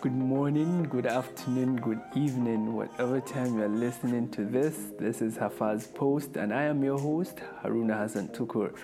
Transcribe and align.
Good 0.00 0.14
morning, 0.14 0.84
good 0.84 1.06
afternoon, 1.06 1.74
good 1.74 2.00
evening, 2.14 2.72
whatever 2.72 3.20
time 3.20 3.58
you're 3.58 3.68
listening 3.68 4.28
to 4.28 4.44
this. 4.44 4.92
This 4.96 5.20
is 5.20 5.36
Hafaz 5.36 5.92
Post, 5.92 6.36
and 6.36 6.54
I 6.54 6.62
am 6.62 6.84
your 6.84 7.00
host, 7.00 7.38
Haruna 7.64 7.98
Hassan 7.98 8.28
Tukur. 8.28 8.76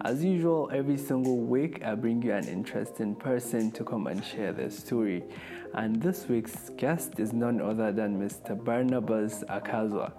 As 0.00 0.24
usual, 0.24 0.70
every 0.72 0.96
single 0.96 1.36
week 1.36 1.84
I 1.84 1.94
bring 1.94 2.22
you 2.22 2.32
an 2.32 2.48
interesting 2.48 3.14
person 3.14 3.70
to 3.72 3.84
come 3.84 4.06
and 4.06 4.24
share 4.24 4.54
their 4.54 4.70
story. 4.70 5.24
And 5.74 6.00
this 6.00 6.26
week's 6.26 6.70
guest 6.78 7.20
is 7.20 7.34
none 7.34 7.60
other 7.60 7.92
than 7.92 8.18
Mr. 8.18 8.56
Barnabas 8.64 9.44
Akazwa. 9.50 10.12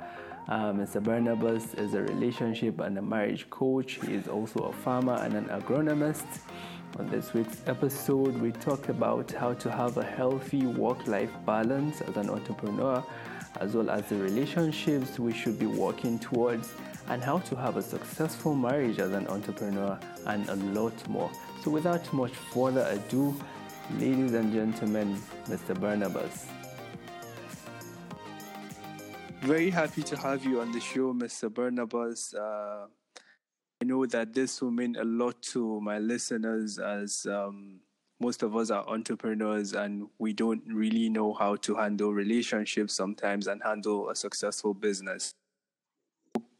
Uh, 0.47 0.71
Mr. 0.71 1.01
Barnabas 1.01 1.73
is 1.73 1.95
a 1.95 2.04
relationship 2.04 2.79
and 2.79 2.95
a 2.99 3.01
marriage 3.01 3.50
coach. 3.50 4.00
He 4.06 4.14
is 4.14 4.28
also 4.28 4.65
a 4.65 4.73
farmer 4.73 5.15
and 5.15 5.33
an 5.33 5.45
agronomist. 5.45 6.28
On 7.00 7.10
this 7.10 7.33
week's 7.33 7.57
episode, 7.65 8.39
we 8.39 8.52
talk 8.52 8.88
about 8.88 9.32
how 9.32 9.56
to 9.56 9.71
have 9.71 9.97
a 9.97 10.04
healthy 10.04 10.68
work 10.68 11.07
life 11.07 11.32
balance 11.43 12.01
as 12.01 12.15
an 12.18 12.29
entrepreneur, 12.29 13.04
as 13.60 13.74
well 13.74 13.89
as 13.89 14.06
the 14.10 14.18
relationships 14.18 15.18
we 15.18 15.34
should 15.34 15.57
be 15.57 15.65
working 15.65 16.20
towards, 16.20 16.71
and 17.07 17.24
how 17.24 17.39
to 17.39 17.56
have 17.56 17.78
a 17.78 17.82
successful 17.82 18.54
marriage 18.54 19.00
as 19.00 19.11
an 19.11 19.28
entrepreneur, 19.28 20.00
and 20.28 20.48
a 20.50 20.56
lot 20.56 20.93
more. 21.10 21.32
So, 21.64 21.71
without 21.71 22.14
much 22.14 22.34
further 22.54 22.86
ado, 22.87 23.36
ladies 23.98 24.34
and 24.34 24.54
gentlemen, 24.54 25.20
Mr. 25.48 25.79
Barnabas. 25.79 26.46
Very 29.42 29.71
happy 29.71 30.04
to 30.04 30.15
have 30.15 30.46
you 30.46 30.62
on 30.62 30.71
the 30.71 30.79
show, 30.79 31.12
Mr. 31.12 31.51
Barnabas. 31.51 32.36
Uh, 32.36 32.86
I 33.83 33.86
know 33.86 34.05
that 34.05 34.33
this 34.33 34.61
will 34.61 34.72
mean 34.72 34.95
a 34.95 35.03
lot 35.03 35.42
to 35.52 35.81
my 35.81 36.00
listeners 36.00 36.80
as 36.80 37.28
um, 37.30 37.81
most 38.22 38.42
of 38.42 38.56
us 38.56 38.70
are 38.70 38.88
entrepreneurs 38.88 39.73
and 39.73 40.08
we 40.20 40.31
don't 40.31 40.64
really 40.66 41.09
know 41.09 41.34
how 41.34 41.58
to 41.58 41.76
handle 41.76 42.14
relationships 42.14 42.94
sometimes 42.94 43.48
and 43.48 43.61
handle 43.61 44.09
a 44.09 44.16
successful 44.16 44.73
business. 44.73 45.34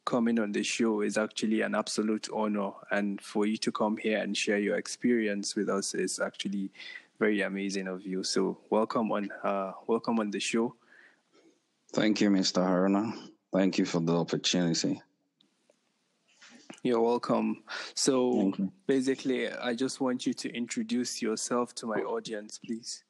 Coming 0.04 0.38
on 0.38 0.52
the 0.52 0.64
show 0.64 1.00
is 1.00 1.18
actually 1.18 1.62
an 1.62 1.76
absolute 1.76 2.28
honor, 2.34 2.72
and 2.92 3.22
for 3.22 3.46
you 3.46 3.56
to 3.56 3.72
come 3.72 3.96
here 3.96 4.18
and 4.18 4.36
share 4.36 4.60
your 4.60 4.76
experience 4.76 5.56
with 5.56 5.70
us 5.70 5.94
is 5.94 6.20
actually 6.20 6.72
very 7.20 7.40
amazing 7.44 7.88
of 7.88 8.06
you. 8.06 8.26
So, 8.26 8.58
welcome 8.70 9.14
on, 9.14 9.30
uh, 9.46 9.72
welcome 9.88 10.20
on 10.20 10.30
the 10.30 10.42
show. 10.42 10.76
Thank 11.94 12.20
you, 12.20 12.30
Mr. 12.30 12.62
Haruna. 12.62 13.16
Thank 13.54 13.78
you 13.78 13.86
for 13.86 14.02
the 14.02 14.14
opportunity. 14.14 15.02
You're 16.86 17.00
welcome. 17.00 17.64
So 17.96 18.52
basically, 18.88 19.50
I 19.50 19.74
just 19.74 20.02
want 20.02 20.26
you 20.26 20.34
to 20.34 20.54
introduce 20.54 21.22
yourself 21.22 21.74
to 21.76 21.86
my 21.86 22.00
audience, 22.00 22.60
please. 22.60 23.06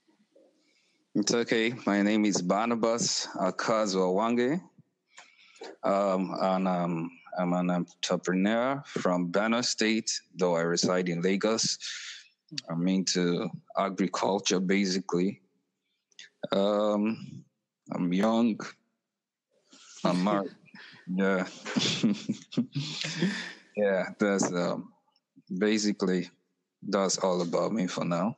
It's 1.16 1.34
okay. 1.34 1.74
My 1.88 2.04
name 2.04 2.24
is 2.24 2.40
Barnabas 2.40 3.28
Akazwa 3.36 4.14
Wange. 4.14 4.62
Um, 5.84 6.36
and 6.40 6.68
um, 6.68 7.10
I'm 7.40 7.54
an 7.54 7.72
entrepreneur 7.72 8.84
from 8.86 9.32
Benue 9.32 9.66
State, 9.66 10.22
though 10.38 10.56
I 10.56 10.62
reside 10.62 11.10
in 11.10 11.24
Lagos. 11.24 11.80
I'm 12.70 12.88
into 12.88 13.50
agriculture, 13.76 14.60
basically. 14.60 15.42
Um, 16.52 17.44
I'm 17.92 18.14
young. 18.14 18.60
I'm 20.04 20.24
married. 20.30 20.52
yeah. 21.08 21.48
yeah, 23.76 24.10
that's 24.20 24.52
um, 24.52 24.94
basically 25.58 26.30
that's 26.82 27.18
all 27.18 27.42
about 27.42 27.72
me 27.72 27.88
for 27.88 28.06
now. 28.06 28.38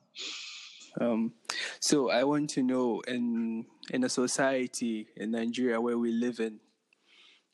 Um, 1.00 1.34
so 1.80 2.10
I 2.10 2.24
want 2.24 2.50
to 2.52 2.64
know 2.64 3.02
in 3.08 3.66
in 3.92 4.04
a 4.04 4.10
society 4.10 5.08
in 5.18 5.32
Nigeria 5.32 5.80
where 5.80 5.98
we 5.98 6.12
live 6.12 6.40
in, 6.40 6.60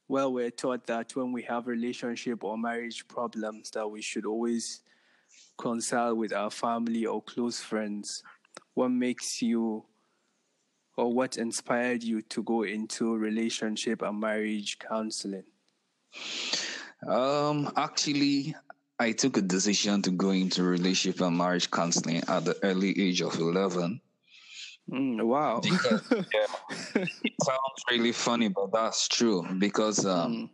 well, 0.07 0.31
we're 0.31 0.51
taught 0.51 0.85
that 0.87 1.15
when 1.15 1.31
we 1.31 1.41
have 1.43 1.67
relationship 1.67 2.43
or 2.43 2.57
marriage 2.57 3.07
problems, 3.07 3.71
that 3.71 3.87
we 3.87 4.01
should 4.01 4.25
always 4.25 4.81
consult 5.57 6.17
with 6.17 6.33
our 6.33 6.51
family 6.51 7.05
or 7.05 7.21
close 7.21 7.59
friends. 7.59 8.23
What 8.73 8.89
makes 8.89 9.41
you 9.41 9.85
or 10.97 11.11
what 11.11 11.37
inspired 11.37 12.03
you 12.03 12.21
to 12.21 12.43
go 12.43 12.63
into 12.63 13.15
relationship 13.15 14.01
and 14.01 14.19
marriage 14.19 14.77
counseling? 14.79 15.45
Um, 17.07 17.71
actually, 17.75 18.55
I 18.99 19.11
took 19.13 19.37
a 19.37 19.41
decision 19.41 20.01
to 20.03 20.11
go 20.11 20.29
into 20.29 20.63
relationship 20.63 21.21
and 21.21 21.37
marriage 21.37 21.71
counseling 21.71 22.23
at 22.27 22.45
the 22.45 22.55
early 22.63 22.99
age 23.01 23.21
of 23.21 23.35
11. 23.35 23.99
Mm, 24.91 25.23
wow. 25.23 25.59
Because, 25.59 26.03
yeah, 26.11 26.45
it 26.95 27.33
sounds 27.43 27.83
really 27.89 28.11
funny, 28.11 28.49
but 28.49 28.71
that's 28.71 29.07
true 29.07 29.45
because 29.57 30.05
um, 30.05 30.33
mm. 30.33 30.49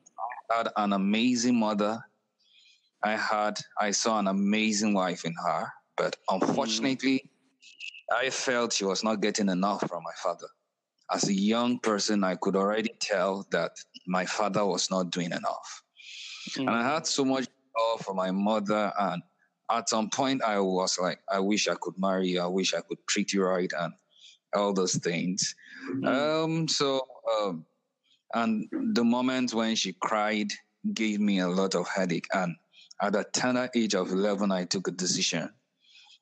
I 0.52 0.58
had 0.58 0.70
an 0.78 0.94
amazing 0.94 1.60
mother. 1.60 2.00
I 3.04 3.18
had, 3.18 3.60
I 3.80 3.92
saw 3.92 4.20
an 4.20 4.28
amazing 4.28 4.94
wife 4.94 5.26
in 5.26 5.34
her, 5.46 5.68
but 5.98 6.16
unfortunately, 6.30 7.24
mm. 7.26 8.16
I 8.16 8.30
felt 8.30 8.72
she 8.72 8.86
was 8.86 9.04
not 9.04 9.22
getting 9.22 9.50
enough 9.50 9.82
from 9.82 10.04
my 10.04 10.14
father. 10.24 10.48
As 11.12 11.28
a 11.28 11.34
young 11.34 11.80
person, 11.80 12.24
I 12.24 12.36
could 12.36 12.56
already 12.56 12.94
tell 13.00 13.46
that 13.52 13.72
my 14.08 14.26
father 14.26 14.66
was 14.66 14.90
not 14.90 15.10
doing 15.12 15.32
enough. 15.32 15.84
Mm. 16.56 16.68
And 16.68 16.70
I 16.70 16.84
had 16.94 17.08
so 17.08 17.26
much 17.26 17.48
love 17.78 18.02
for 18.02 18.14
my 18.14 18.32
mother. 18.32 18.92
And 19.00 19.22
at 19.72 19.90
some 19.90 20.10
point, 20.10 20.44
I 20.44 20.60
was 20.60 20.98
like, 21.00 21.20
I 21.32 21.40
wish 21.40 21.68
I 21.68 21.76
could 21.80 21.96
marry 21.98 22.30
you. 22.30 22.42
I 22.42 22.48
wish 22.48 22.74
I 22.74 22.82
could 22.82 23.00
treat 23.08 23.34
you 23.34 23.44
right 23.44 23.72
and 23.78 23.94
all 24.56 24.74
those 24.74 24.96
things. 24.96 25.56
Mm. 25.94 26.08
Um, 26.08 26.68
so, 26.68 27.02
um, 27.42 27.66
and 28.34 28.68
the 28.94 29.04
moment 29.04 29.54
when 29.54 29.76
she 29.76 29.94
cried 29.94 30.52
gave 30.94 31.20
me 31.20 31.40
a 31.40 31.48
lot 31.48 31.76
of 31.76 31.88
headache. 31.88 32.28
And 32.34 32.56
at 33.02 33.14
the 33.14 33.26
tender 33.34 33.70
age 33.76 33.96
of 33.96 34.12
11, 34.12 34.52
I 34.52 34.66
took 34.66 34.88
a 34.88 34.92
decision. 34.92 35.50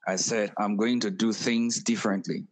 I 0.08 0.18
said, 0.18 0.52
I'm 0.58 0.76
going 0.78 1.00
to 1.02 1.12
do 1.12 1.34
things 1.34 1.80
differently. 1.80 2.46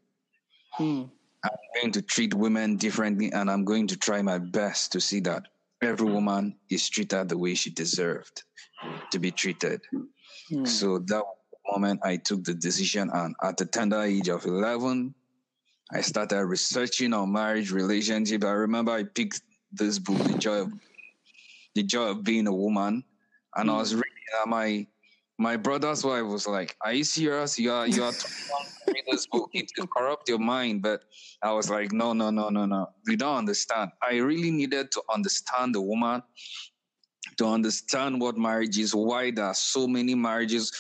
Mm. 0.80 1.10
I'm 1.44 1.82
going 1.82 1.92
to 1.92 2.02
treat 2.02 2.34
women 2.34 2.78
differently, 2.78 3.32
and 3.32 3.52
I'm 3.52 3.66
going 3.66 3.88
to 3.88 3.98
try 3.98 4.22
my 4.22 4.38
best 4.38 4.92
to 4.94 5.02
see 5.02 5.20
that 5.22 5.48
every 5.84 6.12
woman 6.12 6.56
is 6.70 6.90
treated 6.90 7.30
the 7.30 7.38
way 7.38 7.56
she 7.56 7.70
deserved 7.70 8.44
to 9.12 9.20
be 9.20 9.32
treated. 9.32 9.82
Mm. 10.52 10.68
So 10.68 11.00
that 11.00 11.24
moment 11.72 12.02
I 12.04 12.18
took 12.18 12.44
the 12.44 12.54
decision, 12.54 13.10
and 13.14 13.36
at 13.42 13.58
the 13.58 13.66
tender 13.66 14.02
age 14.02 14.30
of 14.30 14.46
11, 14.46 15.14
I 15.92 16.02
started 16.02 16.46
researching 16.46 17.14
on 17.14 17.32
marriage 17.32 17.72
relationship. 17.72 18.44
I 18.44 18.52
remember 18.52 18.92
I 18.92 19.04
picked 19.04 19.42
this 19.72 20.00
book, 20.00 20.18
The 20.24 20.38
Joy 20.38 20.62
of 20.62 20.74
The 21.76 21.84
Joy 21.84 22.10
of 22.10 22.24
Being 22.24 22.48
a 22.48 22.54
Woman, 22.54 23.04
and 23.56 23.70
mm. 23.70 23.74
I 23.74 23.78
was 23.78 23.92
hmm. 23.92 23.98
reading. 23.98 24.10
And 24.42 24.50
my 24.50 24.88
my 25.38 25.58
brother's 25.58 26.04
wife 26.04 26.26
was 26.26 26.48
like, 26.48 26.76
"Are 26.82 26.94
you 26.94 27.04
serious? 27.04 27.58
You 27.58 27.72
are 27.72 27.88
you 27.88 28.04
are 28.04 28.14
read 28.88 29.04
this 29.10 29.26
book. 29.28 29.50
It 29.54 29.72
will 29.78 29.88
corrupt 29.88 30.30
your 30.30 30.40
mind." 30.40 30.82
But 30.82 31.04
I 31.42 31.52
was 31.52 31.70
like, 31.70 31.92
"No, 31.92 32.14
no, 32.14 32.30
no, 32.30 32.50
no, 32.50 32.66
no. 32.66 32.90
You 33.08 33.18
don't 33.18 33.38
understand. 33.38 33.92
I 34.02 34.18
really 34.18 34.52
needed 34.52 34.92
to 34.92 35.02
understand 35.12 35.76
the 35.76 35.82
woman, 35.82 36.22
to 37.38 37.46
understand 37.46 38.22
what 38.22 38.38
marriage 38.38 38.78
is, 38.78 38.94
why 38.94 39.32
there 39.32 39.46
are 39.46 39.56
so 39.56 39.88
many 39.88 40.14
marriages, 40.14 40.72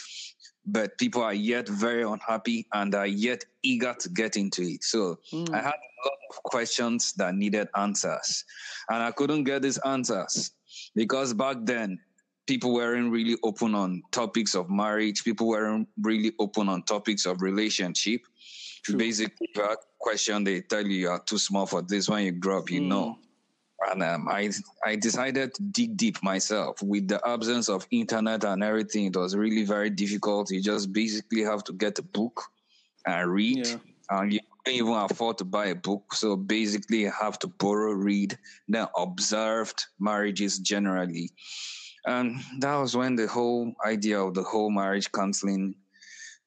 but 0.66 0.97
people 0.97 1.24
are 1.24 1.34
yet 1.34 1.68
very 1.68 2.03
unhappy 2.03 2.68
and 2.74 2.94
are 2.94 3.08
yet 3.08 3.44
eager 3.63 3.96
to 4.00 4.09
get 4.09 4.38
into 4.38 4.62
it. 4.62 4.84
So 4.84 5.19
mm. 5.31 5.50
I 5.52 5.58
had 5.58 5.74
a 5.74 6.02
lot 6.06 6.18
of 6.30 6.44
questions 6.44 7.13
that 7.13 7.34
needed 7.34 7.69
answers, 7.75 8.46
and 8.90 9.02
I 9.02 9.12
couldn't 9.12 9.46
get 9.46 9.63
these 9.63 9.80
answers 9.80 10.52
because 10.96 11.34
back 11.34 11.58
then 11.62 12.00
people 12.45 12.74
weren't 12.74 13.12
really 13.12 13.38
open 13.44 13.75
on 13.75 14.04
topics 14.12 14.56
of 14.56 14.69
marriage. 14.69 15.24
People 15.24 15.48
weren't 15.48 15.88
really 16.01 16.34
open 16.40 16.69
on 16.69 16.84
topics 16.84 17.25
of 17.25 17.42
relationship. 17.42 18.22
True. 18.84 18.98
Basically, 18.98 19.48
a 19.57 19.75
question 20.00 20.44
they 20.44 20.62
tell 20.62 20.86
you 20.86 20.98
you 20.98 21.10
are 21.10 21.19
too 21.19 21.38
small 21.38 21.66
for 21.66 21.81
this. 21.81 22.10
When 22.10 22.25
you 22.25 22.31
grow 22.31 22.60
up, 22.60 22.69
you 22.69 22.81
mm. 22.81 22.88
know. 22.88 23.18
And 23.90 24.04
um, 24.04 24.28
I 24.30 24.50
I 24.86 24.95
decided 24.95 25.54
to 25.56 25.63
dig 25.63 25.98
deep 25.98 26.22
myself. 26.24 26.81
With 26.81 27.07
the 27.07 27.25
absence 27.28 27.69
of 27.69 27.88
internet 27.92 28.44
and 28.44 28.63
everything, 28.63 29.06
it 29.06 29.16
was 29.16 29.36
really 29.36 29.66
very 29.66 29.89
difficult. 29.89 30.51
You 30.51 30.62
just 30.62 30.94
basically 30.94 31.44
have 31.44 31.63
to 31.66 31.74
get 31.74 32.00
a 32.00 32.04
book 32.04 32.44
and 33.06 33.31
read. 33.31 33.68
Yeah. 33.68 33.75
And 34.10 34.34
you 34.34 34.39
can't 34.66 34.78
even 34.78 34.94
afford 34.94 35.38
to 35.39 35.46
buy 35.46 35.68
a 35.68 35.75
book. 35.75 36.13
So 36.13 36.36
basically, 36.36 37.01
you 37.01 37.12
have 37.12 37.39
to 37.39 37.48
borrow, 37.48 37.94
read, 37.94 38.38
then 38.68 38.88
observed 38.98 39.86
marriages 40.00 40.60
generally 40.60 41.31
and 42.05 42.39
that 42.59 42.75
was 42.75 42.95
when 42.95 43.15
the 43.15 43.27
whole 43.27 43.73
idea 43.85 44.19
of 44.19 44.33
the 44.33 44.44
whole 44.44 44.69
marriage 44.69 45.11
counseling 45.11 45.75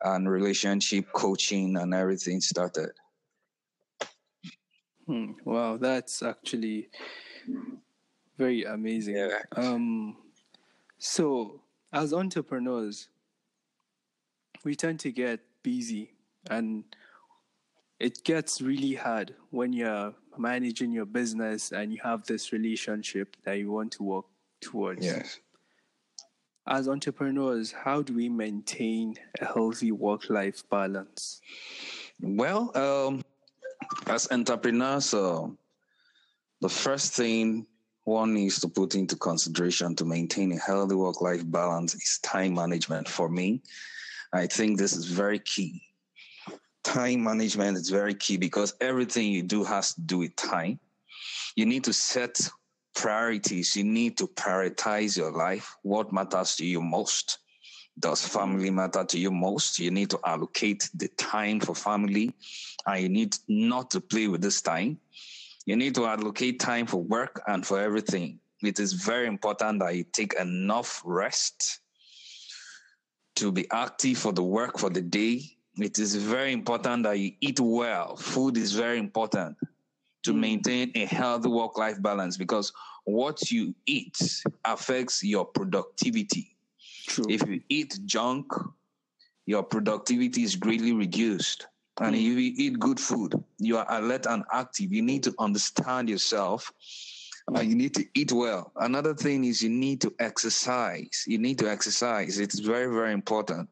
and 0.02 0.30
relationship 0.30 1.06
coaching 1.12 1.76
and 1.76 1.94
everything 1.94 2.40
started. 2.40 2.90
Hmm. 5.06 5.32
Wow, 5.44 5.76
that's 5.76 6.22
actually 6.22 6.88
very 8.36 8.64
amazing. 8.64 9.16
Yeah. 9.16 9.42
Um, 9.56 10.16
so, 10.98 11.60
as 11.92 12.12
entrepreneurs, 12.12 13.08
we 14.64 14.74
tend 14.74 15.00
to 15.00 15.12
get 15.12 15.40
busy, 15.62 16.12
and 16.50 16.84
it 18.00 18.24
gets 18.24 18.60
really 18.60 18.94
hard 18.94 19.34
when 19.50 19.72
you're 19.72 20.12
managing 20.36 20.92
your 20.92 21.06
business 21.06 21.72
and 21.72 21.92
you 21.92 21.98
have 22.02 22.26
this 22.26 22.52
relationship 22.52 23.36
that 23.44 23.54
you 23.58 23.70
want 23.70 23.92
to 23.92 24.02
work 24.02 24.26
towards. 24.60 25.04
Yes. 25.04 25.38
As 26.68 26.88
entrepreneurs, 26.88 27.70
how 27.70 28.02
do 28.02 28.12
we 28.14 28.28
maintain 28.28 29.14
a 29.40 29.44
healthy 29.44 29.92
work 29.92 30.28
life 30.28 30.68
balance? 30.68 31.40
Well, 32.20 32.76
um, 32.76 33.24
as 34.08 34.26
entrepreneurs, 34.32 35.14
uh, 35.14 35.46
the 36.60 36.68
first 36.68 37.12
thing 37.12 37.66
one 38.02 38.34
needs 38.34 38.60
to 38.60 38.68
put 38.68 38.94
into 38.94 39.16
consideration 39.16 39.94
to 39.96 40.04
maintain 40.04 40.52
a 40.52 40.58
healthy 40.58 40.94
work 40.94 41.20
life 41.20 41.42
balance 41.44 41.94
is 41.94 42.18
time 42.22 42.54
management 42.54 43.08
for 43.08 43.28
me. 43.28 43.62
I 44.32 44.46
think 44.46 44.78
this 44.78 44.92
is 44.92 45.06
very 45.06 45.38
key. 45.38 45.82
Time 46.82 47.22
management 47.22 47.76
is 47.76 47.90
very 47.90 48.14
key 48.14 48.36
because 48.36 48.74
everything 48.80 49.30
you 49.30 49.42
do 49.42 49.62
has 49.64 49.94
to 49.94 50.00
do 50.00 50.18
with 50.18 50.34
time. 50.36 50.80
You 51.54 51.66
need 51.66 51.84
to 51.84 51.92
set 51.92 52.40
priorities. 52.96 53.76
You 53.76 53.84
need 53.84 54.16
to 54.18 54.26
prioritize 54.26 55.16
your 55.16 55.30
life. 55.30 55.76
What 55.82 56.12
matters 56.12 56.56
to 56.56 56.66
you 56.66 56.80
most? 56.80 57.38
Does 57.98 58.26
family 58.26 58.70
matter 58.70 59.04
to 59.04 59.18
you 59.18 59.30
most? 59.30 59.78
You 59.78 59.90
need 59.90 60.10
to 60.10 60.18
allocate 60.24 60.90
the 60.94 61.08
time 61.16 61.60
for 61.60 61.74
family 61.74 62.34
and 62.86 63.02
you 63.02 63.08
need 63.08 63.36
not 63.48 63.90
to 63.92 64.00
play 64.00 64.28
with 64.28 64.42
this 64.42 64.60
time. 64.60 64.98
You 65.66 65.76
need 65.76 65.94
to 65.94 66.06
allocate 66.06 66.58
time 66.60 66.86
for 66.86 67.02
work 67.02 67.42
and 67.46 67.64
for 67.64 67.80
everything. 67.80 68.40
It 68.62 68.80
is 68.80 68.92
very 68.92 69.26
important 69.26 69.80
that 69.80 69.94
you 69.94 70.04
take 70.04 70.34
enough 70.34 71.02
rest 71.04 71.80
to 73.36 73.52
be 73.52 73.70
active 73.70 74.18
for 74.18 74.32
the 74.32 74.42
work 74.42 74.78
for 74.78 74.90
the 74.90 75.02
day. 75.02 75.42
It 75.76 75.98
is 75.98 76.14
very 76.14 76.52
important 76.52 77.02
that 77.02 77.18
you 77.18 77.32
eat 77.40 77.60
well. 77.60 78.16
Food 78.16 78.56
is 78.56 78.72
very 78.72 78.98
important 78.98 79.56
to 80.26 80.32
mm. 80.32 80.40
maintain 80.40 80.92
a 80.94 81.06
healthy 81.06 81.48
work 81.48 81.78
life 81.78 82.00
balance 82.02 82.36
because 82.36 82.72
what 83.04 83.50
you 83.50 83.74
eat 83.86 84.16
affects 84.64 85.22
your 85.22 85.44
productivity. 85.44 86.56
True. 87.06 87.24
If 87.28 87.46
you 87.48 87.60
eat 87.68 87.98
junk, 88.04 88.46
your 89.46 89.62
productivity 89.62 90.42
is 90.42 90.56
greatly 90.56 90.92
reduced. 90.92 91.68
And 92.00 92.14
mm. 92.14 92.18
if 92.18 92.24
you 92.24 92.52
eat 92.56 92.78
good 92.78 93.00
food, 93.00 93.32
you 93.58 93.78
are 93.78 93.86
alert 93.88 94.26
and 94.26 94.44
active. 94.52 94.92
You 94.92 95.02
need 95.02 95.22
to 95.22 95.34
understand 95.38 96.10
yourself. 96.10 96.70
Uh, 97.54 97.60
you 97.60 97.76
need 97.76 97.94
to 97.94 98.04
eat 98.14 98.32
well. 98.32 98.72
Another 98.76 99.14
thing 99.14 99.44
is 99.44 99.62
you 99.62 99.70
need 99.70 100.00
to 100.00 100.12
exercise. 100.18 101.22
You 101.28 101.38
need 101.38 101.60
to 101.60 101.70
exercise. 101.70 102.40
It's 102.40 102.58
very, 102.58 102.92
very 102.92 103.12
important. 103.12 103.68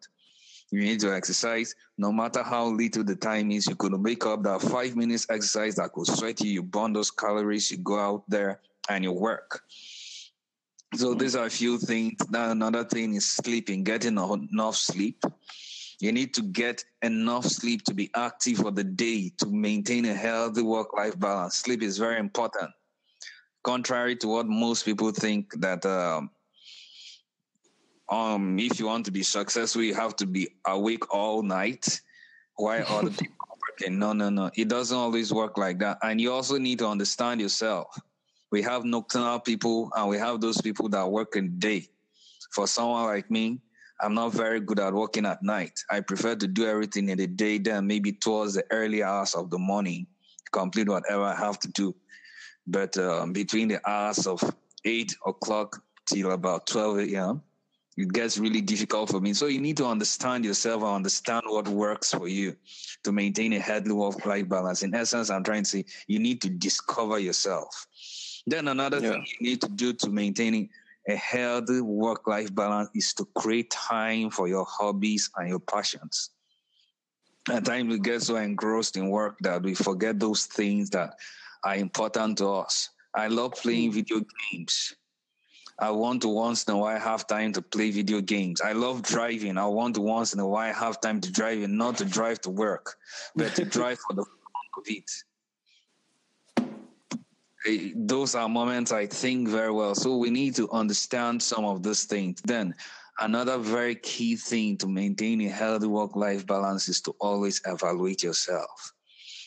You 0.75 0.81
need 0.81 0.99
to 1.00 1.15
exercise 1.15 1.73
no 1.99 2.11
matter 2.11 2.43
how 2.43 2.67
little 2.67 3.05
the 3.05 3.15
time 3.15 3.53
is. 3.53 3.69
You 3.69 3.76
could 3.76 3.93
make 3.93 4.26
up 4.26 4.43
that 4.43 4.61
five 4.61 4.97
minutes 4.97 5.25
exercise 5.31 5.76
that 5.76 5.93
could 5.93 6.09
sweat 6.09 6.41
you. 6.41 6.50
You 6.50 6.65
burn 6.65 6.93
those 6.93 7.12
calories. 7.12 7.71
You 7.71 7.76
go 7.76 7.97
out 7.97 8.25
there 8.29 8.59
and 8.88 9.05
you 9.05 9.12
work. 9.12 9.62
So 10.97 11.15
these 11.15 11.37
are 11.37 11.47
a 11.47 11.50
few 11.50 11.79
things. 11.79 12.17
Then 12.29 12.50
another 12.50 12.82
thing 12.82 13.15
is 13.15 13.25
sleeping, 13.25 13.85
getting 13.85 14.19
enough 14.19 14.75
sleep. 14.75 15.23
You 16.00 16.11
need 16.11 16.35
to 16.35 16.43
get 16.43 16.85
enough 17.03 17.44
sleep 17.44 17.85
to 17.85 17.94
be 17.94 18.11
active 18.17 18.56
for 18.59 18.73
the 18.73 18.82
day 18.82 19.32
to 19.38 19.47
maintain 19.47 20.05
a 20.06 20.15
healthy 20.15 20.62
work-life 20.62 21.17
balance. 21.20 21.55
Sleep 21.55 21.85
is 21.85 21.99
very 21.99 22.19
important. 22.19 22.73
Contrary 23.62 24.17
to 24.17 24.27
what 24.27 24.49
most 24.49 24.85
people 24.85 25.12
think 25.12 25.53
that 25.61 25.87
um, 25.87 26.31
um, 28.09 28.59
if 28.59 28.79
you 28.79 28.87
want 28.87 29.05
to 29.06 29.11
be 29.11 29.23
successful, 29.23 29.83
you 29.83 29.95
have 29.95 30.17
to 30.17 30.27
be 30.27 30.49
awake 30.67 31.12
all 31.15 31.43
night 31.43 32.01
while 32.56 32.85
other 32.89 33.11
people 33.11 33.37
are 33.51 33.56
working. 33.71 33.99
No, 33.99 34.12
no, 34.12 34.31
no. 34.31 34.51
It 34.55 34.69
doesn't 34.69 34.97
always 34.97 35.33
work 35.33 35.56
like 35.59 35.79
that. 35.79 35.99
And 36.03 36.21
you 36.21 36.33
also 36.33 36.59
need 36.59 36.79
to 36.81 36.89
understand 36.89 37.41
yourself. 37.41 37.99
We 38.51 38.62
have 38.62 38.85
nocturnal 38.85 39.41
people 39.41 39.91
and 39.97 40.09
we 40.09 40.19
have 40.19 40.41
those 40.41 40.61
people 40.61 40.89
that 40.91 41.11
work 41.11 41.37
in 41.37 41.59
day. 41.59 41.89
For 42.53 42.67
someone 42.69 43.05
like 43.05 43.31
me, 43.31 43.59
I'm 44.01 44.15
not 44.15 44.33
very 44.33 44.61
good 44.61 44.79
at 44.79 44.93
working 44.93 45.27
at 45.27 45.43
night. 45.43 45.73
I 45.91 46.01
prefer 46.01 46.37
to 46.37 46.47
do 46.47 46.67
everything 46.67 47.09
in 47.09 47.19
the 47.19 47.27
day, 47.27 47.59
then 47.59 47.87
maybe 47.87 48.12
towards 48.12 48.55
the 48.55 48.65
early 48.71 49.03
hours 49.03 49.35
of 49.35 49.51
the 49.51 49.59
morning, 49.59 50.06
complete 50.53 50.89
whatever 50.89 51.23
I 51.23 51.35
have 51.35 51.59
to 51.61 51.69
do. 51.69 51.95
But 52.67 52.97
um, 52.99 53.33
between 53.33 53.69
the 53.69 53.81
hours 53.89 54.27
of 54.27 54.43
8 54.85 55.17
o'clock 55.27 55.83
till 56.06 56.33
about 56.33 56.67
12 56.67 56.99
a.m., 56.99 57.43
it 57.96 58.12
gets 58.12 58.38
really 58.38 58.61
difficult 58.61 59.11
for 59.11 59.20
me. 59.20 59.35
So 59.35 59.46
you 59.46 59.61
need 59.61 59.76
to 59.76 59.87
understand 59.87 60.44
yourself 60.44 60.82
and 60.82 60.93
understand 60.93 61.43
what 61.46 61.69
works 61.69 62.12
for 62.12 62.29
you 62.29 62.56
to 63.05 63.12
maintain 63.12 63.52
a 63.52 63.61
healthy 63.61 63.93
work-life 63.93 64.49
balance. 64.49 64.82
In 64.82 64.94
essence, 64.94 65.31
I'm 65.31 65.44
trying 65.44 65.62
to 65.62 65.69
say 65.69 65.85
you 66.08 66.19
need 66.19 66.41
to 66.43 66.50
discover 66.50 67.19
yourself. 67.19 67.87
Then 68.46 68.69
another 68.69 68.99
yeah. 69.00 69.11
thing 69.11 69.26
you 69.38 69.49
need 69.49 69.61
to 69.61 69.69
do 69.69 69.93
to 69.93 70.11
maintain 70.11 70.69
a 71.08 71.14
healthy 71.14 71.81
work-life 71.81 72.55
balance 72.55 72.91
is 72.94 73.14
to 73.14 73.26
create 73.37 73.70
time 73.70 74.31
for 74.31 74.49
your 74.49 74.64
hobbies 74.64 75.31
and 75.37 75.49
your 75.49 75.61
passions. 75.61 76.31
At 77.50 77.67
times 77.67 77.91
we 77.91 77.99
get 77.99 78.23
so 78.23 78.37
engrossed 78.37 78.96
in 78.96 79.11
work 79.11 79.38
that 79.41 79.62
we 79.62 79.75
forget 79.75 80.19
those 80.19 80.46
things 80.46 80.91
that 80.91 81.14
are 81.62 81.76
important 81.76 82.38
to 82.38 82.49
us. 82.49 82.91
I 83.14 83.29
love 83.29 83.52
playing 83.52 83.91
hmm. 83.91 83.96
video 83.96 84.20
games. 84.50 84.96
I 85.79 85.91
want 85.91 86.23
to 86.23 86.29
once 86.29 86.65
in 86.65 86.75
a 86.75 86.79
while 86.79 87.00
have 87.00 87.26
time 87.26 87.53
to 87.55 87.62
play 87.62 87.91
video 87.91 88.21
games. 88.21 88.61
I 88.61 88.73
love 88.73 89.03
driving. 89.03 89.59
I 89.59 89.67
want 89.67 89.97
to 89.97 90.00
once 90.00 90.32
in 90.32 90.38
a 90.38 90.47
while 90.47 90.73
have 90.73 91.00
time 91.00 91.21
to 91.21 91.32
drive 91.32 91.62
and 91.62 91.76
not 91.76 91.99
to 91.99 92.05
drive 92.05 92.41
to 92.43 92.50
work, 92.50 92.94
but 93.35 93.56
to 93.56 93.65
drive 93.76 93.99
for 94.06 94.15
the 94.15 94.25
fun 94.25 94.32
of 94.79 94.85
it. 94.87 95.11
Those 97.97 98.35
are 98.37 98.49
moments 98.49 98.93
I 98.93 99.06
think 99.06 99.49
very 99.49 99.73
well. 99.73 99.94
So 99.97 100.17
we 100.17 100.31
need 100.31 100.55
to 100.56 100.71
understand 100.71 101.43
some 101.43 101.65
of 101.65 101.82
these 101.82 102.05
things. 102.05 102.41
Then 102.43 102.75
another 103.19 103.59
very 103.59 103.97
key 103.97 104.37
thing 104.37 104.77
to 104.79 104.87
maintain 104.87 105.41
a 105.41 105.49
healthy 105.49 105.87
work-life 105.87 106.47
balance 106.47 106.88
is 106.88 107.00
to 107.03 107.15
always 107.20 107.61
evaluate 107.67 108.23
yourself. 108.23 108.93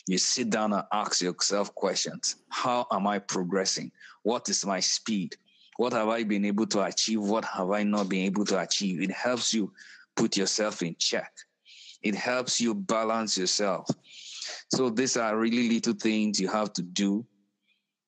You 0.07 0.18
sit 0.18 0.50
down 0.50 0.73
and 0.73 0.83
ask 0.91 1.21
yourself 1.21 1.73
questions. 1.75 2.38
How 2.50 2.88
am 2.91 3.07
I 3.07 3.19
progressing? 3.19 3.91
What 4.23 4.50
is 4.50 4.65
my 4.65 4.80
speed? 4.80 5.38
What 5.77 5.94
have 5.94 6.09
I 6.09 6.24
been 6.24 6.45
able 6.45 6.65
to 6.68 6.83
achieve? 6.83 7.21
What 7.21 7.45
have 7.45 7.71
I 7.71 7.83
not 7.83 8.09
been 8.09 8.25
able 8.25 8.45
to 8.45 8.59
achieve? 8.59 9.01
It 9.01 9.11
helps 9.11 9.54
you 9.54 9.71
put 10.16 10.35
yourself 10.35 10.81
in 10.81 10.95
check. 10.97 11.31
It 12.01 12.16
helps 12.16 12.59
you 12.59 12.73
balance 12.73 13.37
yourself. 13.37 13.87
So 14.73 14.90
these 14.90 15.18
are 15.18 15.37
really 15.37 15.69
little 15.69 15.94
things 15.94 16.40
you 16.40 16.47
have 16.49 16.73
to 16.73 16.81
do 16.81 17.25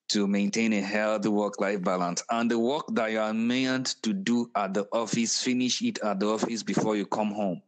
to 0.10 0.28
maintain 0.28 0.74
a 0.74 0.82
healthy 0.82 1.30
work-life 1.30 1.84
balance. 1.84 2.24
And 2.32 2.50
the 2.50 2.58
work 2.58 2.86
that 2.94 3.12
you 3.12 3.20
are 3.20 3.34
meant 3.34 3.96
to 4.02 4.14
do 4.14 4.50
at 4.56 4.74
the 4.74 4.88
office, 4.92 5.42
finish 5.42 5.82
it 5.84 6.00
at 6.00 6.20
the 6.20 6.28
office 6.28 6.64
before 6.64 6.96
you 6.96 7.06
come 7.06 7.32
home. 7.32 7.62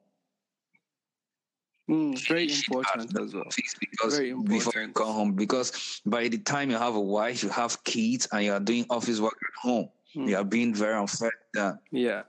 Mm, 1.90 2.28
very 2.28 2.52
important 2.52 3.20
as 3.20 3.34
well. 3.34 3.44
Because 3.80 4.18
very 4.18 4.30
important. 4.30 4.50
before 4.50 4.82
you 4.82 4.88
come 4.94 5.14
home, 5.14 5.34
because 5.34 6.02
by 6.06 6.28
the 6.28 6.38
time 6.38 6.72
you 6.72 6.78
have 6.78 6.96
a 6.96 7.00
wife, 7.00 7.44
you 7.44 7.50
have 7.50 7.84
kids, 7.84 8.28
and 8.32 8.46
you 8.46 8.54
are 8.54 8.60
doing 8.60 8.86
office 8.90 9.20
work 9.20 9.34
at 9.34 9.62
home, 9.62 9.90
mm. 10.15 10.38
are 10.38 10.44
being 10.44 10.74
very 10.74 10.96
unfair. 10.96 11.32
Yeah, 11.91 12.24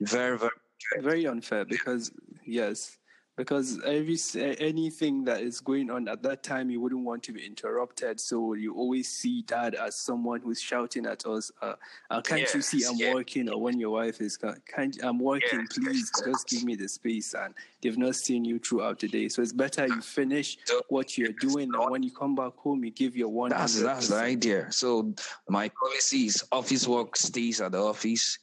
very, 0.00 0.38
very, 0.38 0.50
very 0.98 1.26
unfair. 1.26 1.64
Because 1.64 2.12
yes, 2.44 2.98
because 3.36 3.80
every 3.84 4.18
anything 4.58 5.24
that 5.24 5.40
is 5.40 5.60
going 5.60 5.90
on 5.90 6.06
at 6.06 6.22
that 6.22 6.42
time 6.42 6.68
you 6.70 6.80
wouldn't 6.80 7.04
want 7.04 7.22
to 7.22 7.32
be 7.32 7.44
interrupted. 7.44 8.20
So 8.20 8.54
you 8.54 8.74
always 8.74 9.08
see 9.08 9.42
dad 9.42 9.74
as 9.74 9.96
someone 9.96 10.40
who's 10.40 10.60
shouting 10.60 11.06
at 11.06 11.24
us 11.26 11.50
uh, 11.62 11.74
uh, 12.10 12.20
can't 12.20 12.42
yes, 12.42 12.54
you 12.54 12.62
see 12.62 12.84
i'm 12.86 12.96
yes. 12.96 13.14
working? 13.14 13.48
or 13.48 13.60
when 13.60 13.80
your 13.80 13.90
wife 13.90 14.20
is 14.20 14.36
can't 14.36 14.98
i'm 15.02 15.18
working 15.18 15.60
yes, 15.60 15.78
please 15.78 16.12
just 16.24 16.48
give 16.48 16.64
me 16.64 16.74
the 16.74 16.88
space 16.88 17.34
and 17.34 17.54
they've 17.80 17.98
not 17.98 18.14
seen 18.14 18.44
you 18.44 18.58
throughout 18.58 18.98
the 18.98 19.08
day. 19.08 19.28
So 19.28 19.42
it's 19.42 19.52
better 19.52 19.86
you 19.86 20.00
finish 20.00 20.58
what 20.88 21.16
you're 21.16 21.32
doing 21.32 21.70
and 21.72 21.90
when 21.90 22.02
you 22.02 22.10
come 22.10 22.34
back 22.34 22.54
home 22.56 22.84
you 22.84 22.90
give 22.90 23.16
your 23.16 23.28
one 23.28 23.50
that's 23.50 23.80
that's 23.80 24.08
the 24.08 24.16
idea. 24.16 24.70
So 24.70 25.14
my 25.48 25.70
policy 25.70 26.26
is 26.26 26.44
office 26.52 26.86
work 26.86 27.16
stays 27.16 27.60
at 27.60 27.72
the 27.72 27.82
office. 27.82 28.38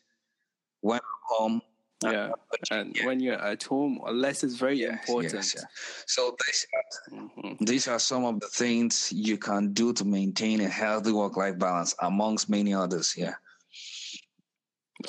When 0.81 0.99
I'm 0.99 1.37
home 1.37 1.61
yeah 2.03 2.31
and 2.71 2.95
yeah. 2.95 3.05
when 3.05 3.19
you're 3.19 3.41
at 3.41 3.61
home 3.63 3.99
unless 4.07 4.43
it's 4.43 4.55
very 4.55 4.79
yes, 4.79 4.91
important 4.91 5.33
yes, 5.33 5.55
yeah. 5.57 5.63
so 6.05 6.35
these 6.45 6.65
are, 6.73 7.15
mm-hmm. 7.15 7.65
these 7.65 7.87
are 7.87 7.99
some 7.99 8.23
of 8.23 8.39
the 8.39 8.47
things 8.47 9.11
you 9.11 9.37
can 9.37 9.73
do 9.73 9.91
to 9.91 10.05
maintain 10.05 10.61
a 10.61 10.67
healthy 10.67 11.11
work-life 11.11 11.59
balance 11.59 11.93
amongst 12.01 12.49
many 12.49 12.73
others 12.73 13.15
yeah 13.17 13.33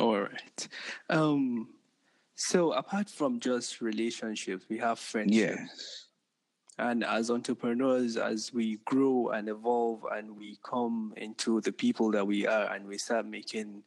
all 0.01 0.21
right 0.21 0.69
um 1.11 1.69
so 2.35 2.73
apart 2.73 3.09
from 3.09 3.39
just 3.39 3.81
relationships 3.81 4.65
we 4.69 4.79
have 4.79 4.99
friendships 4.99 5.61
yes. 5.61 6.07
and 6.79 7.05
as 7.05 7.31
entrepreneurs 7.31 8.17
as 8.17 8.53
we 8.53 8.79
grow 8.85 9.29
and 9.29 9.49
evolve 9.49 10.05
and 10.13 10.37
we 10.37 10.59
come 10.65 11.13
into 11.17 11.61
the 11.61 11.73
people 11.73 12.11
that 12.11 12.27
we 12.27 12.47
are 12.49 12.73
and 12.73 12.85
we 12.87 12.99
start 12.99 13.27
making 13.27 13.83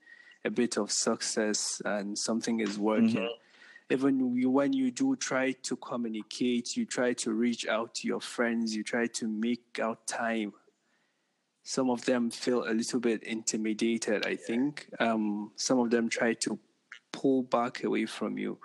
a 0.46 0.52
bit 0.52 0.78
of 0.78 0.92
success 0.92 1.82
and 1.86 2.18
something 2.18 2.60
is 2.60 2.78
working. 2.78 3.28
Mm-hmm. 3.28 3.94
even 3.94 4.52
when 4.52 4.74
you 4.74 4.92
do 4.92 5.16
try 5.16 5.52
to 5.64 5.76
communicate, 5.78 6.76
you 6.76 6.86
try 6.86 7.14
to 7.14 7.34
reach 7.34 7.68
out 7.68 7.94
to 7.96 8.08
your 8.08 8.22
friends, 8.22 8.76
you 8.76 8.84
try 8.84 9.08
to 9.08 9.28
make 9.28 9.80
out 9.82 10.06
time. 10.08 10.54
Some 11.64 11.90
of 11.90 12.04
them 12.06 12.30
feel 12.30 12.64
a 12.64 12.74
little 12.74 13.00
bit 13.00 13.24
intimidated, 13.24 14.26
I 14.26 14.36
think. 14.36 14.90
Um, 15.00 15.52
some 15.56 15.80
of 15.80 15.90
them 15.92 16.10
try 16.10 16.34
to 16.34 16.60
pull 17.14 17.44
back 17.44 17.84
away 17.84 18.06
from 18.06 18.38
you. 18.38 18.58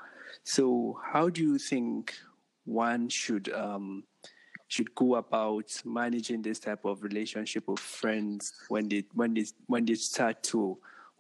So, 0.42 0.99
how 1.04 1.28
do 1.28 1.42
you 1.42 1.58
think 1.58 2.14
one 2.64 3.08
should 3.08 3.52
um, 3.52 4.04
should 4.68 4.94
go 4.94 5.16
about 5.16 5.70
managing 5.85 6.42
this 6.42 6.58
type 6.58 6.85
of 6.85 7.02
relationship 7.02 7.68
with 7.68 7.80
friends 7.80 8.52
when 8.68 8.88
they 8.88 9.04
when 9.14 9.35
they 9.35 9.47
when 9.66 9.85
they 9.85 9.94
start 9.94 10.42
to 10.44 10.78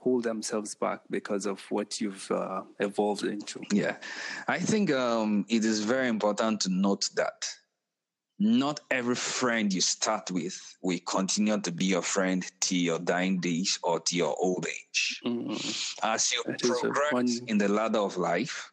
hold 0.08 0.24
themselves 0.24 0.74
back 0.74 1.00
because 1.10 1.44
of 1.46 1.60
what 1.70 2.00
you've 2.00 2.30
uh, 2.30 2.62
evolved 2.80 3.24
into? 3.24 3.60
Yeah, 3.72 3.96
I 4.46 4.58
think 4.58 4.90
um, 4.90 5.44
it 5.48 5.64
is 5.64 5.84
very 5.84 6.08
important 6.08 6.62
to 6.62 6.70
note 6.70 7.04
that 7.16 7.46
not 8.38 8.80
every 8.90 9.16
friend 9.16 9.72
you 9.72 9.80
start 9.80 10.30
with 10.30 10.56
will 10.82 11.00
continue 11.06 11.60
to 11.60 11.72
be 11.72 11.86
your 11.86 12.02
friend 12.02 12.40
till 12.60 12.78
your 12.78 12.98
dying 13.00 13.40
days 13.40 13.78
or 13.82 14.00
to 14.00 14.16
your 14.16 14.34
old 14.38 14.66
age. 14.66 15.20
Mm. 15.26 15.98
As 16.02 16.32
you 16.32 16.42
that 16.46 16.60
progress 16.80 17.40
in 17.46 17.58
the 17.58 17.68
ladder 17.68 17.98
of 17.98 18.16
life, 18.16 18.70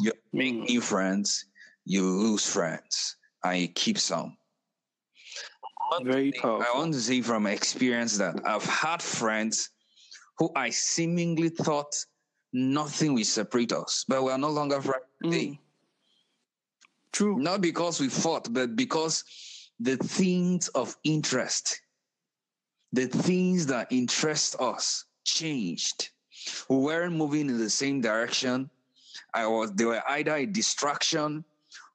you 0.00 0.12
make 0.32 0.54
mm. 0.54 0.68
new 0.68 0.80
friends, 0.80 1.46
you 1.84 2.02
lose 2.02 2.46
friends, 2.46 3.16
and 3.44 3.60
you 3.60 3.68
keep 3.68 3.98
some. 3.98 4.36
Very 6.02 6.32
powerful. 6.32 6.66
I 6.70 6.78
want 6.78 6.92
to 6.94 7.00
say 7.00 7.22
from 7.22 7.46
experience 7.46 8.18
that 8.18 8.36
I've 8.44 8.64
had 8.64 9.02
friends 9.02 9.70
who 10.38 10.50
I 10.54 10.70
seemingly 10.70 11.48
thought 11.48 11.94
nothing 12.52 13.14
will 13.14 13.24
separate 13.24 13.72
us, 13.72 14.04
but 14.08 14.22
we 14.22 14.30
are 14.30 14.38
no 14.38 14.50
longer 14.50 14.80
friends 14.80 15.04
today. 15.22 15.46
Mm. 15.46 15.58
True. 17.12 17.38
Not 17.38 17.60
because 17.60 18.00
we 18.00 18.08
fought, 18.08 18.52
but 18.52 18.76
because 18.76 19.24
the 19.80 19.96
things 19.96 20.68
of 20.68 20.96
interest, 21.04 21.80
the 22.92 23.06
things 23.06 23.66
that 23.66 23.88
interest 23.90 24.56
us 24.60 25.04
changed. 25.24 26.10
We 26.68 26.76
weren't 26.76 27.16
moving 27.16 27.48
in 27.48 27.58
the 27.58 27.70
same 27.70 28.00
direction. 28.00 28.70
I 29.34 29.46
was 29.46 29.72
they 29.72 29.84
were 29.84 30.02
either 30.08 30.36
a 30.36 30.46
distraction 30.46 31.44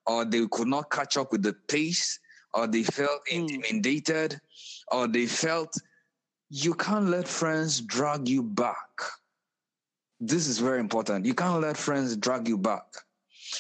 or 0.06 0.26
they 0.26 0.46
could 0.52 0.68
not 0.68 0.92
catch 0.92 1.18
up 1.18 1.32
with 1.32 1.44
the 1.44 1.54
pace, 1.68 2.20
or 2.54 2.68
they 2.68 2.84
felt 2.84 3.22
mm. 3.32 3.50
intimidated, 3.50 4.40
or 4.92 5.08
they 5.08 5.26
felt 5.26 5.74
you 6.56 6.76
can't 6.76 7.10
let 7.10 7.28
friends 7.28 7.82
drag 7.82 8.30
you 8.30 8.44
back. 8.44 9.02
This 10.20 10.48
is 10.48 10.60
very 10.60 10.80
important. 10.80 11.26
You 11.26 11.34
can't 11.34 11.60
let 11.60 11.76
friends 11.76 12.16
drag 12.16 12.48
you 12.48 12.60
back. 12.60 12.86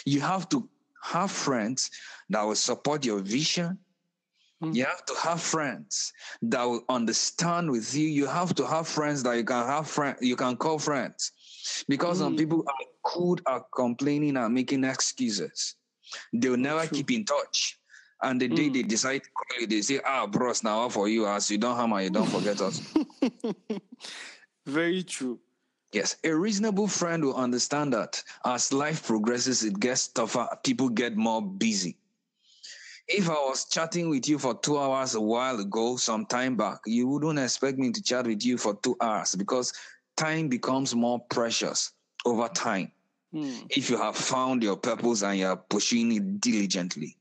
You 0.05 0.21
have 0.21 0.47
to 0.50 0.69
have 1.01 1.31
friends 1.31 1.89
that 2.29 2.43
will 2.43 2.53
support 2.53 3.03
your 3.03 3.17
vision. 3.17 3.79
Mm. 4.63 4.75
You 4.75 4.85
have 4.85 5.03
to 5.07 5.15
have 5.15 5.41
friends 5.41 6.13
that 6.43 6.63
will 6.63 6.83
understand 6.88 7.71
with 7.71 7.95
you. 7.95 8.07
You 8.07 8.27
have 8.27 8.53
to 8.55 8.67
have 8.67 8.88
friends 8.88 9.23
that 9.23 9.38
you 9.38 9.43
can 9.43 9.65
have 9.65 9.88
friend 9.88 10.15
you 10.21 10.35
can 10.35 10.55
call 10.55 10.77
friends. 10.77 11.31
Because 11.89 12.17
mm. 12.17 12.25
some 12.25 12.35
people 12.38 12.63
are 12.67 13.12
good 13.15 13.41
are 13.47 13.65
complaining 13.75 14.38
and 14.38 14.53
making 14.53 14.83
excuses. 14.83 15.77
They'll 16.31 16.57
never 16.57 16.85
True. 16.85 16.97
keep 16.97 17.09
in 17.09 17.25
touch. 17.25 17.79
And 18.22 18.39
the 18.39 18.48
day 18.48 18.70
mm. 18.70 18.74
they 18.74 18.84
decide 18.84 19.24
to 19.24 19.29
call 19.29 19.62
you, 19.62 19.67
they 19.67 19.82
say, 19.82 20.00
ah, 20.05 20.25
bros, 20.27 20.63
now 20.63 20.88
for 20.89 21.10
you, 21.10 21.27
as 21.27 21.51
you 21.51 21.58
don't 21.58 21.75
hammer, 21.75 22.01
you 22.01 22.10
don't 22.10 22.29
forget 22.29 22.62
us. 22.62 22.82
Very 24.65 25.03
true. 25.03 25.39
Yes, 25.91 26.15
a 26.24 26.32
reasonable 26.32 26.88
friend 26.88 27.24
will 27.24 27.36
understand 27.36 27.93
that 27.93 28.24
as 28.46 28.74
life 28.74 29.05
progresses, 29.05 29.63
it 29.63 29.79
gets 29.79 30.08
tougher, 30.08 30.48
people 30.63 30.89
get 30.89 31.15
more 31.15 31.41
busy. 31.41 31.98
If 33.08 33.29
I 33.29 33.34
was 33.34 33.65
chatting 33.65 34.10
with 34.10 34.27
you 34.27 34.39
for 34.39 34.55
two 34.55 34.79
hours 34.79 35.13
a 35.13 35.22
while 35.22 35.60
ago, 35.60 35.98
some 35.98 36.25
time 36.25 36.55
back, 36.55 36.79
you 36.86 37.08
wouldn't 37.08 37.38
expect 37.38 37.77
me 37.77 37.91
to 37.91 38.01
chat 38.01 38.25
with 38.25 38.43
you 38.43 38.58
for 38.58 38.75
two 38.82 38.96
hours 39.01 39.36
because 39.36 39.74
time 40.15 40.48
becomes 40.48 40.96
more 40.96 41.20
precious 41.29 41.91
over 42.25 42.48
time. 42.48 42.91
Mm. 43.34 43.67
If 43.70 43.89
you 43.89 43.98
have 43.98 44.15
found 44.15 44.63
your 44.63 44.77
purpose 44.77 45.22
and 45.22 45.38
you're 45.38 45.58
pursuing 45.58 46.12
it 46.13 46.41
diligently. 46.41 47.17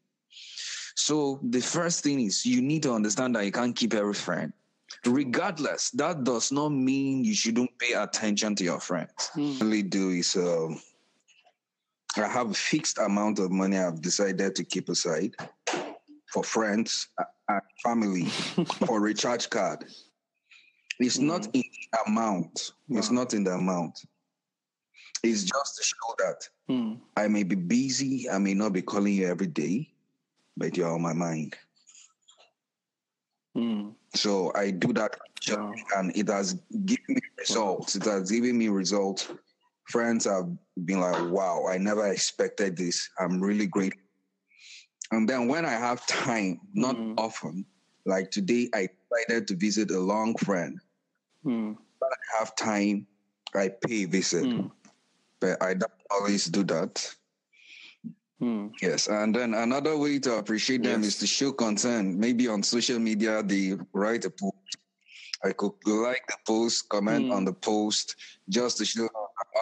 So 0.94 1.40
the 1.42 1.60
first 1.60 2.02
thing 2.02 2.20
is 2.20 2.44
you 2.44 2.62
need 2.62 2.82
to 2.84 2.92
understand 2.92 3.36
that 3.36 3.44
you 3.44 3.52
can't 3.52 3.74
keep 3.74 3.94
every 3.94 4.14
friend. 4.14 4.52
Regardless, 5.06 5.90
that 5.90 6.24
does 6.24 6.52
not 6.52 6.68
mean 6.68 7.24
you 7.24 7.34
shouldn't 7.34 7.70
pay 7.78 7.94
attention 7.94 8.54
to 8.56 8.64
your 8.64 8.80
friends. 8.80 9.30
Mm. 9.34 9.72
I 9.72 9.80
do 9.80 10.10
is 10.10 10.36
um, 10.36 10.80
I 12.16 12.28
have 12.28 12.50
a 12.50 12.54
fixed 12.54 12.98
amount 12.98 13.38
of 13.38 13.50
money 13.50 13.78
I've 13.78 14.02
decided 14.02 14.54
to 14.54 14.64
keep 14.64 14.88
aside 14.88 15.34
for 16.26 16.44
friends 16.44 17.08
and 17.48 17.62
family 17.82 18.26
for 18.86 19.00
recharge 19.00 19.48
card. 19.50 19.84
It's 21.00 21.18
mm. 21.18 21.24
not 21.24 21.46
in 21.46 21.62
the 21.62 21.98
amount. 22.06 22.72
It's 22.90 23.10
not 23.10 23.34
in 23.34 23.44
the 23.44 23.52
amount. 23.52 24.04
It's 25.22 25.44
just 25.44 25.76
to 25.76 25.82
show 25.82 26.14
that 26.18 26.48
mm. 26.68 27.00
I 27.16 27.28
may 27.28 27.44
be 27.44 27.54
busy. 27.54 28.28
I 28.28 28.38
may 28.38 28.54
not 28.54 28.72
be 28.72 28.82
calling 28.82 29.14
you 29.14 29.26
every 29.26 29.46
day 29.46 29.91
but 30.56 30.76
you're 30.76 30.92
on 30.92 31.02
my 31.02 31.12
mind. 31.12 31.56
Mm. 33.56 33.94
So 34.14 34.52
I 34.54 34.70
do 34.70 34.92
that, 34.94 35.16
yeah. 35.46 35.72
and 35.96 36.14
it 36.16 36.28
has 36.28 36.54
given 36.86 37.14
me 37.14 37.20
results. 37.38 37.96
It 37.96 38.04
has 38.04 38.30
given 38.30 38.58
me 38.58 38.68
results. 38.68 39.30
Friends 39.88 40.24
have 40.24 40.48
been 40.84 41.00
like, 41.00 41.30
"Wow, 41.30 41.66
I 41.68 41.76
never 41.78 42.06
expected 42.10 42.76
this. 42.76 43.08
I'm 43.18 43.40
really 43.40 43.66
grateful." 43.66 44.00
And 45.10 45.28
then 45.28 45.48
when 45.48 45.66
I 45.66 45.72
have 45.72 46.06
time, 46.06 46.60
not 46.72 46.96
mm. 46.96 47.14
often, 47.18 47.66
like 48.06 48.30
today, 48.30 48.70
I 48.74 48.88
decided 48.88 49.48
to 49.48 49.56
visit 49.56 49.90
a 49.90 50.00
long 50.00 50.34
friend. 50.36 50.80
Mm. 51.44 51.76
When 51.76 52.10
I 52.10 52.38
have 52.38 52.56
time, 52.56 53.06
I 53.54 53.68
pay 53.68 54.06
visit, 54.06 54.44
hmm. 54.44 54.68
but 55.40 55.62
I 55.62 55.74
don't 55.74 55.92
always 56.10 56.46
do 56.46 56.64
that. 56.64 57.14
Hmm. 58.42 58.74
Yes, 58.82 59.06
and 59.06 59.32
then 59.32 59.54
another 59.54 59.96
way 59.96 60.18
to 60.18 60.34
appreciate 60.34 60.82
them 60.82 61.04
yes. 61.04 61.14
is 61.14 61.18
to 61.18 61.28
show 61.28 61.52
concern. 61.52 62.18
Maybe 62.18 62.48
on 62.48 62.64
social 62.64 62.98
media, 62.98 63.40
they 63.40 63.78
write 63.92 64.24
a 64.24 64.30
post. 64.30 64.78
I 65.44 65.52
could 65.52 65.70
like 65.86 66.26
the 66.26 66.34
post, 66.44 66.88
comment 66.88 67.30
on 67.30 67.44
the 67.44 67.52
post, 67.52 68.16
just 68.48 68.78
to 68.78 68.84
show 68.84 69.08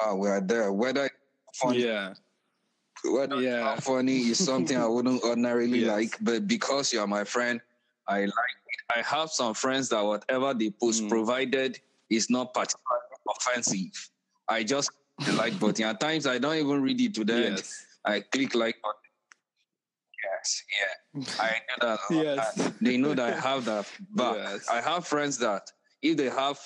ah, 0.01 0.15
we 0.15 0.29
are 0.29 0.41
there. 0.41 0.73
Whether 0.73 1.11
funny, 1.53 1.85
yeah, 1.85 2.15
whether 3.05 3.43
yeah. 3.43 3.77
funny 3.81 4.33
is 4.33 4.43
something 4.43 4.79
I 4.79 4.87
wouldn't 4.87 5.23
ordinarily 5.29 5.81
yes. 5.81 5.89
like, 5.89 6.17
but 6.23 6.49
because 6.49 6.91
you 6.91 7.01
are 7.01 7.07
my 7.07 7.25
friend, 7.25 7.61
I 8.09 8.21
like 8.21 8.29
it. 8.31 8.97
I 8.97 9.03
have 9.03 9.29
some 9.29 9.53
friends 9.53 9.91
that 9.91 10.03
whatever 10.03 10.55
they 10.55 10.71
post, 10.71 11.03
mm. 11.03 11.11
provided 11.11 11.79
is 12.09 12.31
not 12.31 12.55
particularly 12.55 13.05
offensive, 13.29 14.09
I 14.49 14.65
just 14.65 14.91
like 15.37 15.61
button. 15.61 15.85
At 15.85 16.01
times, 16.01 16.27
I 16.27 16.39
don't 16.39 16.57
even 16.57 16.81
read 16.81 16.99
it 16.99 17.13
to 17.17 17.25
them. 17.25 17.57
Yes 17.57 17.89
I 18.04 18.21
click 18.21 18.54
like 18.54 18.76
on 18.85 18.92
Yes, 20.23 20.62
yeah. 20.78 21.42
I 21.42 21.50
know 21.50 21.97
that. 21.97 22.00
yes. 22.11 22.73
they 22.80 22.97
know 22.97 23.14
that 23.14 23.33
I 23.35 23.40
have 23.40 23.64
that. 23.64 23.87
But 24.14 24.37
yes. 24.37 24.69
I 24.69 24.80
have 24.80 25.07
friends 25.07 25.38
that 25.38 25.71
if 26.02 26.16
they 26.16 26.28
have, 26.28 26.59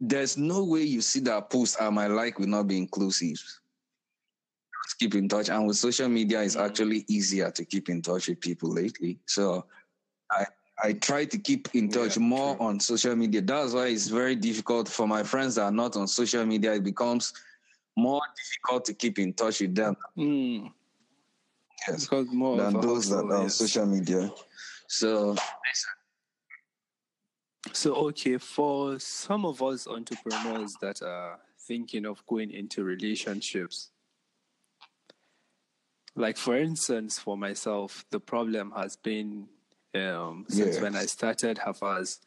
there's 0.00 0.36
no 0.36 0.64
way 0.64 0.82
you 0.82 1.02
see 1.02 1.20
that 1.20 1.50
post 1.50 1.76
and 1.80 1.94
my 1.94 2.08
like 2.08 2.38
will 2.38 2.48
not 2.48 2.66
be 2.66 2.78
inclusive. 2.78 3.36
Just 3.36 4.98
keep 4.98 5.14
in 5.14 5.28
touch. 5.28 5.48
And 5.50 5.66
with 5.66 5.76
social 5.76 6.08
media, 6.08 6.42
it's 6.42 6.56
mm-hmm. 6.56 6.66
actually 6.66 7.04
easier 7.08 7.50
to 7.52 7.64
keep 7.64 7.88
in 7.88 8.02
touch 8.02 8.28
with 8.28 8.40
people 8.40 8.70
lately. 8.70 9.20
So 9.26 9.66
I 10.30 10.46
I 10.82 10.94
try 10.94 11.24
to 11.26 11.38
keep 11.38 11.68
in 11.74 11.88
touch 11.90 12.16
yeah, 12.16 12.22
more 12.22 12.56
true. 12.56 12.66
on 12.66 12.80
social 12.80 13.14
media. 13.14 13.40
That's 13.40 13.72
why 13.72 13.86
it's 13.86 14.08
very 14.08 14.34
difficult 14.34 14.88
for 14.88 15.06
my 15.06 15.22
friends 15.22 15.54
that 15.54 15.62
are 15.62 15.70
not 15.70 15.96
on 15.96 16.08
social 16.08 16.44
media. 16.44 16.74
It 16.74 16.82
becomes 16.82 17.32
more 17.96 18.22
difficult 18.36 18.84
to 18.86 18.94
keep 18.94 19.18
in 19.18 19.32
touch 19.32 19.60
with 19.60 19.74
them. 19.74 19.96
Mm. 20.16 20.72
Yes, 21.88 22.04
because 22.04 22.32
more 22.32 22.56
than 22.56 22.80
those 22.80 23.08
that 23.10 23.24
are 23.24 23.34
on 23.34 23.50
social 23.50 23.86
media. 23.86 24.30
So, 24.88 25.36
so 27.72 27.94
okay, 28.08 28.38
for 28.38 28.98
some 28.98 29.44
of 29.44 29.62
us 29.62 29.86
entrepreneurs 29.86 30.74
that 30.80 31.02
are 31.02 31.40
thinking 31.66 32.06
of 32.06 32.24
going 32.26 32.50
into 32.50 32.84
relationships, 32.84 33.90
like 36.14 36.36
for 36.36 36.56
instance, 36.56 37.18
for 37.18 37.36
myself, 37.36 38.04
the 38.10 38.20
problem 38.20 38.72
has 38.76 38.96
been 38.96 39.48
um, 39.94 40.44
since 40.48 40.74
yes. 40.74 40.80
when 40.80 40.96
I 40.96 41.06
started 41.06 41.58
Hafaz 41.58 42.18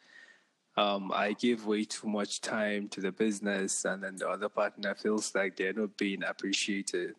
um, 0.78 1.12
I 1.14 1.34
give 1.34 1.66
way 1.66 1.86
too 1.86 2.08
much 2.08 2.42
time 2.42 2.90
to 2.90 3.02
the 3.02 3.12
business, 3.12 3.86
and 3.86 4.04
then 4.04 4.18
the 4.18 4.30
other 4.30 4.50
partner 4.50 4.94
feels 4.96 5.34
like 5.34 5.56
they're 5.56 5.74
not 5.74 5.98
being 5.98 6.24
appreciated, 6.24 7.16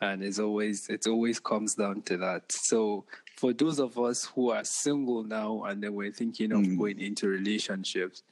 and 0.00 0.22
it's 0.22 0.38
always 0.38 0.88
it 0.88 1.06
always 1.06 1.38
comes 1.38 1.74
down 1.74 2.02
to 2.02 2.16
that. 2.18 2.50
So 2.50 3.04
for 3.36 3.52
those 3.52 3.78
of 3.78 3.98
us 3.98 4.24
who 4.24 4.50
are 4.50 4.64
single 4.64 5.22
now 5.22 5.64
and 5.64 5.82
then 5.82 5.94
we're 5.94 6.12
thinking 6.12 6.52
of 6.52 6.60
mm. 6.60 6.78
going 6.78 6.98
into 6.98 7.28
relationships, 7.28 8.22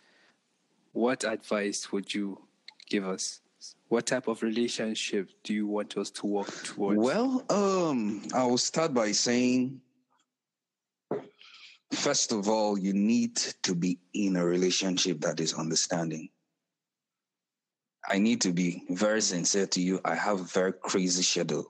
what 0.93 1.25
advice 1.25 1.93
would 1.93 2.13
you 2.13 2.41
give 2.89 3.07
us? 3.07 3.41
what 3.89 4.07
type 4.07 4.29
of 4.29 4.43
relationship 4.43 5.31
do 5.45 5.55
you 5.55 5.67
want 5.67 5.97
us 5.97 6.11
to 6.11 6.27
work 6.27 6.51
towards? 6.65 6.99
Well, 6.99 7.45
um, 7.49 8.23
I 8.35 8.45
will 8.45 8.59
start 8.59 8.93
by 8.93 9.13
saying, 9.13 9.81
first 11.93 12.33
of 12.33 12.49
all, 12.49 12.78
you 12.78 12.93
need 12.93 13.37
to 13.62 13.75
be 13.75 13.99
in 14.14 14.37
a 14.37 14.45
relationship 14.45 15.21
that 15.21 15.40
is 15.40 15.55
understanding. 15.55 16.28
I 18.09 18.19
need 18.19 18.40
to 18.43 18.52
be 18.52 18.85
very 18.90 19.21
sincere 19.21 19.66
to 19.69 19.81
you. 19.81 20.00
I 20.05 20.14
have 20.14 20.40
a 20.40 20.45
very 20.45 20.73
crazy 20.73 21.23
schedule. 21.23 21.66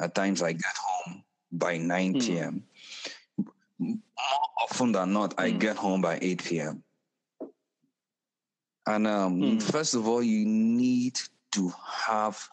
At 0.00 0.14
times, 0.14 0.42
I 0.42 0.52
get 0.52 0.74
home 0.80 1.24
by 1.52 1.76
9 1.76 2.20
p.m. 2.20 2.64
Mm. 3.40 3.44
More 3.78 3.98
often 4.62 4.92
than 4.92 5.12
not, 5.12 5.36
mm. 5.36 5.42
I 5.42 5.50
hmm. 5.50 5.58
get 5.58 5.76
home 5.76 6.00
by 6.00 6.18
8 6.20 6.44
p.m. 6.44 6.82
And 8.86 9.06
um, 9.06 9.40
mm. 9.40 9.62
first 9.62 9.94
of 9.94 10.08
all, 10.08 10.22
you 10.22 10.46
need 10.46 11.20
to 11.52 11.72
have 12.06 12.48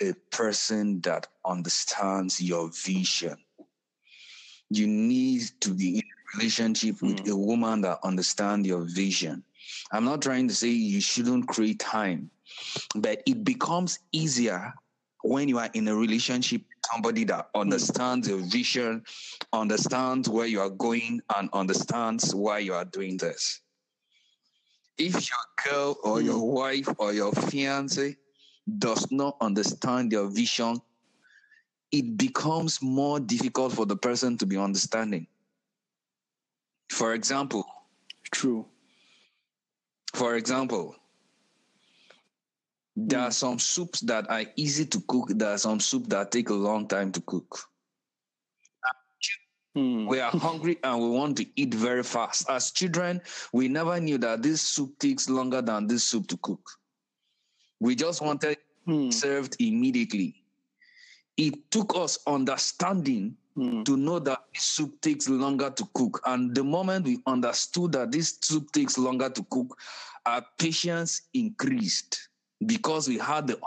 a 0.00 0.12
person 0.30 1.00
that 1.02 1.26
understands 1.44 2.40
your 2.40 2.70
vision. 2.72 3.36
You 4.70 4.86
need 4.86 5.42
to 5.60 5.74
be 5.74 5.96
in 5.96 6.02
relationship 6.34 6.96
mm. 6.96 7.02
with 7.02 7.28
a 7.28 7.36
woman 7.36 7.80
that 7.82 7.98
understands 8.04 8.66
your 8.66 8.82
vision. 8.82 9.42
I'm 9.90 10.04
not 10.04 10.22
trying 10.22 10.48
to 10.48 10.54
say 10.54 10.68
you 10.68 11.00
shouldn't 11.00 11.48
create 11.48 11.78
time, 11.78 12.30
but 12.94 13.22
it 13.26 13.44
becomes 13.44 13.98
easier 14.12 14.72
when 15.22 15.48
you 15.48 15.58
are 15.58 15.70
in 15.74 15.88
a 15.88 15.94
relationship 15.94 16.62
with 16.62 16.90
somebody 16.90 17.24
that 17.24 17.48
understands 17.54 18.28
your 18.28 18.38
vision, 18.38 19.04
understands 19.52 20.28
where 20.28 20.46
you 20.46 20.60
are 20.60 20.70
going, 20.70 21.20
and 21.36 21.48
understands 21.52 22.34
why 22.34 22.58
you 22.58 22.74
are 22.74 22.84
doing 22.84 23.16
this. 23.16 23.60
If 24.98 25.14
your 25.14 25.72
girl 25.72 25.96
or 26.02 26.20
your 26.20 26.38
hmm. 26.38 26.54
wife 26.54 26.88
or 26.98 27.12
your 27.12 27.32
fiance 27.32 28.16
does 28.78 29.10
not 29.10 29.36
understand 29.40 30.12
your 30.12 30.28
vision, 30.28 30.80
it 31.90 32.16
becomes 32.16 32.80
more 32.82 33.20
difficult 33.20 33.72
for 33.72 33.86
the 33.86 33.96
person 33.96 34.38
to 34.38 34.46
be 34.46 34.56
understanding. 34.56 35.26
For 36.92 37.14
example, 37.14 37.64
true. 38.32 38.66
For 40.12 40.36
example, 40.36 40.94
there 42.94 43.18
mm. 43.18 43.28
are 43.28 43.30
some 43.30 43.58
soups 43.58 44.00
that 44.00 44.30
are 44.30 44.44
easy 44.56 44.84
to 44.84 45.00
cook. 45.08 45.30
There 45.30 45.48
are 45.48 45.58
some 45.58 45.80
soup 45.80 46.06
that 46.08 46.30
take 46.30 46.50
a 46.50 46.54
long 46.54 46.86
time 46.86 47.10
to 47.12 47.20
cook. 47.22 47.60
Mm. 49.74 50.06
We 50.06 50.20
are 50.20 50.30
hungry 50.30 50.76
and 50.84 51.00
we 51.00 51.08
want 51.08 51.38
to 51.38 51.46
eat 51.56 51.72
very 51.72 52.02
fast. 52.02 52.50
As 52.50 52.72
children, 52.72 53.22
we 53.54 53.68
never 53.68 53.98
knew 53.98 54.18
that 54.18 54.42
this 54.42 54.60
soup 54.60 54.98
takes 54.98 55.30
longer 55.30 55.62
than 55.62 55.86
this 55.86 56.04
soup 56.04 56.26
to 56.28 56.36
cook. 56.42 56.60
We 57.80 57.94
just 57.94 58.20
wanted 58.20 58.58
mm. 58.86 59.10
served 59.10 59.56
immediately. 59.60 60.44
It 61.38 61.70
took 61.70 61.96
us 61.96 62.18
understanding 62.26 63.38
mm. 63.56 63.84
to 63.84 63.96
know 63.96 64.18
that 64.18 64.44
this 64.52 64.64
soup 64.64 65.00
takes 65.00 65.28
longer 65.28 65.70
to 65.70 65.88
cook. 65.94 66.20
And 66.26 66.54
the 66.54 66.64
moment 66.64 67.06
we 67.06 67.20
understood 67.26 67.92
that 67.92 68.12
this 68.12 68.38
soup 68.40 68.70
takes 68.72 68.98
longer 68.98 69.28
to 69.28 69.42
cook, 69.50 69.78
our 70.26 70.44
patience 70.58 71.22
increased 71.34 72.28
because 72.66 73.08
we 73.08 73.18
had 73.18 73.46
the 73.46 73.58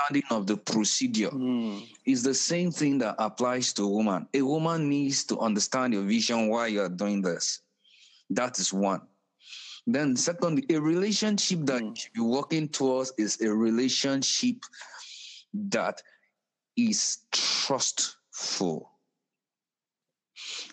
understanding 0.00 0.36
of 0.36 0.46
the 0.46 0.56
procedure. 0.56 1.30
Mm. 1.30 1.86
It's 2.04 2.22
the 2.22 2.34
same 2.34 2.70
thing 2.70 2.98
that 2.98 3.16
applies 3.18 3.72
to 3.74 3.84
a 3.84 3.88
woman. 3.88 4.26
A 4.34 4.42
woman 4.42 4.88
needs 4.88 5.24
to 5.24 5.38
understand 5.38 5.92
your 5.94 6.02
vision 6.02 6.48
why 6.48 6.68
you're 6.68 6.88
doing 6.88 7.22
this. 7.22 7.60
That 8.30 8.58
is 8.58 8.72
one. 8.72 9.02
Then, 9.86 10.16
secondly, 10.16 10.64
a 10.70 10.80
relationship 10.80 11.60
that 11.66 11.82
mm. 11.82 12.08
you're 12.14 12.26
working 12.26 12.68
towards 12.68 13.12
is 13.18 13.40
a 13.40 13.48
relationship 13.48 14.56
that 15.54 16.02
is 16.76 17.18
trustful. 17.32 18.90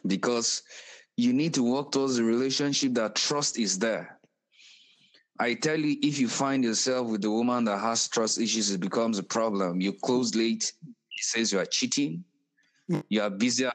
Because 0.08 0.64
you 1.18 1.34
need 1.34 1.54
to 1.56 1.64
work 1.64 1.92
towards 1.92 2.18
a 2.18 2.24
relationship 2.24 2.94
that 2.94 3.16
trust 3.16 3.58
is 3.58 3.80
there. 3.80 4.18
I 5.40 5.54
tell 5.54 5.80
you, 5.80 5.98
if 6.02 6.20
you 6.20 6.28
find 6.28 6.64
yourself 6.64 7.08
with 7.08 7.24
a 7.26 7.30
woman 7.30 7.66
that 7.66 7.80
has 7.80 8.08
trust 8.08 8.40
issues, 8.40 8.72
it 8.72 8.80
becomes 8.80 9.20
a 9.20 9.24
problem. 9.24 9.82
You 9.82 9.94
close 9.94 10.34
late, 10.36 10.74
he 11.10 11.22
says 11.22 11.52
you 11.52 11.60
are 11.60 11.66
cheating. 11.66 12.24
You 13.10 13.22
are 13.22 13.30
busy. 13.30 13.68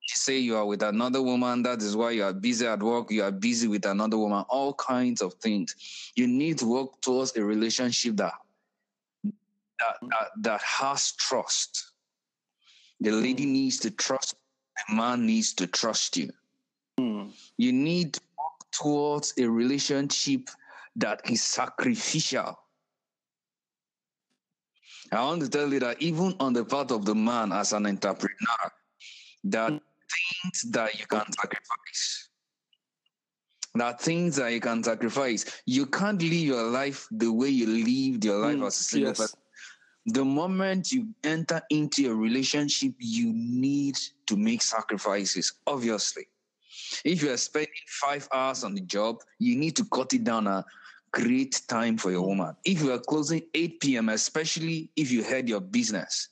She 0.00 0.18
say 0.18 0.38
you 0.38 0.56
are 0.56 0.66
with 0.66 0.82
another 0.82 1.22
woman. 1.22 1.62
That 1.62 1.82
is 1.82 1.96
why 1.96 2.12
you 2.12 2.24
are 2.24 2.32
busy 2.32 2.66
at 2.66 2.82
work. 2.82 3.10
You 3.10 3.24
are 3.24 3.32
busy 3.32 3.68
with 3.68 3.86
another 3.86 4.18
woman. 4.18 4.44
All 4.48 4.74
kinds 4.74 5.22
of 5.22 5.34
things. 5.34 5.74
You 6.14 6.26
need 6.26 6.58
to 6.58 6.66
work 6.66 7.00
towards 7.00 7.36
a 7.36 7.44
relationship 7.44 8.16
that 8.16 8.34
that 9.80 9.96
that, 10.02 10.28
that 10.38 10.62
has 10.62 11.12
trust. 11.12 11.92
The 13.00 13.10
lady 13.10 13.44
needs 13.44 13.78
to 13.80 13.90
trust. 13.90 14.36
The 14.88 14.94
man 14.94 15.26
needs 15.26 15.52
to 15.54 15.66
trust 15.66 16.16
you. 16.16 16.30
Mm. 16.98 17.32
You 17.56 17.72
need 17.72 18.14
to 18.14 18.20
work 18.38 18.70
towards 18.72 19.34
a 19.38 19.48
relationship 19.48 20.50
that 20.96 21.20
is 21.30 21.42
sacrificial. 21.42 22.58
I 25.12 25.22
want 25.22 25.42
to 25.42 25.48
tell 25.48 25.72
you 25.72 25.80
that 25.80 26.00
even 26.02 26.34
on 26.40 26.52
the 26.52 26.64
part 26.64 26.90
of 26.90 27.04
the 27.04 27.14
man 27.14 27.52
as 27.52 27.72
an 27.72 27.86
entrepreneur, 27.86 28.72
that 29.44 29.68
things 29.70 30.62
that 30.70 30.98
you 30.98 31.06
can 31.06 31.24
sacrifice. 31.32 32.28
That 33.74 34.00
things 34.00 34.36
that 34.36 34.52
you 34.52 34.60
can 34.60 34.82
sacrifice. 34.82 35.44
You 35.66 35.86
can't 35.86 36.20
live 36.20 36.32
your 36.32 36.62
life 36.62 37.06
the 37.10 37.32
way 37.32 37.48
you 37.48 37.66
lived 37.66 38.24
your 38.24 38.38
life 38.38 38.56
mm, 38.56 38.66
as 38.66 38.80
a 38.80 38.84
single 38.84 39.10
yes. 39.10 39.18
person. 39.18 39.40
The 40.06 40.24
moment 40.24 40.92
you 40.92 41.08
enter 41.24 41.62
into 41.70 42.10
a 42.10 42.14
relationship, 42.14 42.92
you 42.98 43.32
need 43.34 43.98
to 44.26 44.36
make 44.36 44.62
sacrifices, 44.62 45.52
obviously. 45.66 46.26
If 47.04 47.22
you 47.22 47.30
are 47.30 47.36
spending 47.36 47.72
five 47.86 48.28
hours 48.32 48.64
on 48.64 48.74
the 48.74 48.80
job, 48.80 49.18
you 49.38 49.56
need 49.56 49.76
to 49.76 49.84
cut 49.84 50.12
it 50.12 50.24
down 50.24 50.46
uh, 50.46 50.62
create 51.14 51.62
time 51.68 51.96
for 51.96 52.10
your 52.10 52.22
woman. 52.26 52.56
If 52.64 52.82
you 52.82 52.92
are 52.92 52.98
closing 52.98 53.42
8 53.54 53.80
p.m., 53.80 54.08
especially 54.08 54.90
if 54.96 55.12
you 55.12 55.22
head 55.22 55.48
your 55.48 55.60
business, 55.60 56.28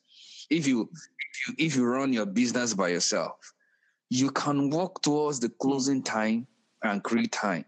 if 0.51 0.67
you 0.67 0.91
if 0.93 1.49
you 1.49 1.55
if 1.67 1.77
you 1.77 1.85
run 1.87 2.13
your 2.13 2.27
business 2.27 2.75
by 2.75 2.89
yourself, 2.89 3.55
you 4.11 4.31
can 4.31 4.71
work 4.71 5.01
towards 5.01 5.39
the 5.39 5.49
closing 5.49 6.03
time 6.03 6.47
and 6.83 7.03
create 7.03 7.31
time. 7.31 7.65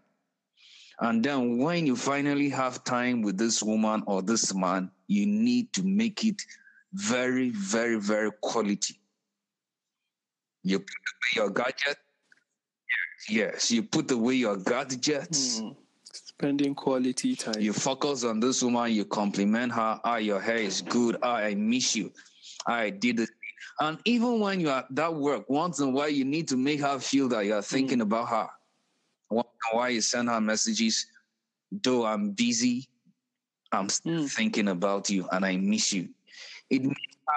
And 0.99 1.23
then 1.23 1.57
when 1.57 1.85
you 1.85 1.95
finally 1.95 2.49
have 2.49 2.83
time 2.83 3.21
with 3.21 3.37
this 3.37 3.63
woman 3.63 4.03
or 4.07 4.21
this 4.21 4.53
man, 4.53 4.91
you 5.07 5.25
need 5.25 5.71
to 5.73 5.83
make 5.83 6.23
it 6.25 6.41
very, 6.93 7.49
very, 7.49 7.99
very 7.99 8.31
quality. 8.41 8.99
You 10.65 10.79
put 10.79 10.89
away 10.89 11.31
your 11.35 11.49
gadget. 11.51 11.97
Yes, 13.29 13.71
you 13.71 13.83
put 13.83 14.11
away 14.11 14.35
your 14.35 14.57
gadgets. 14.57 15.61
Mm 15.61 15.75
Spending 16.37 16.75
quality 16.75 17.33
time. 17.33 17.61
You 17.61 17.71
focus 17.71 18.25
on 18.25 18.41
this 18.41 18.61
woman, 18.61 18.91
you 18.91 19.05
compliment 19.05 19.71
her. 19.71 20.01
Ah, 20.03 20.17
your 20.17 20.41
hair 20.41 20.57
is 20.57 20.81
good. 20.81 21.17
Ah, 21.23 21.35
I 21.35 21.55
miss 21.55 21.95
you. 21.95 22.11
I 22.67 22.89
did 22.89 23.21
it. 23.21 23.29
And 23.79 23.99
even 24.03 24.41
when 24.41 24.59
you 24.59 24.69
are 24.69 24.79
at 24.79 24.95
that 24.95 25.13
work, 25.13 25.49
once 25.49 25.79
in 25.79 25.87
a 25.87 25.91
while, 25.91 26.09
you 26.09 26.25
need 26.25 26.49
to 26.49 26.57
make 26.57 26.81
her 26.81 26.99
feel 26.99 27.29
that 27.29 27.45
you're 27.45 27.61
thinking 27.61 27.99
mm. 27.99 28.03
about 28.03 28.27
her. 28.27 28.49
Once 29.29 29.47
in 29.47 29.73
a 29.73 29.77
while, 29.77 29.89
you 29.89 30.01
send 30.01 30.27
her 30.27 30.41
messages. 30.41 31.07
Though 31.71 32.05
I'm 32.05 32.31
busy, 32.31 32.89
I'm 33.71 33.87
still 33.87 34.23
mm. 34.23 34.29
thinking 34.29 34.67
about 34.67 35.09
you 35.09 35.27
and 35.31 35.45
I 35.45 35.55
miss 35.55 35.93
you. 35.93 36.09
It 36.69 36.83
makes 36.83 37.17
her, 37.27 37.33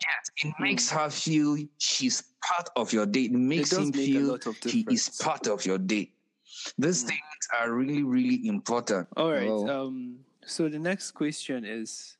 yes, 0.00 0.30
it 0.44 0.54
mm. 0.54 0.60
makes 0.60 0.90
her 0.90 1.10
feel 1.10 1.56
she's 1.78 2.22
part 2.42 2.68
of 2.76 2.92
your 2.92 3.06
day. 3.06 3.22
It 3.22 3.32
makes 3.32 3.72
it 3.72 3.80
him 3.80 3.92
feel 3.92 4.38
he 4.64 4.86
is 4.90 5.08
part 5.20 5.46
of 5.46 5.64
your 5.66 5.78
day. 5.78 6.10
These 6.78 7.04
mm. 7.04 7.08
things 7.08 7.48
are 7.58 7.72
really, 7.72 8.02
really 8.02 8.46
important. 8.46 9.08
All 9.16 9.30
right. 9.30 9.48
Um, 9.48 10.20
so 10.44 10.68
the 10.68 10.78
next 10.78 11.12
question 11.12 11.64
is 11.64 12.16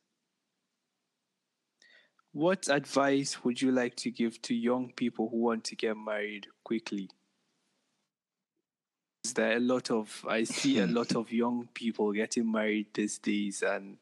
What 2.33 2.69
advice 2.69 3.43
would 3.43 3.61
you 3.61 3.71
like 3.71 3.95
to 3.97 4.11
give 4.11 4.41
to 4.43 4.55
young 4.55 4.93
people 4.95 5.27
who 5.29 5.37
want 5.37 5.65
to 5.65 5.75
get 5.75 5.97
married 5.97 6.47
quickly? 6.63 7.09
Is 9.25 9.33
there 9.33 9.57
a 9.57 9.59
lot 9.59 9.91
of, 9.91 10.25
I 10.27 10.45
see 10.45 10.79
a 10.79 10.87
lot 10.99 11.15
of 11.15 11.31
young 11.31 11.67
people 11.73 12.11
getting 12.13 12.49
married 12.49 12.87
these 12.93 13.17
days, 13.17 13.63
and 13.63 13.97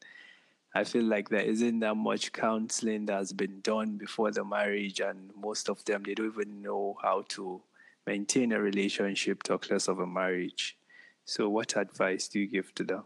I 0.74 0.84
feel 0.84 1.04
like 1.04 1.28
there 1.28 1.40
isn't 1.40 1.80
that 1.80 1.96
much 1.96 2.32
counseling 2.32 3.06
that 3.06 3.16
has 3.16 3.32
been 3.32 3.60
done 3.60 3.96
before 3.96 4.30
the 4.30 4.44
marriage, 4.44 5.00
and 5.00 5.30
most 5.36 5.68
of 5.68 5.84
them, 5.84 6.04
they 6.04 6.14
don't 6.14 6.32
even 6.32 6.62
know 6.62 6.96
how 7.02 7.24
to 7.30 7.60
maintain 8.06 8.52
a 8.52 8.60
relationship, 8.60 9.42
talk 9.42 9.68
less 9.70 9.88
of 9.88 9.98
a 9.98 10.06
marriage. 10.06 10.76
So, 11.24 11.48
what 11.48 11.76
advice 11.76 12.28
do 12.28 12.38
you 12.38 12.46
give 12.46 12.72
to 12.76 12.84
them? 12.84 13.04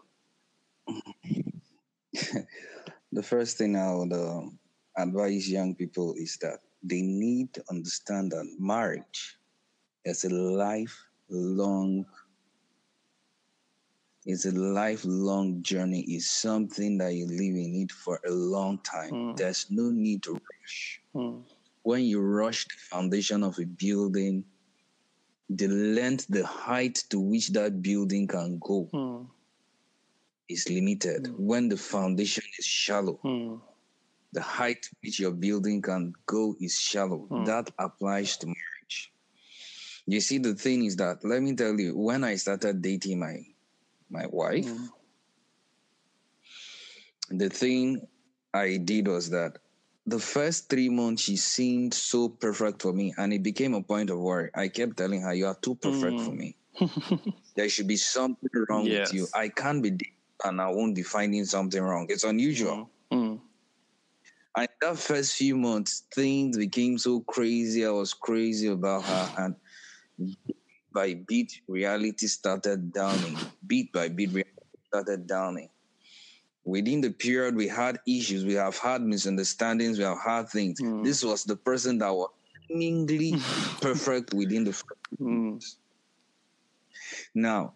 the 3.13 3.23
first 3.23 3.57
thing 3.57 3.77
I 3.77 3.95
would 3.95 4.13
uh, 4.13 4.43
advise 4.97 5.51
young 5.51 5.75
people 5.75 6.15
is 6.19 6.37
that 6.43 6.61
they 6.83 7.01
need 7.01 7.55
to 7.55 7.65
understand 7.71 8.33
that 8.33 8.57
marriage 8.59 9.39
is 10.05 10.25
a 10.25 10.29
lifelong 10.29 12.05
It's 14.27 14.47
a 14.47 14.53
lifelong 14.53 15.63
journey. 15.63 16.03
It's 16.09 16.31
something 16.31 16.97
that 16.99 17.13
you 17.15 17.27
live 17.27 17.41
in 17.57 17.75
it 17.83 17.93
for 17.93 18.21
a 18.27 18.31
long 18.31 18.79
time. 18.79 19.13
Mm. 19.13 19.37
There's 19.37 19.67
no 19.71 19.91
need 19.91 20.23
to 20.23 20.33
rush. 20.33 21.01
Mm. 21.15 21.43
When 21.83 22.05
you 22.05 22.21
rush 22.21 22.65
the 22.65 22.75
foundation 22.91 23.43
of 23.43 23.59
a 23.59 23.67
building, 23.67 24.45
the 25.51 25.69
length, 25.69 26.27
the 26.31 26.47
height 26.47 27.05
to 27.11 27.21
which 27.21 27.49
that 27.51 27.83
building 27.83 28.27
can 28.27 28.59
go 28.59 28.89
Mm. 28.95 29.27
is 30.49 30.69
limited. 30.71 31.29
When 31.37 31.69
the 31.69 31.77
foundation 31.77 32.45
is 32.59 32.65
shallow, 32.65 33.21
Mm. 33.23 33.61
the 34.33 34.41
height 34.41 34.89
which 35.03 35.21
your 35.21 35.33
building 35.33 35.83
can 35.83 36.15
go 36.25 36.57
is 36.61 36.79
shallow. 36.79 37.29
Mm. 37.31 37.45
That 37.45 37.71
applies 37.79 38.39
to 38.39 38.47
marriage. 38.47 39.13
You 40.07 40.21
see, 40.21 40.39
the 40.39 40.55
thing 40.55 40.87
is 40.87 40.97
that 40.97 41.23
let 41.25 41.43
me 41.43 41.55
tell 41.55 41.79
you, 41.79 41.95
when 41.97 42.25
I 42.25 42.37
started 42.37 42.81
dating 42.81 43.21
my 43.21 43.37
my 44.15 44.27
wife, 44.29 44.73
Mm. 44.73 44.91
the 47.31 47.49
thing 47.51 48.07
I 48.55 48.79
did 48.79 49.09
was 49.09 49.31
that 49.31 49.59
the 50.07 50.19
first 50.21 50.69
three 50.71 50.89
months 50.91 51.23
she 51.23 51.37
seemed 51.37 51.95
so 51.95 52.29
perfect 52.29 52.83
for 52.83 52.93
me, 52.93 53.15
and 53.19 53.33
it 53.33 53.43
became 53.43 53.75
a 53.75 53.83
point 53.83 54.11
of 54.11 54.19
worry. 54.19 54.51
I 54.55 54.69
kept 54.69 54.97
telling 54.99 55.23
her, 55.23 55.35
"You 55.35 55.47
are 55.49 55.59
too 55.61 55.77
perfect 55.77 56.21
for 56.21 56.33
Mm. 56.33 56.39
me. 56.43 56.57
there 57.57 57.69
should 57.71 57.89
be 57.89 57.97
something 57.97 58.51
wrong 58.69 58.87
Yes. 58.87 59.11
with 59.11 59.15
you. 59.15 59.29
I 59.35 59.49
can't 59.51 59.83
be 59.83 59.91
dating 59.91 60.15
and 60.45 60.61
I 60.61 60.69
won't 60.71 60.95
be 60.95 61.03
finding 61.03 61.45
something 61.47 61.83
wrong. 61.83 62.07
It's 62.11 62.25
unusual." 62.25 62.91
Mm. 63.13 63.41
And 64.57 64.69
that 64.83 64.99
first 64.99 65.37
few 65.37 65.57
months, 65.57 66.05
things 66.15 66.57
became 66.57 66.99
so 66.99 67.21
crazy. 67.21 67.85
I 67.87 67.91
was 67.91 68.15
crazy 68.15 68.69
about 68.69 69.05
her, 69.07 69.31
and 69.39 69.57
by 70.95 71.15
bit, 71.15 71.53
reality 71.69 72.27
started 72.27 72.93
downing. 72.93 73.37
Bit 73.67 73.93
by 73.93 74.09
bit, 74.09 74.31
reality 74.31 74.79
started 74.87 75.27
downing. 75.27 75.69
Within 76.65 77.03
the 77.03 77.11
period, 77.11 77.57
we 77.57 77.69
had 77.69 77.99
issues. 78.07 78.47
We 78.47 78.55
have 78.55 78.79
had 78.79 79.03
misunderstandings. 79.03 79.99
We 79.99 80.05
have 80.05 80.21
had 80.25 80.49
things. 80.49 80.81
Mm. 80.81 81.05
This 81.05 81.23
was 81.23 81.45
the 81.45 81.57
person 81.57 81.99
that 81.99 82.15
was 82.15 82.31
seemingly 82.69 83.35
perfect 83.83 84.33
within 84.33 84.65
the. 84.65 84.73
first 84.73 84.89
Mm. 85.21 85.63
Now, 87.35 87.75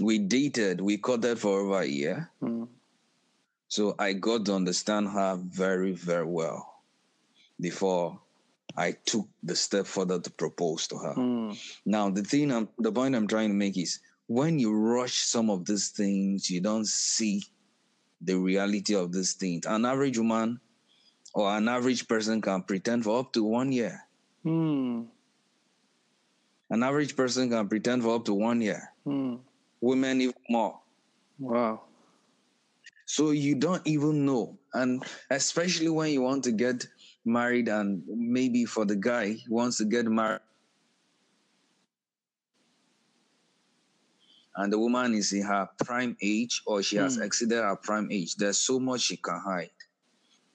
we 0.00 0.18
dated. 0.18 0.80
We 0.80 0.96
courted 0.96 1.38
for 1.38 1.60
over 1.60 1.82
a 1.82 1.86
year. 1.86 2.30
Mm. 2.42 2.66
So 3.68 3.94
I 3.98 4.12
got 4.14 4.46
to 4.46 4.54
understand 4.54 5.08
her 5.08 5.36
very, 5.36 5.92
very 5.92 6.26
well 6.26 6.82
before 7.60 8.20
I 8.76 8.92
took 9.04 9.28
the 9.42 9.56
step 9.56 9.86
further 9.86 10.18
to 10.18 10.30
propose 10.30 10.86
to 10.88 10.96
her. 10.98 11.14
Mm. 11.14 11.58
Now, 11.84 12.10
the 12.10 12.22
thing, 12.22 12.52
I'm, 12.52 12.68
the 12.78 12.92
point 12.92 13.14
I'm 13.14 13.26
trying 13.26 13.48
to 13.48 13.54
make 13.54 13.76
is 13.78 14.00
when 14.26 14.58
you 14.58 14.72
rush 14.72 15.18
some 15.18 15.50
of 15.50 15.64
these 15.64 15.90
things, 15.90 16.50
you 16.50 16.60
don't 16.60 16.86
see 16.86 17.42
the 18.20 18.34
reality 18.34 18.94
of 18.94 19.12
these 19.12 19.34
things. 19.34 19.66
An 19.66 19.84
average 19.84 20.18
woman 20.18 20.60
or 21.34 21.50
an 21.56 21.68
average 21.68 22.08
person 22.08 22.40
can 22.40 22.62
pretend 22.62 23.04
for 23.04 23.18
up 23.20 23.32
to 23.34 23.44
one 23.44 23.72
year. 23.72 24.00
Mm. 24.44 25.06
An 26.70 26.82
average 26.82 27.14
person 27.14 27.50
can 27.50 27.68
pretend 27.68 28.02
for 28.02 28.16
up 28.16 28.24
to 28.24 28.34
one 28.34 28.60
year. 28.60 28.92
Mm. 29.06 29.40
Women 29.80 30.20
even 30.20 30.34
more. 30.48 30.80
Wow. 31.38 31.82
So 33.06 33.30
you 33.30 33.54
don't 33.54 33.86
even 33.86 34.26
know. 34.26 34.58
And 34.74 35.04
especially 35.30 35.88
when 35.88 36.10
you 36.10 36.22
want 36.22 36.42
to 36.44 36.52
get 36.52 36.86
married, 37.26 37.68
and 37.68 38.02
maybe 38.06 38.64
for 38.64 38.84
the 38.84 38.96
guy 38.96 39.36
wants 39.48 39.78
to 39.78 39.84
get 39.84 40.06
married, 40.06 40.40
and 44.56 44.72
the 44.72 44.78
woman 44.78 45.14
is 45.14 45.32
in 45.32 45.42
her 45.42 45.68
prime 45.84 46.16
age 46.22 46.62
or 46.66 46.82
she 46.82 46.96
has 46.96 47.16
Hmm. 47.16 47.22
exceeded 47.22 47.58
her 47.62 47.76
prime 47.76 48.10
age, 48.10 48.36
there's 48.36 48.58
so 48.58 48.78
much 48.80 49.02
she 49.02 49.16
can 49.16 49.40
hide. 49.44 49.70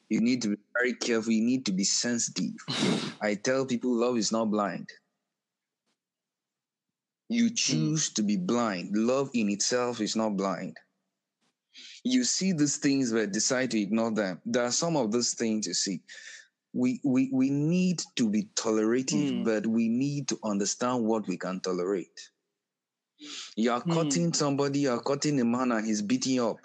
You 0.09 0.21
need 0.21 0.41
to 0.41 0.49
be 0.49 0.57
very 0.73 0.93
careful. 0.93 1.31
You 1.31 1.43
need 1.43 1.65
to 1.67 1.71
be 1.71 1.83
sensitive. 1.83 2.55
I 3.21 3.35
tell 3.35 3.65
people 3.65 3.93
love 3.93 4.17
is 4.17 4.31
not 4.31 4.45
blind. 4.51 4.89
You 7.29 7.49
choose 7.51 8.09
to 8.15 8.23
be 8.23 8.35
blind. 8.35 8.97
Love 8.97 9.29
in 9.33 9.49
itself 9.49 10.01
is 10.01 10.15
not 10.15 10.35
blind 10.35 10.77
you 12.03 12.23
see 12.23 12.51
these 12.51 12.77
things 12.77 13.11
but 13.11 13.31
decide 13.31 13.71
to 13.71 13.79
ignore 13.79 14.11
them. 14.11 14.41
There 14.45 14.63
are 14.63 14.71
some 14.71 14.95
of 14.97 15.11
those 15.11 15.33
things 15.33 15.67
you 15.67 15.73
see. 15.73 16.01
We 16.73 17.01
we 17.03 17.29
we 17.33 17.49
need 17.49 18.01
to 18.15 18.29
be 18.29 18.43
tolerative, 18.55 19.31
Mm. 19.31 19.43
but 19.45 19.67
we 19.67 19.89
need 19.89 20.29
to 20.29 20.39
understand 20.43 21.05
what 21.05 21.27
we 21.27 21.37
can 21.37 21.59
tolerate. 21.59 22.31
You 23.55 23.71
are 23.71 23.83
Mm. 23.83 23.93
cutting 23.93 24.33
somebody, 24.33 24.79
you 24.79 24.91
are 24.91 25.01
cutting 25.01 25.39
a 25.41 25.45
man 25.45 25.71
and 25.71 25.85
he's 25.85 26.01
beating 26.01 26.39
up. 26.39 26.57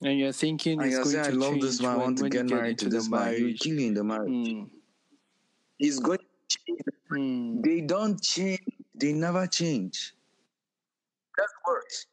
And 0.00 0.18
you're 0.18 0.32
thinking 0.32 0.80
And 0.80 0.90
you're 0.90 1.04
saying, 1.04 1.26
I 1.26 1.28
love 1.30 1.60
this 1.60 1.80
man, 1.80 1.90
I 1.90 1.96
want 1.96 2.18
to 2.18 2.24
get 2.28 2.46
get 2.48 2.56
married 2.56 2.78
to 2.78 2.86
the 2.86 2.90
this 2.96 3.08
man. 3.08 3.36
You're 3.38 3.56
killing 3.56 3.94
the 3.94 4.02
marriage. 4.02 4.48
Mm. 4.48 4.70
He's 5.78 6.00
going 6.00 6.18
to 6.18 6.24
change. 6.48 6.80
Mm. 7.12 7.62
They 7.62 7.80
don't 7.82 8.20
change, 8.20 8.60
they 8.94 9.12
never 9.12 9.46
change. 9.46 10.14
That's 11.36 11.52
worse. 11.68 12.06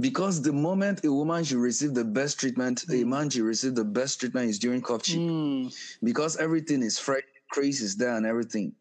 Because 0.00 0.42
the 0.42 0.52
moment 0.52 1.04
a 1.04 1.12
woman 1.12 1.44
should 1.44 1.58
receive 1.58 1.94
the 1.94 2.04
best 2.04 2.38
treatment, 2.40 2.82
a 2.84 2.86
Mm. 3.04 3.08
man 3.08 3.30
should 3.30 3.42
receive 3.42 3.74
the 3.74 3.84
best 3.84 4.20
treatment 4.20 4.50
is 4.50 4.58
during 4.58 4.80
courtship. 4.82 5.20
Mm. 5.20 5.74
because 6.02 6.36
everything 6.36 6.82
is 6.82 6.98
fresh, 6.98 7.22
craze 7.50 7.80
is 7.82 7.96
there 7.96 8.14
and 8.16 8.26
everything. 8.26 8.74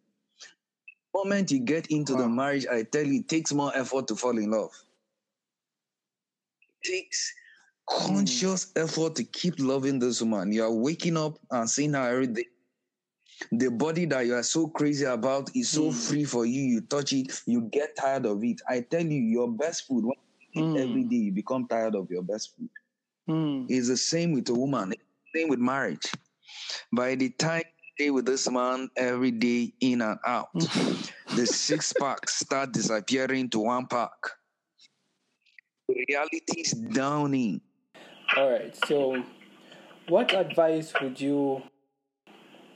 moment 1.13 1.51
you 1.51 1.59
get 1.59 1.87
into 1.87 2.13
the 2.15 2.27
marriage, 2.29 2.65
I 2.67 2.83
tell 2.83 3.05
you, 3.05 3.19
it 3.19 3.27
takes 3.27 3.51
more 3.51 3.75
effort 3.75 4.07
to 4.07 4.15
fall 4.15 4.37
in 4.37 4.49
love. 4.49 4.71
It 6.83 6.87
takes 6.89 7.33
conscious 7.89 8.71
effort 8.77 9.15
to 9.15 9.25
keep 9.25 9.59
loving 9.59 9.99
this 9.99 10.21
woman. 10.21 10.53
You 10.53 10.63
are 10.63 10.71
waking 10.71 11.17
up 11.17 11.37
and 11.51 11.69
seeing 11.69 11.93
her 11.93 12.09
every 12.09 12.27
day. 12.27 12.45
The 13.51 13.69
body 13.69 14.05
that 14.05 14.25
you 14.25 14.35
are 14.35 14.43
so 14.43 14.67
crazy 14.67 15.03
about 15.05 15.53
is 15.55 15.67
so 15.69 15.89
Mm. 15.89 15.93
free 15.93 16.23
for 16.23 16.45
you. 16.45 16.61
You 16.61 16.81
touch 16.81 17.11
it, 17.11 17.41
you 17.45 17.61
get 17.63 17.95
tired 17.97 18.25
of 18.25 18.41
it. 18.43 18.61
I 18.69 18.79
tell 18.81 19.05
you, 19.05 19.19
your 19.21 19.49
best 19.51 19.87
food, 19.87 20.05
when 20.05 20.13
you 20.15 20.23
eat 20.23 20.30
Mm. 20.59 20.77
every 20.77 21.03
day, 21.03 21.15
you 21.15 21.31
become 21.31 21.67
tired 21.67 21.95
of 21.95 22.09
your 22.09 22.23
best 22.23 22.55
food. 22.55 22.69
Mm. 23.29 23.65
It's 23.69 23.87
the 23.87 23.97
same 23.97 24.33
with 24.33 24.49
a 24.49 24.53
woman, 24.53 24.91
it's 24.93 25.03
the 25.33 25.39
same 25.39 25.49
with 25.49 25.59
marriage. 25.59 26.11
By 26.91 27.15
the 27.15 27.29
time 27.29 27.63
you 27.65 28.05
stay 28.05 28.09
with 28.11 28.25
this 28.25 28.49
man 28.49 28.89
every 28.97 29.31
day 29.31 29.73
in 29.79 30.01
and 30.01 30.19
out, 30.25 30.49
the 31.35 31.45
six 31.45 31.93
packs 31.93 32.39
start 32.39 32.71
disappearing 32.73 33.49
to 33.51 33.59
one 33.59 33.87
pack. 33.87 34.11
Reality 35.87 36.61
is 36.61 36.71
downing. 36.71 37.61
All 38.35 38.49
right. 38.49 38.75
So, 38.87 39.23
what 40.07 40.33
advice 40.33 40.93
would 41.01 41.19
you 41.19 41.61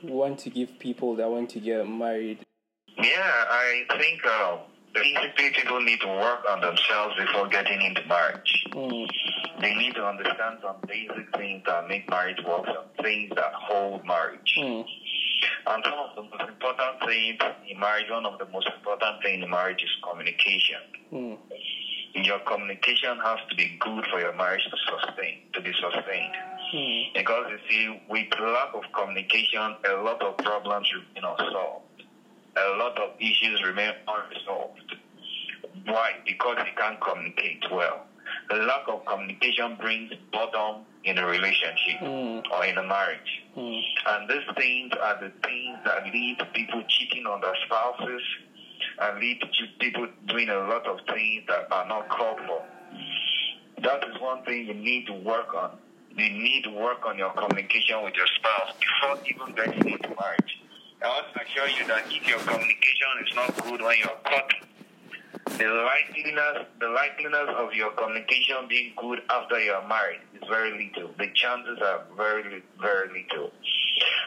want 0.02 0.38
to 0.40 0.50
give 0.50 0.78
people 0.78 1.16
that 1.16 1.28
want 1.28 1.50
to 1.50 1.60
get 1.60 1.88
married? 1.88 2.40
Yeah, 2.98 3.44
I 3.50 3.84
think 3.98 4.20
uh, 4.24 4.58
basically 4.96 5.50
people 5.50 5.80
need 5.80 6.00
to 6.00 6.08
work 6.08 6.40
on 6.50 6.60
themselves 6.60 7.14
before 7.18 7.48
getting 7.48 7.80
into 7.82 8.04
marriage. 8.06 8.64
Mm. 8.72 9.06
They 9.60 9.74
need 9.74 9.94
to 9.94 10.04
understand 10.04 10.58
some 10.62 10.76
basic 10.86 11.36
things 11.36 11.62
that 11.66 11.88
make 11.88 12.08
marriage 12.10 12.38
work, 12.46 12.66
some 12.66 12.88
things 13.02 13.30
that 13.34 13.52
hold 13.54 14.04
marriage. 14.06 14.52
Mm. 14.58 14.84
And 15.66 15.84
some 15.84 15.98
of 15.98 16.16
the 16.16 16.22
most 16.22 16.48
important 16.48 17.00
things 17.06 17.38
in 17.68 17.78
marriage, 17.80 18.10
one 18.10 18.26
of 18.26 18.38
the 18.38 18.46
most 18.46 18.68
important 18.74 19.22
things 19.22 19.42
in 19.44 19.50
marriage 19.50 19.82
is 19.82 19.90
communication. 20.08 20.80
Mm. 21.12 21.38
Your 22.24 22.38
communication 22.40 23.18
has 23.22 23.38
to 23.50 23.56
be 23.56 23.76
good 23.78 24.04
for 24.10 24.20
your 24.20 24.34
marriage 24.34 24.64
to 24.64 24.76
sustain, 24.88 25.42
to 25.52 25.60
be 25.60 25.72
sustained. 25.72 26.34
Mm. 26.74 27.14
Because 27.14 27.44
you 27.50 27.58
see, 27.68 28.02
with 28.08 28.28
lack 28.40 28.74
of 28.74 28.82
communication, 28.96 29.76
a 29.88 30.02
lot 30.02 30.22
of 30.22 30.38
problems 30.38 30.88
remain 30.92 31.24
unsolved. 31.38 31.84
A 32.56 32.76
lot 32.78 32.98
of 32.98 33.10
issues 33.20 33.62
remain 33.64 33.92
unresolved. 34.08 34.96
Why? 35.84 36.12
Because 36.26 36.56
you 36.58 36.72
can't 36.76 37.00
communicate 37.00 37.62
well. 37.70 38.06
The 38.48 38.56
lack 38.56 38.88
of 38.88 39.04
communication 39.04 39.76
brings 39.80 40.12
boredom 40.32 40.84
in 41.04 41.18
a 41.18 41.26
relationship 41.26 42.00
Mm. 42.00 42.42
or 42.50 42.64
in 42.64 42.78
a 42.78 42.82
marriage. 42.82 43.42
Mm. 43.56 43.82
And 44.06 44.28
these 44.28 44.46
things 44.56 44.92
are 45.00 45.18
the 45.20 45.30
things 45.46 45.78
that 45.84 46.04
lead 46.12 46.38
people 46.54 46.82
cheating 46.88 47.26
on 47.26 47.40
their 47.40 47.54
spouses 47.66 48.22
and 49.00 49.18
lead 49.20 49.40
to 49.40 49.66
people 49.78 50.08
doing 50.26 50.48
a 50.48 50.58
lot 50.58 50.86
of 50.86 50.98
things 51.12 51.44
that 51.48 51.70
are 51.70 51.86
not 51.86 52.08
called 52.08 52.40
for. 52.46 52.62
That 53.82 54.02
is 54.08 54.20
one 54.20 54.42
thing 54.44 54.66
you 54.66 54.74
need 54.74 55.06
to 55.06 55.12
work 55.12 55.54
on. 55.54 55.78
You 56.16 56.30
need 56.30 56.64
to 56.64 56.70
work 56.70 57.04
on 57.04 57.18
your 57.18 57.30
communication 57.30 58.02
with 58.02 58.14
your 58.14 58.26
spouse 58.26 58.72
before 58.80 59.18
even 59.28 59.54
getting 59.54 59.92
into 59.92 60.08
marriage. 60.18 60.58
I 61.06 61.08
want 61.08 61.26
to 61.34 61.40
assure 61.40 61.68
you 61.68 61.86
that 61.86 62.04
if 62.10 62.26
your 62.26 62.38
communication 62.38 63.14
is 63.24 63.32
not 63.36 63.54
good 63.62 63.80
when 63.80 63.96
you're 63.98 64.18
caught, 64.24 64.52
the 65.56 65.64
likeliness, 65.64 66.66
the 66.80 66.86
likeliness 66.86 67.48
of 67.54 67.72
your 67.74 67.92
communication 67.92 68.66
being 68.68 68.92
good 68.96 69.20
after 69.30 69.60
you're 69.60 69.86
married 69.86 70.18
is 70.34 70.42
very 70.48 70.72
little. 70.72 71.14
The 71.16 71.28
chances 71.32 71.78
are 71.80 72.02
very, 72.16 72.60
very 72.80 73.22
little. 73.22 73.52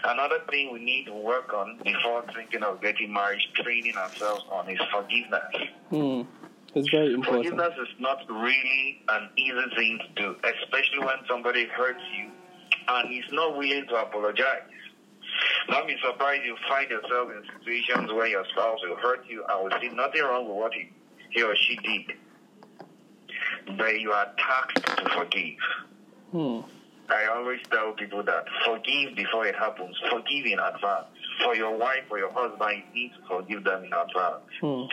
Another 0.06 0.40
thing 0.50 0.72
we 0.72 0.80
need 0.80 1.08
to 1.08 1.14
work 1.14 1.54
on 1.54 1.82
before 1.84 2.24
thinking 2.34 2.64
of 2.64 2.82
getting 2.82 3.12
married, 3.12 3.42
training 3.56 3.98
ourselves 3.98 4.46
on 4.50 4.70
is 4.70 4.80
forgiveness. 4.90 5.68
Mm. 5.92 6.28
It's 6.76 6.90
very 6.90 7.14
important. 7.14 7.46
Forgiveness 7.46 7.74
is 7.82 8.00
not 8.00 8.20
really 8.30 9.02
an 9.10 9.28
easy 9.36 9.76
thing 9.76 10.00
to 10.00 10.22
do, 10.22 10.36
especially 10.46 11.00
when 11.00 11.18
somebody 11.28 11.66
hurts 11.66 12.04
you 12.18 12.32
and 12.88 13.14
is 13.14 13.30
not 13.34 13.58
willing 13.58 13.86
to 13.88 13.96
apologize. 13.96 14.62
Don't 15.68 15.88
be 15.88 15.96
surprised 16.06 16.44
you 16.46 16.56
find 16.68 16.90
yourself 16.90 17.30
in 17.32 17.44
situations 17.60 18.12
where 18.14 18.28
your 18.28 18.46
spouse 18.52 18.80
will 18.84 18.96
hurt 18.98 19.26
you 19.28 19.44
and 19.48 19.64
will 19.64 19.80
see 19.82 19.90
nothing 19.90 20.24
wrong 20.24 20.48
with 20.48 20.58
what 20.58 20.74
he, 20.74 20.90
he 21.32 21.44
or 21.44 21.56
she 21.56 21.76
did. 21.78 22.18
But 23.78 24.00
you 24.00 24.12
are 24.12 24.28
tasked 24.38 24.98
to 24.98 25.10
forgive. 25.16 25.58
Hmm. 26.32 26.62
I 27.10 27.26
always 27.26 27.60
tell 27.72 27.94
people 27.94 28.24
that 28.24 28.46
forgive 28.66 29.16
before 29.16 29.48
it 29.48 29.56
happens. 29.56 29.96
Forgive 30.12 30.46
in 30.46 30.60
advance. 30.60 31.08
For 31.44 31.56
your 31.56 31.76
wife 31.76 32.04
or 32.12 32.20
your 32.20 32.32
husband, 32.32 32.84
you 32.94 33.02
need 33.02 33.12
to 33.14 33.28
forgive 33.28 33.64
them 33.64 33.84
in 33.84 33.92
advance. 33.94 34.44
Hmm. 34.62 34.84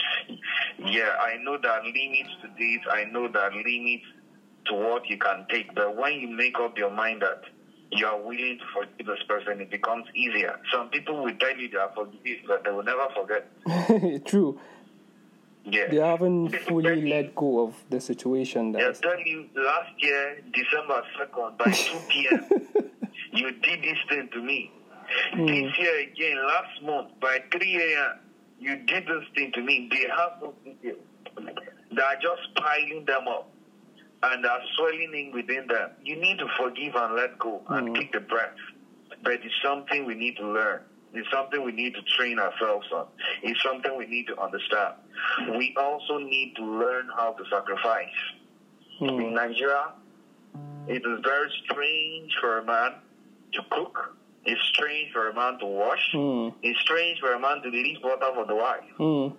Yeah, 0.87 1.11
I 1.21 1.37
know 1.43 1.59
that 1.63 1.85
limits 1.85 2.31
to 2.43 2.49
this. 2.59 2.81
I 2.91 3.05
know 3.05 3.29
that 3.29 3.53
limits 3.53 4.05
to 4.67 4.75
what 4.75 5.09
you 5.09 5.19
can 5.19 5.47
take. 5.51 5.75
But 5.75 5.97
when 5.97 6.15
you 6.15 6.29
make 6.29 6.59
up 6.59 6.79
your 6.79 6.91
mind 6.91 7.23
that 7.23 7.43
you 7.93 8.07
are 8.07 8.21
willing 8.21 8.59
to 8.59 8.65
forgive 8.75 9.07
this 9.07 9.23
person, 9.29 9.61
it 9.61 9.71
becomes 9.71 10.07
easier. 10.15 10.59
Some 10.73 10.89
people 10.91 11.23
will 11.23 11.35
tell 11.37 11.57
you 11.57 11.69
they 11.69 11.77
are 11.77 11.93
forgiven, 11.95 12.45
but 12.47 12.65
they 12.65 12.71
will 12.71 12.83
never 12.83 13.07
forget. 13.15 14.25
True. 14.27 14.61
Yeah. 15.65 15.89
They 15.91 15.97
haven't 15.97 16.55
fully 16.61 17.09
let 17.09 17.35
go 17.35 17.67
of 17.67 17.75
the 17.91 18.01
situation. 18.01 18.73
They'll 18.73 18.87
That's 18.87 19.01
tell 19.01 19.19
you 19.21 19.47
last 19.57 19.91
year, 19.99 20.43
December 20.53 21.03
2nd, 21.19 21.59
by 21.59 21.71
2 21.73 21.99
p.m., 22.09 22.45
you 23.33 23.51
did 23.51 23.83
this 23.83 23.99
thing 24.09 24.29
to 24.33 24.43
me. 24.43 24.71
Hmm. 25.33 25.47
This 25.47 25.79
year 25.79 26.01
again, 26.01 26.37
last 26.47 26.83
month, 26.83 27.09
by 27.21 27.39
3 27.53 27.77
a.m., 27.77 28.19
you 28.59 28.77
did 28.77 29.07
this 29.07 29.25
thing 29.35 29.53
to 29.53 29.63
me. 29.63 29.89
They 29.91 30.07
have 30.17 30.41
no 30.41 30.55
details. 30.65 30.99
They 31.37 32.03
are 32.03 32.17
just 32.17 32.55
piling 32.57 33.05
them 33.05 33.29
up 33.29 33.51
and 34.33 34.45
are 34.47 34.61
swelling 34.77 35.13
in 35.15 35.33
within 35.33 35.67
them. 35.67 35.91
You 36.03 36.17
need 36.17 36.39
to 36.39 36.47
forgive 36.59 36.95
and 36.95 37.15
let 37.15 37.39
go 37.39 37.63
and 37.69 37.95
take 37.95 38.13
the 38.13 38.21
breath. 38.21 38.57
But 39.23 39.35
it's 39.35 39.55
something 39.65 40.05
we 40.05 40.15
need 40.15 40.37
to 40.37 40.47
learn. 40.47 40.81
It's 41.15 41.29
something 41.33 41.65
we 41.65 41.73
need 41.73 41.95
to 41.95 42.03
train 42.19 42.39
ourselves 42.39 42.87
on. 42.93 43.07
It's 43.43 43.61
something 43.63 43.97
we 43.97 44.07
need 44.07 44.27
to 44.27 44.39
understand. 44.41 44.95
We 45.57 45.75
also 45.79 46.19
need 46.19 46.55
to 46.57 46.65
learn 46.65 47.09
how 47.17 47.33
to 47.33 47.45
sacrifice. 47.51 48.09
In 49.01 49.09
Hmm. 49.09 49.35
Nigeria, 49.35 49.93
it 50.89 51.03
is 51.05 51.21
very 51.25 51.51
strange 51.65 52.33
for 52.41 52.59
a 52.59 52.65
man 52.65 52.95
to 53.53 53.61
cook. 53.71 54.17
It's 54.45 54.61
strange 54.73 55.13
for 55.13 55.29
a 55.29 55.35
man 55.35 55.59
to 55.59 55.67
wash. 55.67 56.05
Hmm. 56.13 56.49
It's 56.63 56.79
strange 56.81 57.21
for 57.21 57.33
a 57.33 57.41
man 57.41 57.63
to 57.63 57.69
leave 57.69 57.99
water 58.03 58.31
for 58.35 58.45
the 58.47 58.55
wife. 58.55 59.33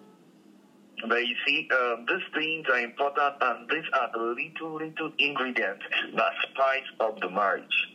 But 1.01 1.27
you 1.27 1.35
see, 1.45 1.69
um, 1.71 2.05
these 2.07 2.25
things 2.33 2.65
are 2.71 2.79
important, 2.79 3.35
and 3.39 3.69
these 3.69 3.85
are 3.93 4.09
the 4.11 4.19
little, 4.19 4.75
little 4.77 5.11
ingredients 5.19 5.85
that 6.15 6.31
spice 6.49 6.89
up 6.99 7.19
the 7.19 7.29
marriage. 7.29 7.87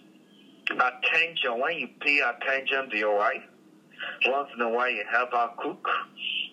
Attention, 0.71 1.61
when 1.61 1.79
you 1.79 1.89
pay 2.01 2.21
attention 2.21 2.91
to 2.91 2.97
your 2.97 3.17
wife, 3.17 3.43
once 4.27 4.49
in 4.55 4.61
a 4.61 4.69
while 4.69 4.89
you 4.89 5.03
help 5.11 5.33
her 5.33 5.51
cook, 5.59 5.85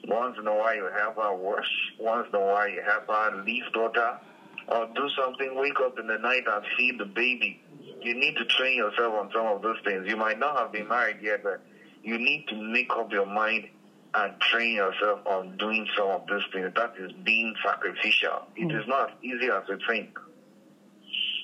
once 0.08 0.38
in 0.40 0.48
a 0.48 0.56
while 0.56 0.76
you 0.76 0.90
help 0.98 1.16
her 1.16 1.36
wash, 1.36 1.70
once 2.00 2.28
in 2.34 2.36
a 2.36 2.44
while 2.44 2.68
you 2.68 2.82
help 2.82 3.08
her 3.08 3.44
leave 3.46 3.64
water, 3.76 4.20
or 4.68 4.88
do 4.96 5.08
something, 5.18 5.56
wake 5.56 5.80
up 5.84 6.00
in 6.00 6.08
the 6.08 6.18
night 6.18 6.44
and 6.48 6.66
feed 6.78 7.00
the 7.00 7.06
baby. 7.06 7.62
You 8.02 8.16
need 8.16 8.36
to 8.38 8.46
train 8.46 8.78
yourself 8.78 9.14
on 9.14 9.30
some 9.34 9.46
of 9.46 9.62
those 9.62 9.78
things. 9.84 10.08
You 10.08 10.18
might 10.18 10.40
not 10.40 10.58
have 10.58 10.72
been 10.72 10.88
married 10.88 11.18
yet, 11.22 11.44
but 11.44 11.62
you 12.04 12.18
need 12.18 12.48
to 12.50 12.56
make 12.56 12.90
up 12.92 13.12
your 13.12 13.26
mind 13.26 13.70
and 14.16 14.40
train 14.42 14.76
yourself 14.76 15.20
on 15.26 15.58
doing 15.58 15.88
some 15.98 16.08
of 16.08 16.22
these 16.28 16.42
things. 16.54 16.72
That 16.76 16.94
is 17.00 17.12
being 17.24 17.54
sacrificial. 17.64 18.44
It 18.56 18.72
is 18.72 18.88
not 18.88 19.12
as 19.12 19.16
easy 19.22 19.50
as 19.50 19.64
you 19.68 19.78
think. 19.88 20.18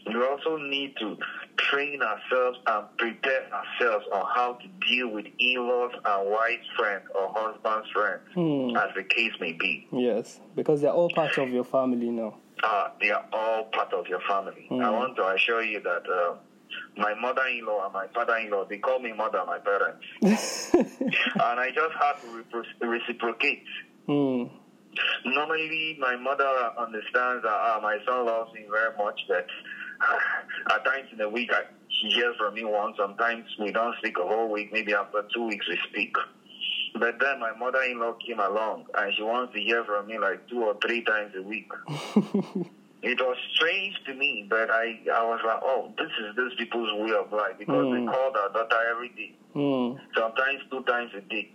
We 0.08 0.15
also 0.23 0.58
need 0.58 0.95
to 0.99 1.17
train 1.58 2.01
ourselves 2.01 2.60
and 2.67 2.86
prepare 2.97 3.47
ourselves 3.51 4.06
on 4.13 4.23
how 4.36 4.54
to 4.62 4.67
deal 4.88 5.08
with 5.10 5.25
in-laws 5.39 5.93
and 6.06 6.30
wife's 6.30 6.67
friends 6.78 7.06
or 7.15 7.34
husband's 7.36 7.89
friends, 7.89 8.21
Hmm. 8.34 8.75
as 8.78 8.93
the 8.95 9.04
case 9.04 9.32
may 9.39 9.54
be. 9.54 9.88
Yes, 9.91 10.39
because 10.56 10.82
they're 10.82 10.91
all 10.91 11.10
part 11.10 11.38
of 11.39 11.49
your 11.49 11.63
family 11.63 12.10
now. 12.12 12.38
Uh, 12.63 12.89
they 13.01 13.10
are 13.10 13.25
all 13.34 13.65
part 13.65 13.93
of 13.93 14.08
your 14.08 14.21
family. 14.21 14.67
I 14.71 14.75
Mm. 14.75 14.93
want 14.93 15.15
to 15.17 15.28
assure 15.30 15.63
you 15.63 15.80
that 15.82 16.08
uh, 16.10 16.36
my 16.98 17.14
mother-in-law 17.14 17.86
and 17.86 17.94
my 17.94 18.08
father-in-law, 18.14 18.66
they 18.66 18.78
call 18.78 19.00
me 19.00 19.14
mother, 19.14 19.44
my 19.46 19.60
parents. 19.60 20.06
and 20.22 21.60
I 21.60 21.72
just 21.74 21.94
had 22.00 22.14
to 22.22 22.28
repro- 22.28 22.90
reciprocate. 22.90 23.64
Hmm. 24.08 24.44
Normally, 25.26 25.98
my 26.00 26.16
mother 26.16 26.72
understands 26.78 27.44
that 27.44 27.50
uh, 27.50 27.80
my 27.82 27.98
son 28.06 28.26
loves 28.26 28.54
me 28.54 28.66
very 28.72 28.96
much, 28.98 29.20
but 29.28 29.46
at 30.74 30.86
times 30.86 31.10
in 31.12 31.20
a 31.22 31.30
week, 31.30 31.50
I, 31.52 31.64
she 31.90 32.16
hears 32.16 32.36
from 32.38 32.54
me 32.54 32.64
once. 32.64 32.96
Sometimes 32.98 33.46
we 33.60 33.72
don't 33.72 33.96
speak 33.98 34.18
a 34.18 34.26
whole 34.26 34.50
week. 34.50 34.72
Maybe 34.72 34.94
after 34.94 35.24
two 35.34 35.48
weeks, 35.48 35.68
we 35.68 35.78
speak. 35.90 36.16
But 36.94 37.20
then 37.20 37.40
my 37.40 37.54
mother-in-law 37.54 38.14
came 38.26 38.40
along, 38.40 38.86
and 38.98 39.14
she 39.16 39.22
wants 39.22 39.54
to 39.54 39.60
hear 39.60 39.84
from 39.84 40.08
me 40.08 40.18
like 40.18 40.48
two 40.48 40.64
or 40.64 40.78
three 40.82 41.04
times 41.04 41.34
a 41.36 41.42
week. 41.42 41.70
it 43.06 43.20
was 43.22 43.38
strange 43.54 43.96
to 44.08 44.13
me, 44.15 44.48
but 44.50 44.70
I, 44.72 45.00
I 45.13 45.24
was 45.24 45.39
like, 45.46 45.60
oh, 45.63 45.94
this 45.98 46.08
is 46.20 46.36
these 46.36 46.58
people's 46.58 46.89
way 47.00 47.12
of 47.15 47.32
life 47.32 47.56
because 47.60 47.86
Mm. 47.86 48.06
they 48.06 48.12
call 48.12 48.32
their 48.34 48.50
daughter 48.50 48.80
every 48.91 49.10
day 49.10 49.36
Hmm. 49.54 49.96
sometimes 50.18 50.62
two 50.72 50.82
times 50.84 51.12
a 51.15 51.22
day. 51.22 51.52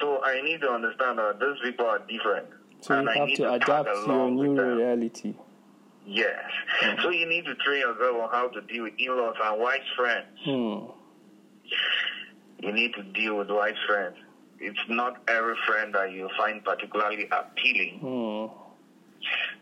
So 0.00 0.22
I 0.24 0.40
need 0.42 0.60
to 0.62 0.70
understand 0.70 1.18
that 1.18 1.38
these 1.40 1.58
people 1.62 1.86
are 1.86 1.98
different. 1.98 2.46
So 2.80 2.94
you 2.94 3.00
and 3.00 3.08
I 3.10 3.18
have 3.18 3.28
need 3.28 3.36
to 3.36 3.42
tag 3.44 3.62
adapt 3.62 3.88
to 3.88 4.06
your 4.06 4.30
new 4.30 4.60
reality. 4.76 5.34
Yes. 6.06 6.44
So 7.02 7.10
you 7.10 7.26
need 7.26 7.44
to 7.46 7.54
train 7.56 7.80
yourself 7.80 8.16
on 8.22 8.30
how 8.30 8.48
to 8.48 8.60
deal 8.62 8.84
with 8.84 8.92
in-laws 8.98 9.36
and 9.42 9.60
wife's 9.60 9.90
friends. 9.96 10.26
Hmm. 10.44 10.90
You 12.60 12.72
need 12.72 12.92
to 12.94 13.02
deal 13.02 13.36
with 13.38 13.50
wife's 13.50 13.78
friends. 13.86 14.16
It's 14.60 14.78
not 14.88 15.22
every 15.28 15.54
friend 15.66 15.94
that 15.94 16.12
you 16.12 16.28
find 16.38 16.64
particularly 16.64 17.28
appealing, 17.30 18.00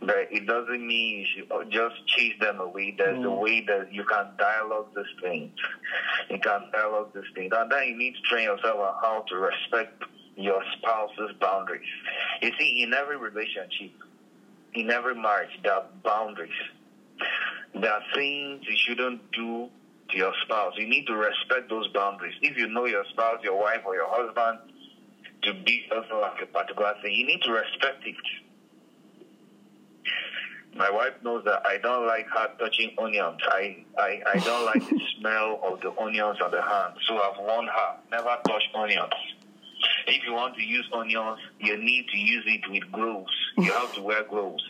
But 0.05 0.33
it 0.33 0.47
doesn't 0.47 0.85
mean 0.85 1.27
you 1.37 1.47
oh, 1.51 1.63
just 1.65 2.07
chase 2.09 2.35
them 2.41 2.59
away. 2.59 2.95
There's 2.97 3.19
a 3.19 3.29
mm. 3.29 3.41
way 3.41 3.65
that 3.67 3.93
you 3.93 4.05
can 4.05 4.31
dialogue 4.37 4.89
this 4.95 5.07
thing. 5.23 5.53
You 6.29 6.39
can 6.39 6.71
dialogue 6.73 7.13
this 7.15 7.25
thing. 7.35 7.51
And 7.53 7.71
then 7.71 7.89
you 7.89 7.97
need 7.97 8.15
to 8.15 8.23
train 8.23 8.45
yourself 8.45 8.81
on 8.81 8.95
how 9.01 9.25
to 9.29 9.37
respect 9.37 10.03
your 10.37 10.61
spouse's 10.77 11.37
boundaries. 11.41 11.87
You 12.41 12.51
see, 12.59 12.83
in 12.83 12.93
every 12.95 13.17
relationship, 13.17 13.93
in 14.75 14.91
every 14.91 15.15
marriage, 15.15 15.51
there 15.63 15.75
are 15.75 15.85
boundaries. 16.03 16.51
There 17.75 17.93
are 17.93 18.03
things 18.15 18.65
you 18.69 18.77
shouldn't 18.77 19.31
do 19.33 19.69
to 20.11 20.17
your 20.17 20.33
spouse. 20.45 20.75
You 20.77 20.89
need 20.89 21.07
to 21.07 21.15
respect 21.15 21.69
those 21.69 21.89
boundaries. 21.89 22.35
If 22.43 22.57
you 22.57 22.67
know 22.69 22.87
your 22.87 23.05
spouse, 23.11 23.39
your 23.43 23.59
wife, 23.59 23.81
or 23.87 23.95
your 23.95 24.09
husband 24.09 24.59
to 25.43 25.55
be 25.65 25.85
something 25.89 26.21
like 26.21 26.41
a 26.43 26.47
particular 26.47 26.95
thing, 27.03 27.15
you 27.15 27.27
need 27.27 27.43
to 27.43 27.53
respect 27.53 28.07
it. 28.07 28.17
My 30.83 30.91
wife 30.91 31.13
knows 31.23 31.45
that 31.45 31.65
I 31.65 31.79
don't 31.79 32.09
like 32.09 32.27
her 32.35 32.49
touching 32.59 32.91
onions. 32.99 33.39
I, 33.47 33.85
I, 33.97 34.21
I 34.35 34.39
don't 34.41 34.65
like 34.65 34.83
the 34.91 35.01
smell 35.21 35.61
of 35.63 35.81
the 35.81 35.93
onions 35.97 36.39
on 36.43 36.51
the 36.51 36.61
hand. 36.61 36.95
So 37.07 37.15
I've 37.19 37.39
warned 37.39 37.69
her, 37.69 37.97
never 38.11 38.37
touch 38.45 38.65
onions. 38.75 39.13
If 40.09 40.25
you 40.27 40.33
want 40.33 40.57
to 40.57 40.63
use 40.63 40.85
onions, 40.93 41.39
you 41.61 41.77
need 41.77 42.09
to 42.09 42.19
use 42.19 42.43
it 42.49 42.69
with 42.69 42.91
gloves. 42.91 43.31
You 43.59 43.71
have 43.71 43.93
to 43.95 44.03
wear 44.03 44.25
gloves. 44.25 44.65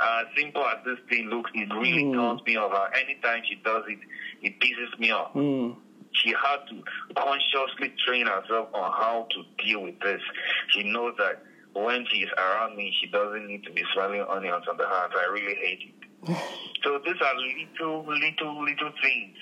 As 0.00 0.26
simple 0.36 0.64
as 0.64 0.84
this 0.84 0.98
thing 1.10 1.26
looks, 1.30 1.50
it 1.52 1.68
really 1.74 2.04
Mm. 2.04 2.14
turns 2.14 2.46
me 2.46 2.54
off. 2.56 2.72
Uh, 2.72 2.86
Anytime 2.96 3.42
she 3.48 3.56
does 3.56 3.82
it, 3.88 3.98
it 4.40 4.60
pisses 4.60 4.96
me 5.00 5.10
off. 5.10 5.32
Hmm. 5.32 5.70
She 6.12 6.30
had 6.30 6.58
to 6.70 6.84
consciously 7.16 7.92
train 8.06 8.26
herself 8.28 8.68
on 8.72 8.92
how 8.92 9.26
to 9.32 9.64
deal 9.64 9.82
with 9.82 9.98
this. 9.98 10.22
She 10.68 10.84
knows 10.84 11.14
that 11.18 11.42
when 11.74 12.06
she 12.10 12.18
is 12.18 12.30
around 12.36 12.76
me, 12.76 12.94
she 13.00 13.08
doesn't 13.08 13.46
need 13.46 13.64
to 13.64 13.72
be 13.72 13.82
swallowing 13.92 14.24
onions 14.28 14.64
on 14.68 14.76
the 14.76 14.88
hands. 14.88 15.12
I 15.16 15.30
really 15.32 15.54
hate 15.54 15.80
it. 15.82 16.08
so 16.82 16.98
these 17.04 17.20
are 17.20 17.34
little, 17.36 18.06
little, 18.06 18.64
little 18.64 18.92
things 19.02 19.36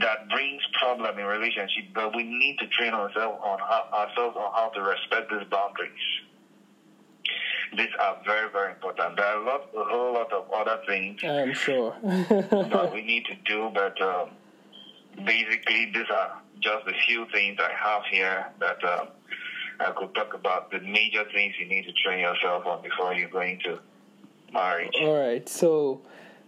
that 0.00 0.28
brings 0.30 0.62
problem 0.80 1.18
in 1.18 1.26
relationship, 1.26 1.84
but 1.94 2.16
we 2.16 2.22
need 2.22 2.58
to 2.58 2.66
train 2.68 2.94
ourselves 2.94 3.38
on 3.42 3.58
how, 3.58 3.88
ourselves 3.92 4.36
on 4.36 4.52
how 4.54 4.70
to 4.74 4.80
respect 4.82 5.30
these 5.30 5.46
boundaries. 5.50 5.92
These 7.76 7.92
are 8.00 8.18
very, 8.26 8.50
very 8.50 8.72
important. 8.72 9.16
There 9.16 9.24
are 9.24 9.40
a, 9.40 9.44
lot, 9.44 9.68
a 9.74 9.84
whole 9.84 10.14
lot 10.14 10.32
of 10.32 10.50
other 10.50 10.82
things 10.86 11.20
I'm 11.24 11.54
sure. 11.54 11.94
that 12.02 12.90
we 12.92 13.02
need 13.12 13.24
to 13.26 13.34
do, 13.46 13.70
but 13.72 14.00
um, 14.02 14.30
basically, 15.24 15.90
these 15.92 16.10
are 16.14 16.40
just 16.60 16.86
a 16.86 16.92
few 17.06 17.26
things 17.32 17.58
I 17.60 17.72
have 17.72 18.02
here 18.10 18.46
that 18.60 18.82
um, 18.84 19.08
I 19.80 19.92
could 19.92 20.14
talk 20.14 20.34
about. 20.34 20.70
The 20.70 20.80
major 20.80 21.24
things 21.32 21.54
you 21.58 21.66
need 21.66 21.84
to 21.84 21.92
train 21.92 22.20
yourself 22.20 22.66
on 22.66 22.82
before 22.82 23.14
you 23.14 23.28
go 23.28 23.40
into 23.40 23.78
marriage. 24.52 24.94
All 25.00 25.18
right. 25.18 25.48
So, 25.48 26.02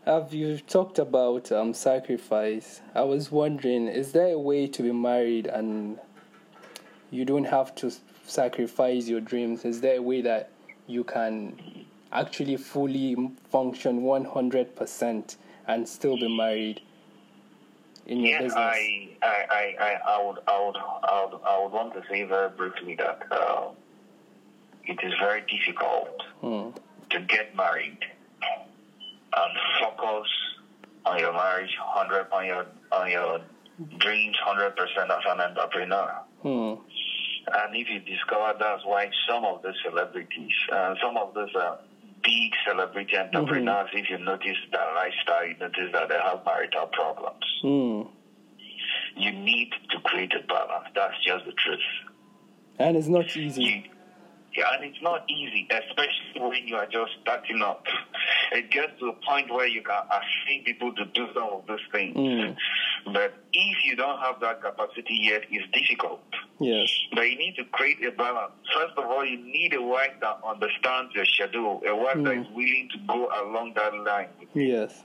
have 0.04 0.34
you 0.34 0.58
talked 0.58 0.98
about 0.98 1.50
um, 1.50 1.74
sacrifice? 1.74 2.80
I 2.94 3.02
was 3.02 3.30
wondering, 3.30 3.88
is 3.88 4.12
there 4.12 4.32
a 4.34 4.38
way 4.38 4.66
to 4.66 4.82
be 4.82 4.92
married 4.92 5.46
and 5.46 5.98
you 7.10 7.24
don't 7.24 7.44
have 7.44 7.74
to 7.76 7.92
sacrifice 8.26 9.08
your 9.08 9.20
dreams? 9.20 9.64
Is 9.64 9.80
there 9.80 9.96
a 9.96 10.02
way 10.02 10.20
that 10.22 10.50
you 10.86 11.04
can 11.04 11.86
actually 12.12 12.56
fully 12.56 13.16
function 13.50 14.02
100% 14.02 15.36
and 15.66 15.88
still 15.88 16.16
be 16.16 16.36
married 16.36 16.80
in 18.06 18.20
your 18.20 18.28
yeah, 18.28 18.42
business? 18.42 18.56
I, 18.56 19.08
I, 19.22 19.46
I, 19.50 19.74
I, 19.80 19.98
I 20.06 20.26
would, 20.26 20.38
I 20.46 20.64
would, 20.64 20.76
I 20.76 21.24
would, 21.24 21.40
I 21.44 21.62
would 21.62 21.72
want 21.72 21.94
to 21.94 22.02
say 22.10 22.22
very 22.24 22.50
briefly 22.50 22.94
that 22.96 23.22
uh, 23.30 23.68
it 24.84 24.98
is 25.02 25.12
very 25.18 25.42
difficult 25.42 26.22
Hmm. 26.40 26.70
to 27.10 27.20
get 27.20 27.56
married 27.56 27.98
and 29.36 29.58
focus 29.80 30.28
on 31.06 31.18
your 31.18 31.32
marriage, 31.32 31.74
hundred 31.80 32.26
on 32.32 32.46
your 32.46 32.66
on 32.92 33.10
your 33.10 33.40
dreams, 33.98 34.36
hundred 34.44 34.76
percent 34.76 35.10
as 35.10 35.22
an 35.26 35.40
entrepreneur. 35.40 36.14
Hmm. 36.42 36.74
And 37.46 37.76
if 37.76 37.88
you 37.90 38.00
discover 38.00 38.54
that's 38.58 38.84
why 38.84 39.10
some 39.28 39.44
of 39.44 39.62
the 39.62 39.72
celebrities, 39.84 40.52
uh, 40.72 40.94
some 41.02 41.16
of 41.16 41.34
those 41.34 41.54
uh, 41.54 41.76
big 42.24 42.52
celebrity 42.66 43.16
entrepreneurs, 43.16 43.90
if 43.92 44.08
you 44.10 44.18
notice 44.18 44.56
their 44.72 44.94
lifestyle, 44.94 45.46
you 45.46 45.56
notice 45.60 45.92
that 45.92 46.08
they 46.08 46.18
have 46.18 46.44
marital 46.44 46.86
problems. 46.86 47.44
Hmm. 47.62 48.02
You 49.16 49.32
need 49.32 49.70
to 49.90 50.00
create 50.00 50.32
a 50.34 50.44
balance. 50.46 50.88
That's 50.94 51.14
just 51.24 51.44
the 51.44 51.52
truth. 51.52 51.78
And 52.78 52.96
it's 52.96 53.06
not 53.06 53.36
easy. 53.36 53.62
You, 53.62 53.82
yeah, 54.56 54.64
and 54.74 54.84
it's 54.84 55.02
not 55.02 55.28
easy, 55.28 55.66
especially 55.70 56.40
when 56.40 56.68
you 56.68 56.76
are 56.76 56.86
just 56.86 57.12
starting 57.22 57.62
up. 57.62 57.84
It 58.52 58.70
gets 58.70 58.92
to 59.00 59.06
a 59.08 59.12
point 59.26 59.52
where 59.52 59.66
you 59.66 59.82
can 59.82 60.02
asking 60.12 60.64
people 60.64 60.94
to 60.94 61.04
do 61.06 61.26
some 61.34 61.48
of 61.50 61.66
those 61.66 61.80
things. 61.90 62.16
Mm. 62.16 62.56
But 63.06 63.34
if 63.52 63.76
you 63.84 63.96
don't 63.96 64.20
have 64.20 64.38
that 64.40 64.62
capacity 64.62 65.18
yet, 65.22 65.42
it's 65.50 65.66
difficult. 65.72 66.20
Yes. 66.60 66.88
But 67.14 67.22
you 67.22 67.36
need 67.36 67.56
to 67.56 67.64
create 67.72 68.04
a 68.04 68.12
balance. 68.12 68.52
First 68.72 68.94
of 68.96 69.06
all, 69.06 69.24
you 69.24 69.38
need 69.38 69.74
a 69.74 69.82
wife 69.82 70.12
that 70.20 70.38
understands 70.46 71.12
your 71.14 71.24
schedule, 71.24 71.82
a 71.86 71.96
wife 71.96 72.22
that 72.22 72.36
is 72.36 72.46
willing 72.54 72.88
to 72.92 72.98
go 73.08 73.28
along 73.42 73.72
that 73.74 73.94
line. 73.94 74.28
Yes. 74.54 75.02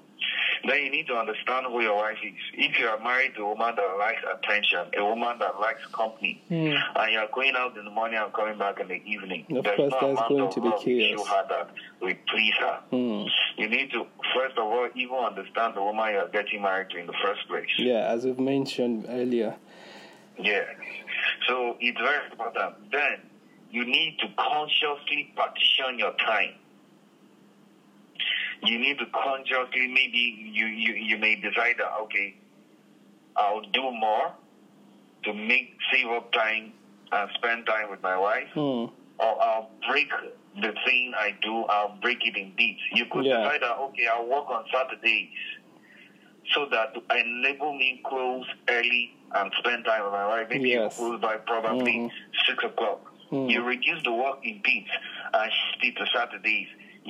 Then 0.68 0.84
you 0.84 0.92
need 0.92 1.08
to 1.08 1.16
understand 1.16 1.66
who 1.68 1.82
your 1.82 1.96
wife 1.96 2.18
is. 2.24 2.34
If 2.54 2.78
you 2.80 2.88
are 2.88 3.00
married 3.00 3.36
to 3.36 3.44
a 3.44 3.48
woman 3.50 3.76
that 3.76 3.98
likes 3.98 4.22
attention, 4.24 4.92
a 4.98 5.04
woman 5.06 5.40
that 5.40 5.60
likes 5.60 5.86
company, 5.94 6.42
Hmm. 6.50 6.74
and 6.96 7.14
you're 7.14 7.28
going 7.34 7.54
out 7.56 7.78
in 7.78 7.86
the 7.86 7.92
morning 7.92 8.20
and 8.20 8.32
coming 8.34 8.58
back 8.58 8.80
in 8.80 8.88
the 8.88 9.02
evening, 9.06 9.46
Of 9.56 9.64
there's 9.64 9.78
course, 9.78 9.94
no 10.02 10.10
amount 10.12 10.30
going 10.30 10.42
of 10.42 10.54
to 10.56 10.62
be 10.62 10.68
love 10.70 10.88
you 10.88 10.98
chaos. 11.00 11.20
show 11.28 11.36
her 11.36 11.46
that 11.50 11.70
will 12.02 12.14
please 12.28 12.54
her. 12.60 12.80
Hmm. 12.90 13.24
You 13.58 13.70
need 13.70 13.92
to, 13.92 14.06
first 14.36 14.58
of 14.58 14.66
all, 14.66 14.90
even 14.96 15.16
understand 15.16 15.76
the 15.76 15.82
woman 15.84 16.14
you're 16.14 16.28
getting 16.30 16.62
married 16.62 16.90
to 16.92 16.98
in 16.98 17.08
the 17.08 17.16
first 17.24 17.48
place. 17.48 17.70
Yeah, 17.78 18.08
as 18.12 18.26
we've 18.26 18.40
mentioned 18.40 19.06
earlier. 19.10 19.56
Yes. 20.38 20.68
So 21.48 21.78
it's 21.80 22.00
very 22.00 22.26
important. 22.32 22.92
Then 22.92 23.20
you 23.72 23.86
need 23.86 24.18
to 24.20 24.28
consciously 24.38 25.32
partition 25.36 26.00
your 26.00 26.14
time. 26.14 26.54
You 28.64 28.78
need 28.80 28.98
to 29.00 29.06
consciously 29.08 29.88
maybe 29.88 30.52
you, 30.54 30.66
you, 30.66 30.94
you 30.94 31.18
may 31.18 31.36
decide 31.36 31.76
that 31.78 31.92
okay, 32.04 32.36
I'll 33.38 33.62
do 33.62 33.92
more 33.92 34.34
to 35.24 35.34
make 35.34 35.76
save 35.92 36.08
up 36.08 36.32
time 36.34 36.74
and 37.12 37.30
spend 37.36 37.66
time 37.66 37.90
with 37.90 38.02
my 38.02 38.18
wife. 38.18 38.48
Hmm. 38.54 38.86
Or 39.20 39.42
I'll 39.42 39.70
break 39.90 40.08
the 40.62 40.74
thing 40.86 41.14
I 41.18 41.36
do, 41.42 41.64
I'll 41.66 41.96
break 42.02 42.20
it 42.26 42.36
in 42.38 42.54
bits. 42.58 42.80
You 42.94 43.06
could 43.12 43.26
Yeah. 43.26 43.44
decide 43.44 43.62
that 43.62 43.78
okay, 43.78 44.08
I'll 44.08 44.26
work 44.26 44.50
on 44.50 44.66
Saturdays 44.74 45.30
so 46.54 46.66
that 46.72 46.94
to 46.96 47.02
enable 47.18 47.74
me 47.74 48.02
close 48.06 48.46
early 48.70 49.14
and 49.36 49.52
spend 49.60 49.86
time 49.86 50.04
with 50.04 50.12
my 50.14 50.28
wife. 50.28 50.48
Maybe 50.50 50.70
Yes. 50.70 50.98
close 50.98 51.20
by 51.22 51.38
probably 51.38 51.94
Mhm. 51.94 52.12
six 52.48 52.64
o'clock. 52.64 53.14
Mm. 53.32 53.50
You 53.52 53.62
reduce 53.62 54.02
the 54.04 54.12
work 54.12 54.40
in 54.44 54.60
bits 54.64 54.90
and 55.34 55.52
shift 55.54 55.86
it 55.86 55.96
to 55.98 56.08
Saturdays. 56.08 56.68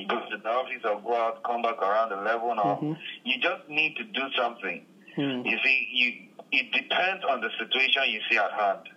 To 0.08 0.38
the 0.38 0.50
office 0.50 0.84
or 0.86 1.02
go 1.02 1.16
out, 1.16 1.44
come 1.44 1.62
back 1.62 1.78
around 1.82 2.12
eleven 2.12 2.58
or 2.60 2.78
Mhm. 2.78 2.98
you 3.24 3.38
just 3.40 3.68
need 3.68 3.96
to 3.98 4.04
do 4.04 4.22
something. 4.38 4.86
Hmm. 5.16 5.42
You 5.46 5.58
see, 5.64 5.88
you 5.92 6.08
it 6.52 6.72
depends 6.72 7.24
on 7.26 7.42
the 7.42 7.50
situation 7.60 8.04
you 8.10 8.22
see 8.30 8.38
at 8.38 8.52
hand. 8.54 8.88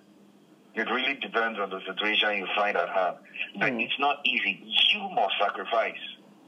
It 0.74 0.88
really 0.90 1.14
depends 1.20 1.58
on 1.58 1.68
the 1.70 1.80
situation 1.84 2.36
you 2.38 2.46
find 2.54 2.76
at 2.76 2.88
hand. 2.88 3.16
But 3.56 3.72
Mm. 3.72 3.84
it's 3.84 3.98
not 3.98 4.20
easy. 4.24 4.62
You 4.94 5.08
must 5.10 5.34
sacrifice. 5.38 5.98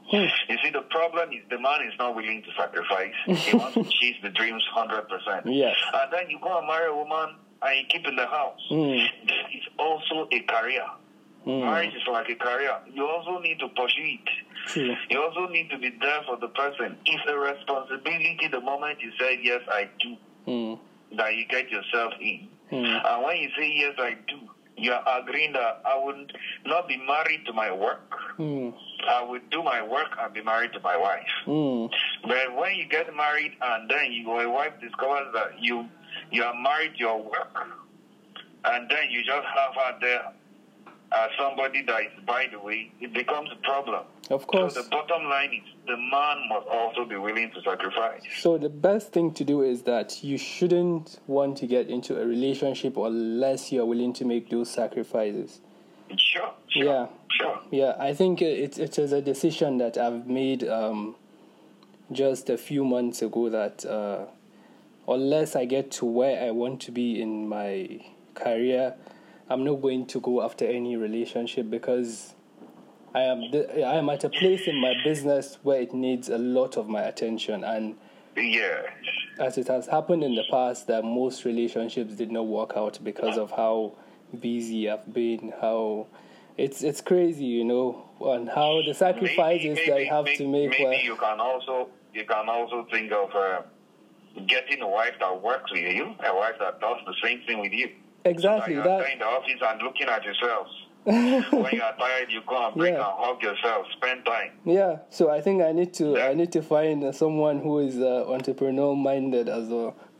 Hmm. 0.09 0.25
You 0.49 0.57
see, 0.63 0.69
the 0.71 0.81
problem 0.83 1.31
is 1.33 1.43
the 1.49 1.59
man 1.59 1.81
is 1.83 1.93
not 1.99 2.15
willing 2.15 2.41
to 2.43 2.51
sacrifice. 2.53 3.13
he 3.25 3.55
wants 3.57 3.73
to 3.75 3.83
chase 3.83 4.15
the 4.21 4.29
dreams 4.29 4.63
100%. 4.73 5.43
Yes. 5.45 5.75
And 5.93 6.11
then 6.11 6.29
you 6.29 6.39
go 6.39 6.57
and 6.57 6.67
marry 6.67 6.87
a 6.87 6.95
woman 6.95 7.35
and 7.61 7.77
you 7.79 7.85
keep 7.89 8.07
in 8.07 8.15
the 8.15 8.25
house. 8.27 8.61
This 8.69 9.09
is 9.53 9.67
also 9.77 10.27
a 10.31 10.39
career. 10.41 10.85
Hmm. 11.43 11.59
Marriage 11.61 11.93
is 11.93 12.07
like 12.07 12.27
a 12.29 12.35
career. 12.35 12.75
You 12.91 13.05
also 13.05 13.37
need 13.39 13.59
to 13.59 13.67
pursue 13.69 14.17
it. 14.17 14.29
True. 14.67 14.95
You 15.09 15.21
also 15.21 15.47
need 15.51 15.69
to 15.69 15.77
be 15.77 15.91
there 16.01 16.21
for 16.25 16.37
the 16.37 16.47
person. 16.49 16.97
It's 17.05 17.23
a 17.29 17.37
responsibility 17.37 18.47
the 18.51 18.61
moment 18.61 18.99
you 19.01 19.11
say, 19.19 19.39
Yes, 19.41 19.61
I 19.69 19.89
do, 20.01 20.15
Hmm. 20.45 21.15
that 21.17 21.35
you 21.35 21.45
get 21.47 21.69
yourself 21.69 22.13
in. 22.19 22.47
Hmm. 22.69 22.75
And 22.85 23.23
when 23.23 23.37
you 23.37 23.49
say, 23.57 23.71
Yes, 23.75 23.95
I 23.99 24.15
do, 24.27 24.37
you 24.77 24.91
are 24.91 25.19
agreeing 25.21 25.53
that 25.53 25.81
I 25.85 25.97
would 26.03 26.35
not 26.65 26.87
be 26.87 26.97
married 26.97 27.45
to 27.45 27.53
my 27.53 27.71
work. 27.71 28.11
Hmm. 28.37 28.69
I 29.07 29.23
would 29.23 29.49
do 29.51 29.61
my 29.63 29.81
work 29.83 30.09
and 30.19 30.33
be 30.33 30.41
married 30.41 30.73
to 30.73 30.79
my 30.79 30.97
wife. 30.97 31.27
Hmm. 31.45 31.85
But 32.27 32.55
when 32.55 32.75
you 32.75 32.87
get 32.87 33.15
married 33.15 33.53
and 33.61 33.89
then 33.89 34.11
your 34.13 34.49
wife 34.49 34.73
discovers 34.81 35.27
that 35.33 35.61
you 35.61 35.87
you 36.31 36.43
are 36.43 36.53
married 36.59 36.93
to 36.93 36.99
your 36.99 37.21
work, 37.21 37.67
and 38.65 38.89
then 38.89 39.11
you 39.11 39.23
just 39.23 39.45
have 39.55 39.75
her 39.75 39.97
there 40.01 40.33
as 41.15 41.29
somebody 41.37 41.83
that 41.83 42.01
is 42.01 42.25
by 42.25 42.47
the 42.51 42.59
way, 42.59 42.91
it 42.99 43.13
becomes 43.13 43.49
a 43.51 43.55
problem. 43.63 44.03
Of 44.29 44.47
course. 44.47 44.73
So 44.73 44.81
the 44.83 44.89
bottom 44.89 45.23
line 45.25 45.53
is 45.53 45.73
the 45.87 45.97
man 45.97 46.49
must 46.49 46.67
also 46.67 47.05
be 47.05 47.15
willing 47.15 47.51
to 47.51 47.61
sacrifice. 47.61 48.21
So 48.37 48.57
the 48.57 48.69
best 48.69 49.11
thing 49.11 49.31
to 49.35 49.43
do 49.43 49.61
is 49.61 49.83
that 49.83 50.23
you 50.23 50.37
shouldn't 50.37 51.19
want 51.27 51.57
to 51.57 51.67
get 51.67 51.87
into 51.87 52.19
a 52.19 52.25
relationship 52.25 52.97
unless 52.97 53.71
you're 53.71 53.85
willing 53.85 54.13
to 54.13 54.25
make 54.25 54.49
those 54.49 54.69
sacrifices. 54.69 55.61
Sure, 56.17 56.51
sure, 56.69 56.83
Yeah. 56.83 57.07
sure. 57.31 57.59
Yeah, 57.71 57.95
I 57.99 58.13
think 58.13 58.41
it 58.41 58.77
it 58.77 58.99
is 58.99 59.11
a 59.11 59.21
decision 59.21 59.77
that 59.77 59.97
I've 59.97 60.27
made 60.27 60.67
um, 60.67 61.15
just 62.11 62.49
a 62.49 62.57
few 62.57 62.83
months 62.83 63.21
ago 63.21 63.49
that 63.49 63.85
uh, 63.85 64.25
unless 65.07 65.55
I 65.55 65.65
get 65.65 65.91
to 65.91 66.05
where 66.05 66.43
I 66.43 66.51
want 66.51 66.81
to 66.81 66.91
be 66.91 67.21
in 67.21 67.47
my 67.47 68.01
career, 68.33 68.95
I'm 69.49 69.63
not 69.63 69.81
going 69.81 70.07
to 70.07 70.19
go 70.19 70.41
after 70.43 70.65
any 70.65 70.95
relationship 70.95 71.69
because 71.69 72.33
I 73.13 73.21
am 73.21 73.41
th- 73.51 73.69
I 73.77 73.95
am 73.95 74.09
at 74.09 74.23
a 74.23 74.29
place 74.29 74.67
in 74.67 74.81
my 74.81 74.93
business 75.03 75.57
where 75.63 75.79
it 75.81 75.93
needs 75.93 76.29
a 76.29 76.37
lot 76.37 76.77
of 76.77 76.87
my 76.89 77.01
attention 77.01 77.63
and 77.63 77.95
Yes. 78.35 78.85
as 79.39 79.57
it 79.57 79.67
has 79.69 79.87
happened 79.87 80.23
in 80.23 80.35
the 80.35 80.43
past 80.51 80.87
that 80.87 81.05
most 81.05 81.45
relationships 81.45 82.15
did 82.15 82.31
not 82.31 82.47
work 82.47 82.73
out 82.75 82.99
because 83.03 83.37
of 83.37 83.51
how 83.51 83.93
busy 84.41 84.89
I've 84.89 85.13
been, 85.13 85.53
how 85.61 86.07
it's 86.57 86.81
it's 86.83 86.99
crazy, 87.01 87.45
you 87.45 87.63
know, 87.63 88.03
and 88.21 88.49
how 88.49 88.81
the 88.85 88.93
sacrifices 88.93 89.77
that 89.87 89.99
you 90.01 90.09
have 90.09 90.25
maybe, 90.25 90.37
to 90.37 90.47
make. 90.47 90.69
Maybe 90.71 91.03
you 91.03 91.15
can 91.15 91.39
also 91.39 91.89
you 92.13 92.25
can 92.25 92.49
also 92.49 92.87
think 92.91 93.11
of 93.11 93.33
uh, 93.35 93.61
getting 94.47 94.81
a 94.81 94.87
wife 94.87 95.13
that 95.19 95.41
works 95.41 95.71
with 95.71 95.81
you, 95.93 96.15
a 96.25 96.35
wife 96.35 96.55
that 96.59 96.81
does 96.81 96.97
the 97.05 97.13
same 97.23 97.41
thing 97.45 97.59
with 97.59 97.71
you. 97.71 97.89
Exactly 98.25 98.75
Like 98.75 98.85
you're 98.85 98.97
that. 98.99 99.11
in 99.13 99.19
the 99.19 99.25
office 99.25 99.61
and 99.61 99.81
looking 99.81 100.07
at 100.07 100.23
yourselves. 100.23 100.71
when 101.05 101.71
you 101.71 101.83
are 101.83 101.95
tired, 101.99 102.31
you 102.31 102.41
go 102.47 102.65
and 102.65 102.75
break 102.75 102.93
Yeah. 102.95 103.05
and 103.05 103.13
hug 103.19 103.39
yourself, 103.43 103.85
spend 103.95 104.25
time. 104.25 104.53
Yeah, 104.65 104.97
so 105.11 105.29
I 105.29 105.39
think 105.39 105.61
I 105.61 105.71
need 105.71 105.93
to 105.95 106.15
Yeah. 106.17 106.29
I 106.29 106.33
need 106.33 106.51
to 106.53 106.63
find 106.63 107.13
someone 107.15 107.59
who 107.59 107.77
is 107.79 107.99
uh, 107.99 108.25
entrepreneur 108.27 108.95
minded 108.95 109.47
as 109.47 109.69
well. 109.69 109.95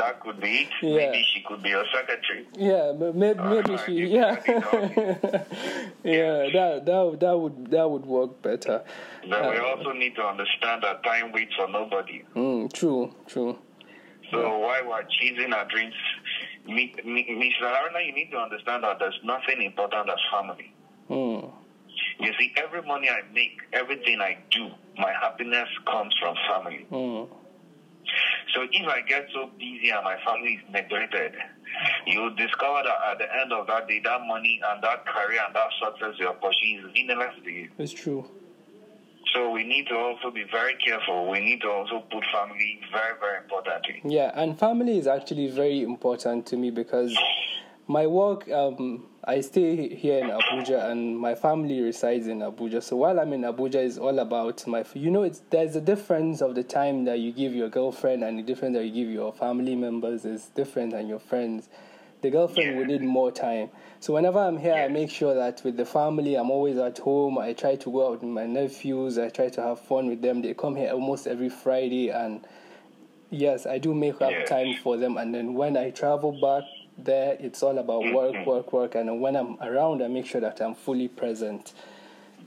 That 0.00 0.20
could 0.22 0.40
be 0.40 0.62
it. 0.62 0.68
Yeah. 0.80 0.96
Maybe 0.96 1.22
she 1.34 1.42
could 1.46 1.62
be 1.62 1.68
your 1.70 1.84
secretary. 1.94 2.46
yeah, 2.56 2.92
maybe, 2.96 3.38
maybe 3.42 3.74
Uh, 3.74 3.84
she 3.84 3.92
you 3.92 4.06
yeah 4.18 4.36
yeah 6.04 6.48
that 6.54 6.82
that 6.86 7.02
would- 7.04 7.20
that 7.20 7.38
would 7.38 7.70
that 7.70 7.90
would 7.90 8.06
work 8.06 8.40
better. 8.42 8.82
But 9.28 9.42
we 9.50 9.58
Uh, 9.58 9.64
also 9.76 9.92
need 9.92 10.14
to 10.16 10.22
understand 10.22 10.82
that 10.84 11.02
time 11.04 11.32
waits 11.32 11.54
for 11.54 11.68
nobody. 11.68 12.22
mm, 12.34 12.72
true, 12.72 13.12
true. 13.26 13.58
So 14.30 14.58
while 14.58 14.84
we're 14.86 15.02
chasing 15.20 15.52
our 15.52 15.64
dreams, 15.64 15.94
Mr. 16.66 17.62
Haruna, 17.62 18.04
you 18.04 18.12
need 18.12 18.30
to 18.30 18.38
understand 18.38 18.84
that 18.84 18.98
there's 18.98 19.18
nothing 19.24 19.62
important 19.62 20.08
as 20.10 20.18
family. 20.30 20.72
Mm, 21.08 21.50
You 22.20 22.32
see, 22.38 22.52
every 22.56 22.82
money 22.82 23.08
I 23.08 23.22
make, 23.32 23.56
everything 23.72 24.20
I 24.20 24.36
do, 24.50 24.68
my 24.98 25.12
happiness 25.20 25.68
comes 25.86 26.14
from 26.20 26.34
family. 26.48 26.86
mm, 26.90 27.28
So 28.54 28.62
if 28.70 28.86
I 28.88 29.00
get 29.02 29.26
so 29.32 29.46
busy 29.58 29.90
and 29.90 30.04
my 30.04 30.16
family 30.26 30.60
is 30.60 30.70
neglected, 30.70 31.34
you'll 32.06 32.34
discover 32.34 32.82
that 32.84 33.12
at 33.12 33.18
the 33.18 33.34
end 33.40 33.52
of 33.52 33.66
that 33.68 33.88
day, 33.88 34.00
that 34.04 34.20
money 34.26 34.60
and 34.68 34.82
that 34.82 35.06
career 35.06 35.40
and 35.46 35.54
that 35.54 35.68
success 35.82 36.14
you're 36.18 36.34
pursuing 36.34 36.84
is 36.86 36.92
meaningless 36.94 37.34
to 37.44 37.50
you. 37.50 37.68
it's 37.78 37.92
true. 37.92 38.26
So 39.34 39.50
we 39.50 39.64
need 39.64 39.86
to 39.88 39.94
also 39.96 40.30
be 40.30 40.44
very 40.50 40.74
careful. 40.76 41.30
We 41.30 41.40
need 41.40 41.60
to 41.62 41.68
also 41.70 42.00
put 42.10 42.24
family 42.32 42.80
very, 42.92 43.18
very 43.20 43.38
importantly. 43.38 44.00
Yeah, 44.04 44.32
and 44.34 44.58
family 44.58 44.98
is 44.98 45.06
actually 45.06 45.50
very 45.50 45.82
important 45.82 46.46
to 46.46 46.56
me 46.56 46.70
because 46.70 47.16
my 47.86 48.06
work, 48.06 48.50
um, 48.50 49.06
I 49.24 49.40
stay 49.40 49.94
here 49.94 50.18
in 50.18 50.30
Abuja 50.30 50.90
and 50.90 51.18
my 51.18 51.34
family 51.34 51.80
resides 51.80 52.26
in 52.26 52.38
Abuja. 52.40 52.82
So 52.82 52.96
while 52.96 53.18
I'm 53.18 53.32
in 53.32 53.42
Abuja, 53.42 53.76
it's 53.76 53.98
all 53.98 54.18
about 54.18 54.66
my. 54.66 54.84
You 54.94 55.10
know, 55.10 55.22
it's 55.22 55.42
there's 55.50 55.76
a 55.76 55.80
difference 55.80 56.40
of 56.40 56.54
the 56.54 56.62
time 56.62 57.04
that 57.06 57.18
you 57.18 57.32
give 57.32 57.54
your 57.54 57.68
girlfriend 57.68 58.24
and 58.24 58.38
the 58.38 58.42
difference 58.42 58.76
that 58.76 58.84
you 58.84 59.04
give 59.04 59.12
your 59.12 59.32
family 59.32 59.74
members 59.74 60.24
is 60.24 60.46
different 60.54 60.92
than 60.92 61.08
your 61.08 61.18
friends. 61.18 61.68
The 62.22 62.30
girlfriend 62.30 62.72
yeah. 62.72 62.78
will 62.78 62.86
need 62.86 63.02
more 63.02 63.30
time. 63.30 63.70
So 64.00 64.14
whenever 64.14 64.38
I'm 64.38 64.58
here, 64.58 64.74
yeah. 64.74 64.84
I 64.84 64.88
make 64.88 65.10
sure 65.10 65.34
that 65.34 65.62
with 65.64 65.76
the 65.76 65.84
family, 65.84 66.34
I'm 66.34 66.50
always 66.50 66.76
at 66.78 66.98
home. 66.98 67.38
I 67.38 67.52
try 67.52 67.76
to 67.76 67.90
go 67.90 68.06
out 68.06 68.22
with 68.22 68.30
my 68.30 68.46
nephews. 68.46 69.18
I 69.18 69.28
try 69.28 69.48
to 69.50 69.62
have 69.62 69.80
fun 69.80 70.08
with 70.08 70.22
them. 70.22 70.42
They 70.42 70.54
come 70.54 70.76
here 70.76 70.90
almost 70.90 71.26
every 71.26 71.48
Friday, 71.48 72.10
and 72.10 72.46
yes, 73.30 73.66
I 73.66 73.78
do 73.78 73.94
make 73.94 74.20
up 74.20 74.32
time 74.46 74.74
for 74.82 74.96
them. 74.96 75.16
And 75.16 75.34
then 75.34 75.54
when 75.54 75.76
I 75.76 75.90
travel 75.90 76.32
back 76.40 76.64
there 76.98 77.36
it's 77.38 77.62
all 77.62 77.78
about 77.78 78.00
work 78.12 78.34
mm-hmm. 78.34 78.50
work 78.50 78.72
work 78.72 78.94
and 78.96 79.20
when 79.20 79.36
i'm 79.36 79.56
around 79.62 80.02
i 80.02 80.08
make 80.08 80.26
sure 80.26 80.40
that 80.40 80.60
i'm 80.60 80.74
fully 80.74 81.06
present 81.06 81.72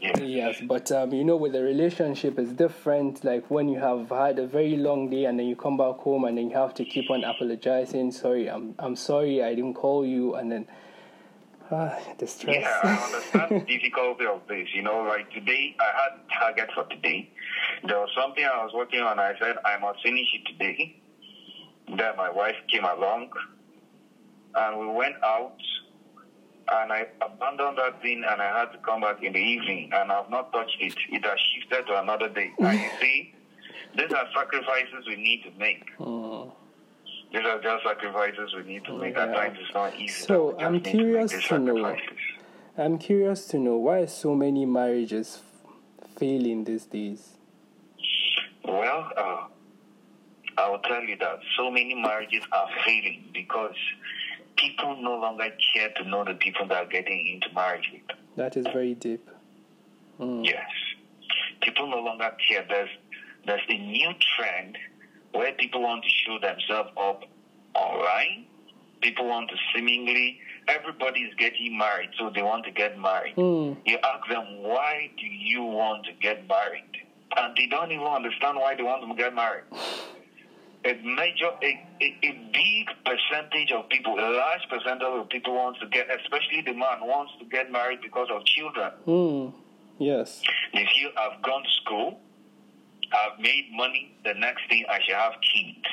yes, 0.02 0.20
yes 0.20 0.62
but 0.64 0.91
um, 0.91 1.14
you 1.14 1.24
know 1.24 1.36
with 1.36 1.54
the 1.54 1.64
relationship 1.64 2.38
it's 2.39 2.52
different 2.52 3.24
like 3.24 3.49
when 3.49 3.70
you 3.70 3.80
have 3.80 4.10
had 4.10 4.39
a 4.39 4.47
very 4.47 4.76
long 4.76 5.10
day 5.10 5.26
and 5.26 5.39
then 5.39 5.45
you 5.45 5.56
come 5.56 5.78
back 5.78 5.95
home 5.97 6.26
and 6.26 6.38
then 6.38 6.49
you 6.49 6.56
have 6.56 6.74
to 6.74 6.84
keep 6.84 7.10
on 7.10 7.24
apologizing 7.24 8.12
sorry 8.12 8.49
i'm, 8.49 8.76
I'm 8.80 8.95
sorry 8.95 9.43
i 9.43 9.54
didn't 9.54 9.76
call 9.76 10.06
you 10.06 10.36
and 10.36 10.52
then 10.52 10.68
ah, 11.72 11.97
the 12.18 12.28
stress. 12.28 12.58
Yeah, 12.62 12.80
I 12.84 13.06
understand 13.06 13.62
the 13.62 13.66
difficulty 13.66 14.26
of 14.26 14.41
this. 14.47 14.68
You 14.74 14.84
know, 14.84 15.04
like 15.04 15.32
today, 15.32 15.76
I 15.80 16.02
had 16.02 16.20
target 16.39 16.70
for 16.76 16.84
today. 16.86 17.30
There 17.88 17.97
was 17.97 18.10
something 18.16 18.43
I 18.43 18.64
was 18.64 18.74
working 18.74 18.99
on. 18.99 19.20
I 19.20 19.34
said 19.39 19.56
I 19.66 19.78
must 19.78 20.04
finish 20.04 20.28
it 20.34 20.52
today. 20.52 21.02
Then 21.88 22.16
my 22.18 22.30
wife 22.30 22.56
came 22.72 22.84
along 22.84 23.30
and 24.56 24.80
we 24.80 24.88
went 24.88 25.16
out 25.24 25.58
and 26.70 26.91
I 26.91 27.07
abandoned 27.22 27.78
that 27.78 28.01
thing 28.01 28.24
and 28.28 28.41
I 28.41 28.59
had 28.59 28.72
to 28.72 28.78
come 28.80 29.01
back 29.01 29.24
in 29.24 29.34
the 29.34 29.39
evening 29.39 29.91
and 29.93 30.12
I've 30.12 30.30
not 30.30 30.51
touched 30.53 30.78
it. 30.80 30.93
It 31.09 31.26
has 31.26 31.39
shifted 31.55 31.88
to 31.88 32.01
another 32.01 32.30
day. 32.30 32.51
and 32.59 32.80
you 32.80 32.89
see, 32.99 33.34
these 33.97 34.12
are 34.12 34.26
sacrifices 34.34 35.05
we 35.07 35.16
need 35.16 35.43
to 35.43 35.51
make. 35.59 35.84
Oh. 35.99 36.53
These 37.34 37.45
are 37.45 37.62
just 37.62 37.84
sacrifices 37.84 38.53
we 38.55 38.64
need 38.64 38.86
to 38.86 38.97
make. 38.97 39.16
Yeah. 39.16 39.26
At 39.26 39.34
times 39.34 39.57
it's 39.62 39.74
not 39.74 39.95
easy. 39.95 40.14
So 40.14 40.57
I'm 40.59 40.82
curious 40.82 41.32
to, 41.32 41.41
to 41.41 41.59
know. 41.59 41.95
I'm 42.78 42.97
curious 42.97 43.47
to 43.47 43.57
know 43.57 43.78
why 43.78 44.05
so 44.05 44.36
many 44.36 44.66
marriages 44.66 45.41
failing 46.18 46.64
these 46.64 46.86
days. 46.86 47.38
Well, 48.64 49.09
uh, 49.18 49.47
I 50.57 50.70
will 50.70 50.80
tell 50.80 51.01
you 51.03 51.18
that 51.18 51.39
so 51.57 51.72
many 51.72 51.95
marriages 51.95 52.43
are 52.51 52.68
failing 52.86 53.24
because 53.34 53.76
people 54.58 54.97
no 55.02 55.16
longer 55.16 55.49
care 55.74 55.89
to 55.97 56.08
know 56.08 56.24
the 56.24 56.34
people 56.36 56.68
that 56.68 56.78
are 56.78 56.89
getting 56.89 57.28
into 57.34 57.54
marriage 57.54 57.89
with. 57.91 58.18
That 58.36 58.58
is 58.58 58.66
very 58.74 58.95
deep. 58.95 59.28
Mm. 60.20 60.45
Yes. 60.45 60.70
People 61.62 61.89
no 61.89 61.99
longer 61.99 62.32
care. 62.47 62.66
There's 62.68 62.89
there's 63.45 63.62
a 63.70 63.78
new 63.78 64.12
trend 64.38 64.78
where 65.34 65.52
people 65.54 65.82
want 65.82 66.04
to 66.04 66.10
show 66.10 66.39
themselves 66.39 66.89
up 66.97 67.24
online. 67.74 68.45
People 69.02 69.28
want 69.28 69.49
to 69.49 69.56
seemingly 69.74 70.39
everybody 70.68 71.22
is 71.22 71.34
getting 71.36 71.78
married, 71.78 72.10
so 72.20 72.32
they 72.34 72.43
want 72.43 72.66
to 72.66 72.72
get 72.72 72.99
married. 72.99 73.36
Mm. 73.36 73.78
You 73.86 73.97
ask 74.04 74.30
them 74.30 74.62
why 74.62 75.10
do 75.18 75.26
you 75.26 75.64
want 75.64 76.06
to 76.06 76.14
get 76.22 76.47
married? 76.47 76.84
And 77.36 77.56
they 77.56 77.66
don't 77.66 77.91
even 77.91 78.06
understand 78.06 78.58
why 78.58 78.76
they 78.76 78.84
want 78.84 79.08
to 79.08 79.16
get 79.16 79.34
married 79.34 79.64
a 80.84 80.94
major, 81.04 81.50
a, 81.62 81.88
a, 82.02 82.18
a, 82.24 82.50
big 82.52 82.88
percentage 83.06 83.72
of 83.72 83.88
people, 83.90 84.14
a 84.14 84.30
large 84.32 84.62
percentage 84.70 85.04
of 85.04 85.30
people 85.30 85.54
wants 85.54 85.80
to 85.80 85.88
get, 85.88 86.08
especially 86.10 86.62
the 86.66 86.74
man 86.74 87.02
wants 87.02 87.34
to 87.40 87.46
get 87.46 87.72
married 87.72 88.00
because 88.02 88.28
of 88.32 88.44
children. 88.46 88.92
Mm. 89.06 89.54
Yes. 90.00 90.42
If 90.74 90.90
you 90.96 91.10
have 91.16 91.42
gone 91.44 91.64
to 91.64 91.70
school, 91.84 92.20
I've 93.14 93.40
made 93.40 93.70
money, 93.74 94.16
the 94.24 94.34
next 94.34 94.68
thing 94.70 94.86
I 94.90 95.00
should 95.06 95.16
have 95.16 95.34
kids. 95.54 95.86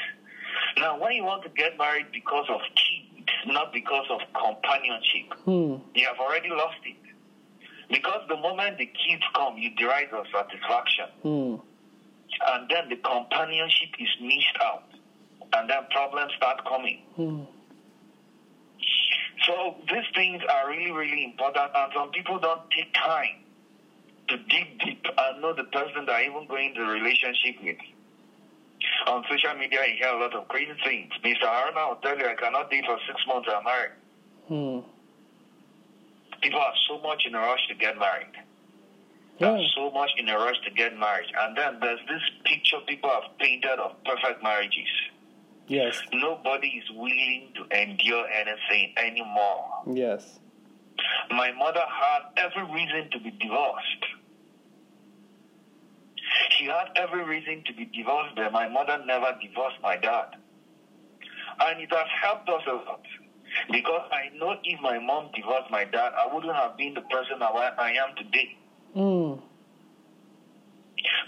Now, 0.79 0.99
when 0.99 1.13
you 1.13 1.25
want 1.25 1.43
to 1.43 1.51
get 1.51 1.77
married 1.77 2.07
because 2.13 2.47
of 2.49 2.61
kids, 2.61 3.29
not 3.47 3.73
because 3.73 4.07
of 4.11 4.21
companionship, 4.33 5.35
mm. 5.47 5.81
you 5.95 6.07
have 6.07 6.19
already 6.19 6.49
lost 6.49 6.79
it. 6.85 6.97
Because 7.91 8.23
the 8.29 8.37
moment 8.37 8.79
the 8.79 8.87
kids 8.87 9.23
come, 9.35 9.59
you 9.59 9.75
derive 9.77 10.09
your 10.13 10.25
satisfaction. 10.33 11.07
Mm 11.25 11.61
and 12.47 12.69
then 12.69 12.89
the 12.89 12.97
companionship 12.97 13.91
is 13.99 14.09
missed 14.21 14.59
out, 14.63 14.85
and 15.55 15.71
then 15.71 15.79
problems 15.91 16.33
start 16.37 16.65
coming. 16.65 17.03
Mm. 17.19 17.47
So 19.47 19.77
these 19.89 20.05
things 20.15 20.43
are 20.49 20.69
really, 20.69 20.91
really 20.91 21.25
important, 21.25 21.71
and 21.75 21.93
some 21.95 22.11
people 22.11 22.39
don't 22.39 22.71
take 22.71 22.93
time 22.95 23.45
to 24.29 24.37
dig 24.37 24.79
deep 24.85 25.07
and 25.17 25.41
know 25.41 25.55
the 25.55 25.65
person 25.65 26.05
they're 26.07 26.29
even 26.29 26.47
going 26.47 26.75
to 26.75 26.83
relationship 26.83 27.57
with. 27.63 27.79
On 29.07 29.25
social 29.31 29.55
media, 29.59 29.81
you 29.89 29.97
hear 29.99 30.15
a 30.15 30.21
lot 30.21 30.35
of 30.35 30.47
crazy 30.49 30.75
things. 30.85 31.11
Mr. 31.25 31.45
Haruna 31.45 31.89
will 31.89 31.97
tell 32.03 32.19
you, 32.19 32.27
I 32.27 32.35
cannot 32.35 32.71
date 32.71 32.85
for 32.85 32.99
six 33.07 33.21
months, 33.27 33.49
I'm 33.51 33.65
married. 33.65 33.93
Hmm. 34.49 34.89
People 36.43 36.61
are 36.61 36.75
so 36.89 37.01
much 37.01 37.25
in 37.27 37.35
a 37.35 37.39
rush 37.39 37.67
to 37.69 37.75
get 37.75 37.99
married 37.99 38.37
yeah. 39.39 39.61
so 39.77 39.91
much 39.91 40.11
in 40.19 40.29
a 40.29 40.37
rush 40.37 40.57
to 40.65 40.71
get 40.71 40.99
married. 40.99 41.29
And 41.39 41.57
then 41.57 41.79
there's 41.81 42.01
this 42.09 42.23
picture 42.45 42.79
people 42.87 43.11
have 43.11 43.37
painted 43.39 43.79
of 43.79 43.93
perfect 44.05 44.43
marriages. 44.43 44.89
Yes. 45.69 46.01
Nobody 46.13 46.69
is 46.69 46.91
willing 46.95 47.53
to 47.57 47.79
endure 47.79 48.27
anything 48.29 48.95
anymore. 48.97 49.83
Yes. 49.87 50.39
My 51.31 51.53
mother 51.53 51.85
had 51.87 52.23
every 52.37 52.65
reason 52.73 53.11
to 53.13 53.21
be 53.21 53.31
divorced. 53.31 54.05
She 56.51 56.65
had 56.65 56.89
every 56.97 57.25
reason 57.25 57.63
to 57.67 57.73
be 57.75 57.85
divorced, 57.85 58.35
but 58.35 58.53
my 58.53 58.69
mother 58.69 58.99
never 59.07 59.37
divorced 59.41 59.77
my 59.83 59.97
dad. 59.97 60.37
And 61.61 61.81
it 61.81 61.91
has 61.93 62.07
helped 62.23 62.49
us 62.49 62.63
a 62.67 62.73
lot. 62.73 63.03
Because 63.71 64.09
I 64.13 64.37
know 64.37 64.57
if 64.63 64.81
my 64.81 64.99
mom 64.99 65.31
divorced 65.35 65.71
my 65.71 65.85
dad, 65.85 66.13
I 66.17 66.33
wouldn't 66.33 66.55
have 66.55 66.77
been 66.77 66.95
the 66.95 67.03
person 67.03 67.41
I 67.43 67.93
am 67.93 68.15
today. 68.17 68.57
Mm. 68.97 69.41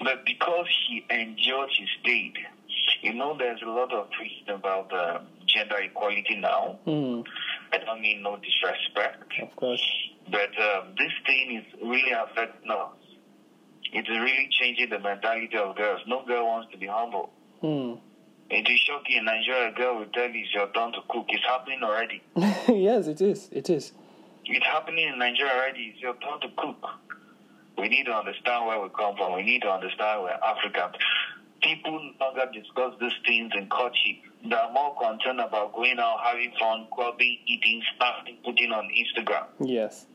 But 0.02 0.24
because 0.24 0.66
he 0.88 1.04
enjoyed 1.10 1.68
his 1.78 1.88
state, 2.00 2.36
you 3.02 3.14
know, 3.14 3.36
there's 3.36 3.60
a 3.62 3.68
lot 3.68 3.92
of 3.92 4.10
preaching 4.10 4.48
about 4.48 4.92
uh, 4.92 5.20
gender 5.46 5.76
equality 5.78 6.36
now. 6.40 6.78
Mm. 6.86 7.24
I 7.72 7.78
don't 7.78 8.00
mean 8.00 8.22
no 8.22 8.36
disrespect. 8.36 9.32
Of 9.42 9.54
course. 9.56 9.84
But 10.30 10.50
um, 10.60 10.94
this 10.98 11.12
thing 11.26 11.56
is 11.62 11.82
really 11.82 12.12
affecting 12.12 12.70
us. 12.70 12.92
It's 13.92 14.08
really 14.08 14.48
changing 14.60 14.90
the 14.90 14.98
mentality 14.98 15.56
of 15.56 15.76
girls. 15.76 16.00
No 16.06 16.24
girl 16.24 16.46
wants 16.46 16.70
to 16.72 16.78
be 16.78 16.86
humble. 16.86 17.30
Mm. 17.62 17.98
It 18.50 18.68
is 18.68 18.80
shocking 18.80 19.18
in 19.18 19.24
Nigeria, 19.24 19.68
a 19.68 19.72
girl 19.72 19.98
will 19.98 20.06
tell 20.06 20.28
you 20.28 20.40
it's 20.40 20.52
your 20.52 20.68
turn 20.72 20.92
to 20.92 20.98
cook. 21.08 21.26
It's 21.28 21.44
happening 21.44 21.80
already. 21.84 22.20
yes, 22.68 23.06
it 23.06 23.20
is. 23.20 23.48
It 23.52 23.70
is. 23.70 23.92
It's 24.44 24.66
happening 24.66 25.08
in 25.08 25.18
Nigeria 25.18 25.52
already. 25.52 25.92
It's 25.94 26.00
your 26.00 26.14
turn 26.14 26.40
to 26.40 26.48
cook. 26.56 26.84
We 27.80 27.88
need 27.88 28.04
to 28.04 28.12
understand 28.12 28.66
where 28.66 28.80
we 28.80 28.88
come 28.90 29.16
from. 29.16 29.34
We 29.34 29.42
need 29.42 29.62
to 29.62 29.70
understand 29.70 30.22
we're 30.22 30.30
African. 30.30 30.90
People 31.62 32.12
no 32.20 32.26
longer 32.26 32.50
discuss 32.52 32.94
these 33.00 33.12
things 33.26 33.52
in 33.56 33.68
courtship. 33.68 34.16
They're 34.48 34.72
more 34.72 34.96
concerned 34.96 35.40
about 35.40 35.74
going 35.74 35.98
out, 35.98 36.18
having 36.24 36.52
fun, 36.58 36.86
clubbing, 36.94 37.38
eating, 37.46 37.82
snacking, 37.96 38.42
putting 38.44 38.72
on 38.72 38.88
Instagram. 38.88 39.46
Yes. 39.60 40.06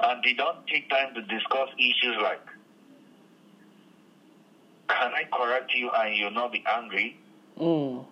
And 0.00 0.22
they 0.24 0.32
don't 0.32 0.66
take 0.66 0.88
time 0.90 1.14
to 1.14 1.22
discuss 1.22 1.68
issues 1.78 2.16
like, 2.22 2.40
can 4.88 5.12
I 5.12 5.24
correct 5.32 5.72
you 5.74 5.90
and 5.90 6.16
you'll 6.16 6.30
not 6.30 6.52
be 6.52 6.64
angry? 6.66 7.18
Mm. 7.58 8.04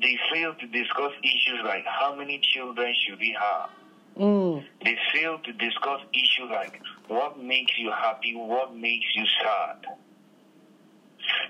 They 0.00 0.18
fail 0.32 0.54
to 0.54 0.66
discuss 0.66 1.12
issues 1.22 1.60
like 1.64 1.84
how 1.86 2.14
many 2.14 2.40
children 2.54 2.94
should 3.06 3.18
we 3.18 3.36
have? 3.38 3.70
Mm. 4.18 4.64
They 4.84 4.96
fail 5.14 5.38
to 5.38 5.52
discuss 5.52 6.00
issues 6.12 6.50
like 6.50 6.80
what 7.08 7.38
makes 7.38 7.72
you 7.78 7.90
happy, 7.90 8.34
what 8.34 8.74
makes 8.74 9.06
you 9.14 9.24
sad. 9.42 9.86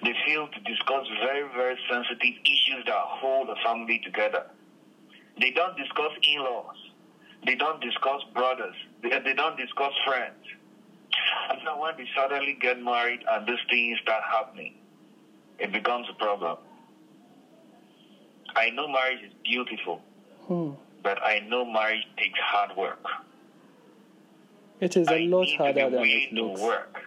They 0.02 0.14
fail 0.26 0.48
to 0.48 0.60
discuss 0.60 1.06
very, 1.20 1.48
very 1.54 1.78
sensitive 1.90 2.34
issues 2.44 2.84
that 2.86 2.94
hold 2.96 3.48
a 3.50 3.56
family 3.64 4.00
together. 4.04 4.46
They 5.40 5.50
don't 5.50 5.76
discuss 5.76 6.12
in 6.22 6.40
laws. 6.40 6.76
They 7.44 7.54
don't 7.54 7.80
discuss 7.80 8.22
brothers. 8.34 8.74
They, 9.02 9.10
they 9.24 9.34
don't 9.34 9.56
discuss 9.56 9.92
friends. 10.06 10.42
And 11.50 11.60
so 11.64 11.80
when 11.80 11.96
they 11.96 12.06
suddenly 12.16 12.56
get 12.60 12.82
married 12.82 13.20
and 13.30 13.46
these 13.46 13.58
things 13.68 13.98
start 14.02 14.22
happening, 14.30 14.74
it 15.58 15.72
becomes 15.72 16.06
a 16.10 16.14
problem. 16.14 16.58
I 18.54 18.70
know 18.70 18.88
marriage 18.88 19.22
is 19.22 19.32
beautiful. 19.44 20.00
Hmm 20.46 20.72
but 21.06 21.22
I 21.22 21.38
know 21.38 21.64
marriage 21.64 22.02
takes 22.18 22.40
hard 22.40 22.76
work. 22.76 22.98
It 24.80 24.96
is 24.96 25.08
a 25.08 25.14
I 25.14 25.26
lot 25.26 25.48
harder 25.56 25.90
than 25.90 26.04
it 26.04 26.32
looks. 26.32 26.60
To 26.60 26.66
work. 26.66 27.00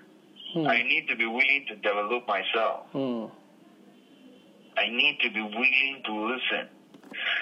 Hmm. 0.53 0.67
I 0.67 0.81
need 0.81 1.07
to 1.09 1.15
be 1.15 1.25
willing 1.25 1.65
to 1.69 1.75
develop 1.75 2.27
myself. 2.27 2.87
Hmm. 2.91 3.25
I 4.77 4.89
need 4.89 5.19
to 5.21 5.29
be 5.29 5.41
willing 5.41 6.01
to 6.05 6.13
listen. 6.13 6.69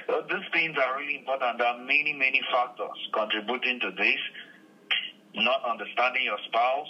So 0.07 0.23
these 0.30 0.47
things 0.51 0.75
are 0.78 0.97
really 0.97 1.19
important. 1.19 1.59
There 1.59 1.67
are 1.67 1.80
many, 1.80 2.13
many 2.13 2.41
factors 2.51 2.97
contributing 3.13 3.80
to 3.82 3.91
this. 3.91 4.19
Not 5.36 5.63
understanding 5.63 6.23
your 6.23 6.39
spouse, 6.47 6.89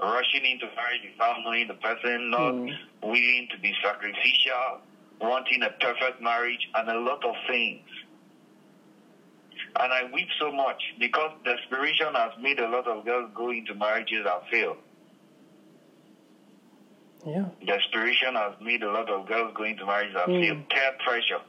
rushing 0.00 0.44
into 0.44 0.66
marriage 0.74 1.06
without 1.12 1.36
knowing 1.44 1.68
the 1.68 1.74
person, 1.74 2.30
not 2.30 2.54
mm. 2.54 2.74
willing 3.02 3.48
to 3.52 3.58
be 3.60 3.72
sacrificial, 3.82 4.82
wanting 5.20 5.62
a 5.62 5.70
perfect 5.80 6.20
marriage, 6.20 6.68
and 6.74 6.88
a 6.88 6.98
lot 6.98 7.24
of 7.24 7.34
things. 7.46 7.86
And 9.80 9.92
I 9.92 10.10
weep 10.12 10.28
so 10.40 10.50
much 10.50 10.82
because 10.98 11.30
desperation 11.44 12.12
has 12.14 12.32
made 12.40 12.58
a 12.58 12.68
lot 12.68 12.88
of 12.88 13.04
girls 13.04 13.30
go 13.34 13.50
into 13.50 13.74
marriages 13.74 14.24
that 14.24 14.42
fail. 14.50 14.76
Yeah. 17.24 17.46
Desperation 17.64 18.34
has 18.34 18.54
made 18.60 18.82
a 18.82 18.90
lot 18.90 19.08
of 19.08 19.26
girls 19.28 19.52
go 19.56 19.64
into 19.64 19.86
marriages 19.86 20.14
that 20.14 20.28
mm. 20.28 20.40
fail. 20.40 20.62
Peer 20.68 20.92
pressure. 21.04 21.40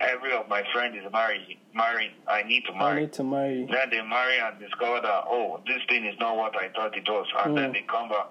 Every 0.00 0.32
of 0.32 0.48
my 0.48 0.64
friends 0.72 0.96
is 0.96 1.12
married. 1.12 1.58
Marrying. 1.74 2.12
I 2.26 2.42
need 2.42 2.64
to 2.66 2.72
marry. 2.72 2.96
I 2.96 3.00
need 3.02 3.12
to 3.14 3.24
marry. 3.24 3.68
Then 3.70 3.90
they 3.90 4.02
marry 4.02 4.38
and 4.38 4.58
discover 4.58 5.00
that 5.02 5.24
oh, 5.28 5.60
this 5.66 5.80
thing 5.88 6.06
is 6.06 6.18
not 6.18 6.36
what 6.36 6.56
I 6.56 6.70
thought 6.70 6.96
it 6.96 7.08
was, 7.08 7.26
and 7.44 7.52
mm. 7.54 7.56
then 7.56 7.72
they 7.72 7.82
come 7.82 8.08
back. 8.08 8.28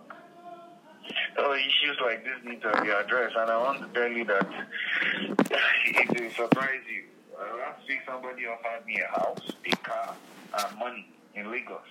So 1.37 1.53
issues 1.53 1.97
like 2.03 2.23
this 2.23 2.33
need 2.43 2.61
to 2.61 2.81
be 2.81 2.89
addressed, 2.89 3.35
and 3.37 3.49
I 3.49 3.57
want 3.57 3.81
to 3.81 3.99
tell 3.99 4.11
you 4.11 4.25
that 4.25 4.47
it 5.85 6.09
will 6.09 6.31
surprise 6.31 6.81
you 6.91 7.03
uh, 7.39 7.57
last 7.57 7.87
week 7.87 7.99
somebody 8.05 8.45
offered 8.45 8.85
me 8.85 8.99
a 9.01 9.07
house, 9.19 9.51
a 9.65 9.75
car, 9.77 10.15
and 10.57 10.79
money 10.79 11.07
in 11.35 11.51
Lagos. 11.51 11.81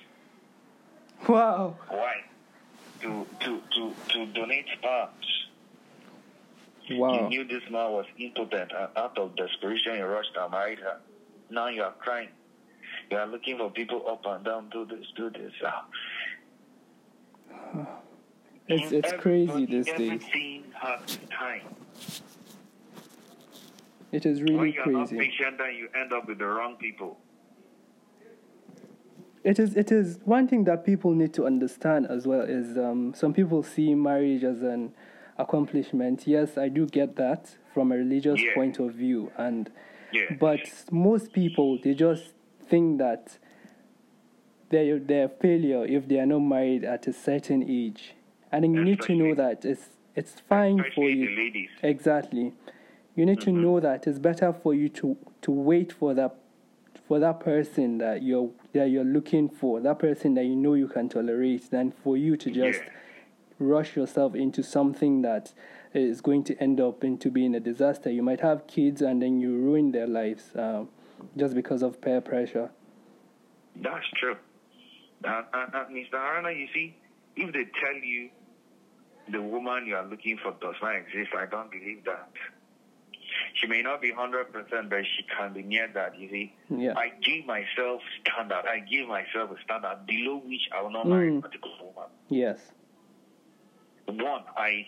Wow. 1.26 1.76
Why? 1.88 2.24
To 3.03 3.26
to 3.40 3.62
to 3.74 3.92
to 4.09 4.26
donate 4.26 4.66
sperms. 4.76 5.49
Wow. 6.90 7.14
You 7.14 7.28
knew 7.28 7.44
this 7.44 7.68
man 7.70 7.92
was 7.92 8.07
impotent, 8.18 8.72
and 8.72 8.88
out 8.96 9.18
of 9.18 9.36
desperation, 9.36 9.96
you 9.96 10.07
rushed 10.07 10.36
and 10.38 10.51
married 10.51 10.78
her. 10.78 10.99
Now 11.51 11.68
you 11.68 11.82
are 11.82 11.92
crying. 11.92 12.28
You 13.11 13.18
are 13.18 13.26
looking 13.26 13.59
for 13.59 13.70
people 13.70 14.05
up 14.09 14.24
and 14.26 14.44
down. 14.44 14.70
Do 14.70 14.84
this, 14.84 15.07
do 15.16 15.30
this. 15.30 15.53
It's 18.68 18.92
it's 18.92 19.12
crazy 19.14 19.66
these 19.66 19.86
days. 19.86 19.99
Everything 19.99 20.64
has 20.74 21.18
time. 21.30 21.62
It 24.11 24.24
is 24.24 24.40
really 24.40 24.56
when 24.56 24.72
you're 24.72 24.82
crazy. 24.84 25.16
Not 25.16 25.24
patient, 25.24 25.59
then 25.59 25.74
you 25.74 25.88
end 25.94 26.12
up 26.12 26.26
with 26.28 26.38
the 26.38 26.46
wrong 26.46 26.76
people. 26.76 27.18
It 29.44 29.59
is. 29.59 29.76
It 29.76 29.92
is 29.92 30.18
one 30.24 30.48
thing 30.48 30.64
that 30.64 30.84
people 30.84 31.12
need 31.12 31.32
to 31.34 31.46
understand 31.46 32.06
as 32.06 32.26
well. 32.26 32.40
Is 32.40 32.76
um, 32.76 33.14
some 33.14 33.32
people 33.32 33.62
see 33.62 33.94
marriage 33.94 34.44
as 34.44 34.62
an 34.62 34.94
accomplishment. 35.36 36.26
Yes, 36.26 36.59
I 36.59 36.68
do 36.68 36.86
get 36.86 37.16
that 37.16 37.56
from 37.72 37.92
a 37.92 37.96
religious 37.96 38.40
yeah. 38.40 38.54
point 38.54 38.78
of 38.78 38.94
view, 38.94 39.30
and 39.36 39.70
yeah. 40.12 40.34
but 40.40 40.61
most 40.90 41.32
people 41.32 41.78
they 41.82 41.94
just 41.94 42.32
think 42.68 42.98
that 42.98 43.38
they're 44.70 44.98
they're 44.98 45.28
failure 45.28 45.84
if 45.86 46.09
they 46.09 46.18
are 46.18 46.26
not 46.26 46.40
married 46.40 46.84
at 46.84 47.06
a 47.06 47.12
certain 47.12 47.62
age. 47.62 48.14
And 48.50 48.64
you 48.64 48.82
need 48.82 49.02
to 49.02 49.14
know 49.14 49.34
that 49.34 49.64
it's 49.64 49.88
it's 50.16 50.40
fine 50.48 50.82
for 50.94 51.09
you. 51.09 51.68
Exactly 51.82 52.54
you 53.19 53.27
need 53.27 53.41
to 53.41 53.51
mm-hmm. 53.51 53.62
know 53.62 53.81
that 53.81 54.07
it's 54.07 54.19
better 54.19 54.53
for 54.53 54.73
you 54.73 54.89
to 54.89 55.16
to 55.43 55.51
wait 55.51 55.93
for 55.93 56.14
that 56.14 56.37
for 57.09 57.19
that 57.19 57.41
person 57.41 57.99
that 57.99 58.23
you're 58.23 58.51
that 58.75 58.91
you're 58.91 59.03
looking 59.05 59.49
for, 59.49 59.81
that 59.81 59.99
person 59.99 60.35
that 60.35 60.45
you 60.45 60.55
know 60.55 60.75
you 60.75 60.87
can 60.87 61.09
tolerate, 61.09 61.71
than 61.71 61.91
for 61.91 62.16
you 62.16 62.37
to 62.37 62.51
just 62.51 62.81
yeah. 62.81 62.89
rush 63.59 63.97
yourself 63.97 64.35
into 64.35 64.62
something 64.62 65.23
that 65.23 65.53
is 65.95 66.21
going 66.21 66.45
to 66.45 66.57
end 66.62 66.81
up 66.81 67.03
into 67.03 67.31
being 67.31 67.55
a 67.55 67.61
disaster. 67.61 68.11
You 68.11 68.23
might 68.23 68.41
have 68.41 68.66
kids 68.66 69.03
and 69.03 69.21
then 69.21 69.41
you 69.41 69.57
ruin 69.57 69.91
their 69.91 70.07
lives 70.07 70.51
um, 70.55 70.91
just 71.37 71.55
because 71.55 71.83
of 71.83 72.01
peer 72.01 72.21
pressure. 72.21 72.71
That's 73.75 74.07
true. 74.14 74.37
Uh, 75.25 75.43
uh, 75.53 75.66
uh, 75.75 75.85
Mr. 75.87 76.12
Haruna, 76.12 76.57
you 76.57 76.69
see, 76.73 76.95
if 77.37 77.53
they 77.53 77.64
tell 77.81 78.01
you 78.01 78.29
the 79.33 79.43
woman 79.43 79.87
you 79.87 79.97
are 79.97 80.07
looking 80.07 80.39
for 80.41 80.55
does 80.61 80.77
not 80.81 80.95
exist, 80.95 81.31
I 81.37 81.47
don't 81.47 81.71
believe 81.71 82.05
that. 82.05 82.31
She 83.55 83.66
may 83.66 83.82
not 83.82 84.01
be 84.01 84.12
100%, 84.12 84.53
but 84.91 84.99
she 85.16 85.24
can 85.36 85.53
be 85.53 85.62
near 85.62 85.89
that, 85.95 86.18
you 86.18 86.28
see. 86.28 86.55
Yeah. 86.68 86.95
I 86.97 87.12
give 87.22 87.47
myself 87.47 88.01
standard. 88.20 88.64
I 88.66 88.80
give 88.80 89.09
myself 89.09 89.51
a 89.51 89.62
standard 89.62 90.07
below 90.07 90.43
which 90.45 90.68
I 90.74 90.82
will 90.82 90.91
not 90.91 91.07
marry 91.07 91.30
mm. 91.30 91.39
a 91.39 91.43
particular 91.43 91.76
woman. 91.80 92.11
Yes. 92.28 92.59
One, 94.07 94.43
I 94.57 94.86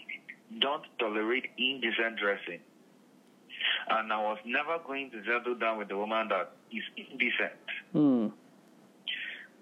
don't 0.59 0.83
tolerate 0.99 1.47
indecent 1.59 2.19
dressing. 2.19 2.61
And 3.89 4.13
I 4.13 4.23
was 4.23 4.39
never 4.45 4.79
going 4.87 5.11
to 5.11 5.23
settle 5.25 5.55
down 5.55 5.79
with 5.79 5.91
a 5.91 5.97
woman 5.97 6.29
that 6.29 6.53
is 6.73 6.83
indecent. 6.97 7.61
Mm. 7.95 8.33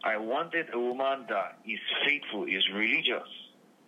I 0.05 0.17
wanted 0.17 0.67
a 0.73 0.79
woman 0.79 1.27
that 1.29 1.59
is 1.67 1.81
faithful, 2.07 2.45
is 2.45 2.63
religious, 2.73 3.29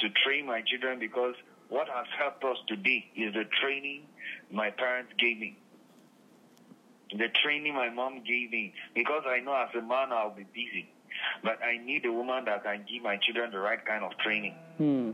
to 0.00 0.08
train 0.24 0.46
my 0.46 0.62
children 0.62 0.98
because 0.98 1.34
what 1.68 1.88
has 1.88 2.06
helped 2.18 2.42
us 2.44 2.56
today 2.66 3.06
is 3.14 3.32
the 3.32 3.44
training 3.62 4.02
my 4.50 4.70
parents 4.70 5.12
gave 5.18 5.38
me. 5.38 5.56
The 7.12 7.26
training 7.42 7.74
my 7.74 7.90
mom 7.90 8.22
gave 8.26 8.50
me. 8.50 8.72
Because 8.94 9.22
I 9.26 9.40
know 9.40 9.54
as 9.54 9.74
a 9.74 9.82
man 9.82 10.12
I'll 10.12 10.34
be 10.34 10.44
busy. 10.44 10.88
But 11.42 11.62
I 11.62 11.84
need 11.84 12.04
a 12.06 12.12
woman 12.12 12.44
that 12.44 12.64
can 12.64 12.84
give 12.90 13.02
my 13.02 13.16
children 13.16 13.50
the 13.50 13.58
right 13.58 13.84
kind 13.84 14.04
of 14.04 14.16
training. 14.18 14.54
Hmm. 14.78 15.10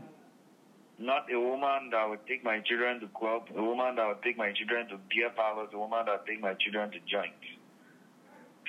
Not 0.99 1.31
a 1.31 1.39
woman 1.39 1.89
that 1.91 2.09
would 2.09 2.25
take 2.27 2.43
my 2.43 2.59
children 2.61 2.99
to 3.01 3.07
club, 3.07 3.49
a 3.55 3.61
woman 3.61 3.95
that 3.95 4.07
would 4.07 4.23
take 4.23 4.37
my 4.37 4.51
children 4.53 4.87
to 4.89 4.97
beer 5.09 5.29
parlors, 5.35 5.69
a 5.73 5.77
woman 5.77 6.05
that 6.05 6.19
would 6.19 6.27
take 6.27 6.41
my 6.41 6.55
children 6.55 6.91
to 6.91 6.99
joints. 6.99 7.45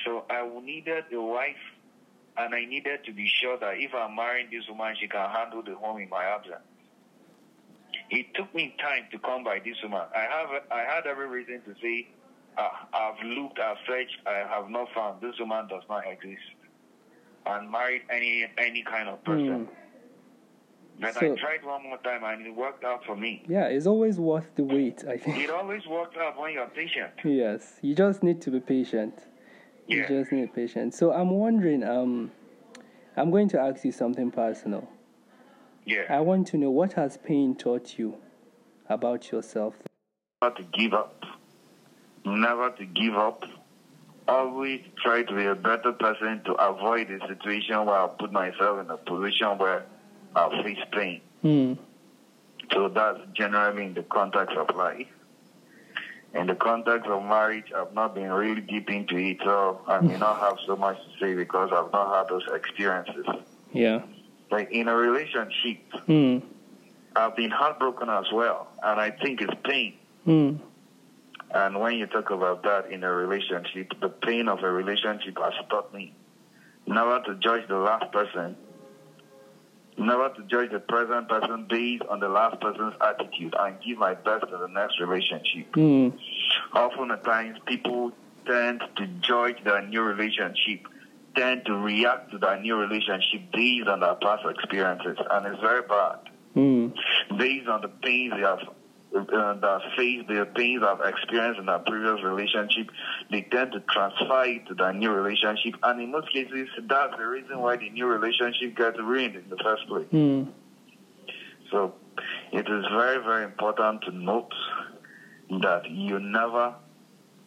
So 0.05 0.25
I 0.31 0.47
needed 0.63 1.05
a 1.13 1.21
wife 1.21 1.57
and 2.37 2.55
I 2.55 2.65
needed 2.67 3.05
to 3.07 3.13
be 3.13 3.27
sure 3.41 3.59
that 3.59 3.79
if 3.79 3.95
I'm 3.95 4.15
marrying 4.15 4.49
this 4.51 4.69
woman, 4.69 4.95
she 5.01 5.09
can 5.09 5.29
handle 5.31 5.63
the 5.63 5.75
home 5.75 6.01
in 6.01 6.09
my 6.09 6.25
absence. 6.25 6.68
It 8.11 8.27
took 8.35 8.55
me 8.55 8.75
time 8.79 9.05
to 9.13 9.19
come 9.19 9.45
by 9.45 9.61
this 9.65 9.77
woman. 9.83 10.03
I 10.15 10.21
have 10.21 10.63
I 10.71 10.81
had 10.81 11.07
every 11.07 11.29
reason 11.29 11.63
to 11.63 11.75
say 11.81 12.09
uh, 12.57 12.69
I've 12.93 13.25
looked, 13.25 13.59
I've 13.59 13.77
searched, 13.87 14.17
I 14.27 14.45
have 14.49 14.69
not 14.71 14.89
found 14.95 15.21
this 15.21 15.39
woman 15.39 15.69
does 15.69 15.83
not 15.89 16.05
exist. 16.07 16.43
And 17.47 17.71
married 17.71 18.03
any 18.11 18.47
any 18.59 18.83
kind 18.83 19.09
of 19.09 19.23
person. 19.25 19.67
Mm. 19.67 19.69
But 21.01 21.15
so, 21.15 21.33
I 21.33 21.37
tried 21.37 21.65
one 21.65 21.85
more 21.85 21.99
time 21.99 22.25
and 22.25 22.45
it 22.45 22.55
worked 22.55 22.85
out 22.85 23.05
for 23.05 23.17
me. 23.17 23.45
Yeah, 23.49 23.67
it's 23.67 23.87
always 23.87 24.19
worth 24.19 24.51
the 24.57 24.65
wait, 24.65 25.05
I 25.09 25.17
think. 25.17 25.39
It 25.39 25.51
always 25.51 25.87
works 25.87 26.17
out 26.17 26.39
when 26.39 26.53
you're 26.53 26.67
patient. 26.67 27.13
Yes. 27.25 27.79
You 27.83 27.95
just 27.95 28.23
need 28.23 28.41
to 28.43 28.51
be 28.51 28.61
patient. 28.61 29.15
You 29.87 29.99
yeah. 29.99 30.09
just 30.09 30.33
need 30.33 30.53
patience. 30.53 30.99
So 30.99 31.13
I'm 31.13 31.31
wondering, 31.31 31.85
um 31.85 32.33
I'm 33.17 33.31
going 33.31 33.49
to 33.51 33.61
ask 33.61 33.85
you 33.85 33.93
something 33.93 34.31
personal. 34.31 34.89
Yeah. 35.89 36.05
I 36.11 36.21
want 36.21 36.47
to 36.49 36.59
know 36.59 36.69
what 36.69 36.93
has 36.93 37.17
pain 37.17 37.55
taught 37.55 37.99
you 37.99 38.19
about 38.91 39.33
yourself? 39.33 39.75
Never 40.43 40.55
to 40.57 40.63
give 40.65 40.93
up. 40.93 41.25
Never 42.27 42.71
to 42.73 42.85
give 42.85 43.15
up. 43.15 43.43
Always 44.29 44.83
try 45.03 45.23
to 45.23 45.35
be 45.35 45.47
a 45.47 45.55
better 45.55 45.93
person 45.93 46.43
to 46.45 46.53
avoid 46.53 47.11
a 47.11 47.27
situation 47.27 47.87
where 47.87 47.99
I 47.99 48.07
put 48.07 48.33
myself 48.33 48.85
in 48.85 48.91
a 48.91 48.99
position 48.99 49.57
where 49.57 49.87
I 50.37 50.63
face 50.63 50.79
pain. 50.93 51.23
Mm. 51.43 51.79
So 52.75 52.91
that's 52.91 53.21
generally 53.33 53.85
in 53.85 53.95
the 53.95 54.03
context 54.03 54.59
of 54.59 54.77
life. 54.77 55.07
In 56.35 56.49
the 56.49 56.55
context 56.55 57.09
of 57.09 57.23
marriage, 57.23 57.73
I've 57.75 57.95
not 57.95 58.15
been 58.15 58.31
really 58.31 58.61
deep 58.61 58.91
into 58.91 59.17
it, 59.17 59.39
so 59.43 59.81
I 59.87 60.01
may 60.01 60.19
not 60.19 60.39
have 60.39 60.59
so 60.67 60.77
much 60.77 60.99
to 60.99 61.19
say 61.19 61.35
because 61.35 61.71
I've 61.73 61.91
not 61.91 62.15
had 62.15 62.29
those 62.29 62.47
experiences. 62.55 63.25
Yeah 63.73 64.03
like 64.51 64.71
in 64.73 64.89
a 64.89 64.97
relationship, 64.97 65.79
mm. 66.09 66.43
I've 67.15 67.37
been 67.37 67.51
heartbroken 67.51 68.09
as 68.09 68.27
well, 68.33 68.69
and 68.83 69.01
I 69.01 69.11
think 69.11 69.41
it's 69.41 69.55
pain. 69.65 69.95
Mm. 70.27 70.61
And 71.51 71.81
when 71.81 71.95
you 71.95 72.07
talk 72.07 72.31
about 72.31 72.63
that 72.65 72.91
in 72.93 73.03
a 73.05 73.11
relationship, 73.11 73.93
the 74.01 74.09
pain 74.09 74.49
of 74.49 74.63
a 74.63 74.71
relationship 74.71 75.39
has 75.39 75.55
taught 75.71 75.93
me 75.95 76.13
never 76.87 77.23
to 77.25 77.35
judge 77.37 77.67
the 77.69 77.77
last 77.77 78.13
person, 78.13 78.57
never 79.97 80.29
to 80.31 80.43
judge 80.45 80.71
the 80.71 80.81
present 80.81 81.29
person 81.29 81.67
based 81.69 82.03
on 82.09 82.21
the 82.21 82.29
last 82.29 82.61
person's 82.61 82.95
attitude, 83.01 83.55
and 83.59 83.77
give 83.83 83.99
my 83.99 84.15
best 84.15 84.49
to 84.51 84.57
the 84.57 84.69
next 84.69 85.01
relationship. 85.01 85.73
Mm. 85.73 86.19
Often 86.73 87.11
at 87.11 87.25
times, 87.25 87.59
people 87.67 88.13
tend 88.47 88.83
to 88.97 89.07
judge 89.21 89.63
their 89.65 89.87
new 89.87 90.03
relationship 90.03 90.87
tend 91.39 91.65
to 91.67 91.75
react 91.75 92.33
to 92.33 92.39
that 92.39 92.63
new 92.63 92.77
relationship 92.77 93.53
based 93.53 93.89
on 93.89 94.01
their 94.01 94.15
past 94.17 94.45
experiences, 94.49 95.17
and 95.31 95.47
it's 95.47 95.61
very 95.61 95.83
bad. 95.83 96.19
Mm. 96.57 96.95
Based 97.39 97.69
on 97.69 97.83
the 97.83 97.89
pains 97.89 98.33
they 98.35 98.41
have 98.41 98.61
uh, 99.15 99.55
that 99.55 99.81
face 99.97 100.23
the 100.29 100.47
pains 100.55 100.83
I've 100.83 101.01
experienced 101.01 101.61
in 101.61 101.67
that 101.67 101.87
previous 101.87 102.23
relationship, 102.23 102.91
they 103.31 103.43
tend 103.43 103.73
to 103.73 103.81
transfer 103.81 104.45
it 104.45 104.67
to 104.69 104.75
that 104.75 104.97
new 104.97 105.11
relationship, 105.11 105.75
and 105.83 106.01
in 106.03 106.11
most 106.11 106.33
cases, 106.33 106.69
that's 106.89 107.17
the 107.17 107.27
reason 107.27 107.59
why 107.59 107.77
the 107.77 107.91
new 107.91 108.07
relationship 108.07 108.77
gets 108.77 108.99
ruined 108.99 109.37
in 109.37 109.49
the 109.49 109.57
first 109.63 109.87
place. 109.89 110.09
Mm. 110.13 110.53
So, 111.71 111.95
it 112.53 112.69
is 112.69 112.85
very, 112.93 113.23
very 113.23 113.45
important 113.45 114.03
to 114.03 114.11
note 114.11 114.53
that 115.63 115.89
you 115.89 116.19
never 116.19 116.75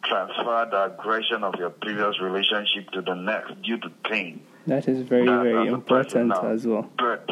transfer 0.04 0.68
the 0.70 0.84
aggression 0.84 1.44
of 1.44 1.54
your 1.58 1.70
previous 1.70 2.20
relationship 2.20 2.90
to 2.90 3.02
the 3.02 3.14
next 3.14 3.60
due 3.62 3.78
to 3.78 3.90
pain. 4.10 4.42
That 4.66 4.88
is 4.88 5.02
very, 5.02 5.26
that, 5.26 5.42
very 5.42 5.68
important 5.68 6.32
as 6.44 6.66
well. 6.66 6.90
But 6.98 7.28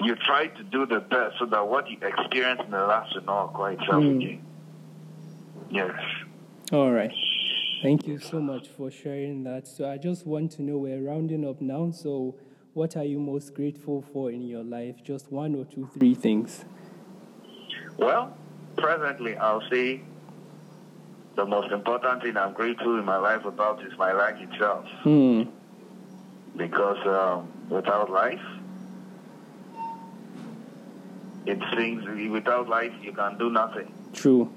you 0.00 0.16
try 0.16 0.48
to 0.48 0.62
do 0.64 0.86
the 0.86 1.00
best 1.00 1.36
so 1.38 1.46
that 1.46 1.68
what 1.68 1.88
you 1.88 1.98
experienced 2.02 2.64
in 2.64 2.70
the 2.70 2.78
last 2.78 3.14
will 3.14 3.24
not 3.24 3.44
occur 3.44 3.70
itself 3.72 4.02
mm. 4.02 4.16
again. 4.16 4.46
Yes. 5.70 5.90
All 6.72 6.90
right. 6.90 7.12
Thank 7.82 8.06
you 8.06 8.18
so 8.18 8.40
much 8.40 8.68
for 8.68 8.90
sharing 8.90 9.44
that. 9.44 9.66
So 9.66 9.88
I 9.88 9.98
just 9.98 10.26
want 10.26 10.52
to 10.52 10.62
know 10.62 10.78
we're 10.78 11.02
rounding 11.02 11.48
up 11.48 11.60
now. 11.60 11.90
So 11.90 12.36
what 12.74 12.96
are 12.96 13.04
you 13.04 13.18
most 13.18 13.54
grateful 13.54 14.04
for 14.12 14.30
in 14.30 14.42
your 14.42 14.62
life? 14.62 15.02
Just 15.02 15.32
one 15.32 15.54
or 15.54 15.64
two, 15.64 15.90
three 15.98 16.14
things. 16.14 16.64
Well, 17.96 18.36
presently 18.76 19.36
I'll 19.36 19.62
say 19.70 20.02
the 21.36 21.46
most 21.46 21.72
important 21.72 22.22
thing 22.22 22.36
I'm 22.36 22.52
grateful 22.52 22.98
in 22.98 23.04
my 23.04 23.16
life 23.16 23.44
about 23.44 23.84
is 23.84 23.96
my 23.98 24.12
life 24.12 24.36
itself. 24.38 24.86
Hmm. 25.02 25.44
Because 26.56 26.98
um, 27.06 27.50
without 27.70 28.10
life, 28.10 28.40
it 31.46 31.58
seems 31.76 32.04
without 32.30 32.68
life 32.68 32.92
you 33.02 33.12
can 33.12 33.38
do 33.38 33.50
nothing. 33.50 33.92
True. 34.12 34.52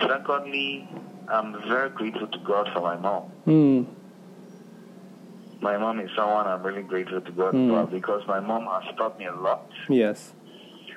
Secondly, 0.00 0.88
I'm 1.28 1.52
very 1.68 1.90
grateful 1.90 2.28
to 2.28 2.38
God 2.38 2.70
for 2.72 2.80
my 2.80 2.96
mom. 2.96 3.22
Hmm. 3.44 3.82
My 5.60 5.76
mom 5.76 6.00
is 6.00 6.10
someone 6.16 6.46
I'm 6.46 6.62
really 6.62 6.82
grateful 6.82 7.20
to 7.20 7.32
God 7.32 7.52
mm. 7.52 7.68
for 7.68 7.90
because 7.90 8.26
my 8.26 8.40
mom 8.40 8.64
has 8.64 8.94
taught 8.96 9.18
me 9.18 9.26
a 9.26 9.34
lot. 9.34 9.68
Yes. 9.90 10.32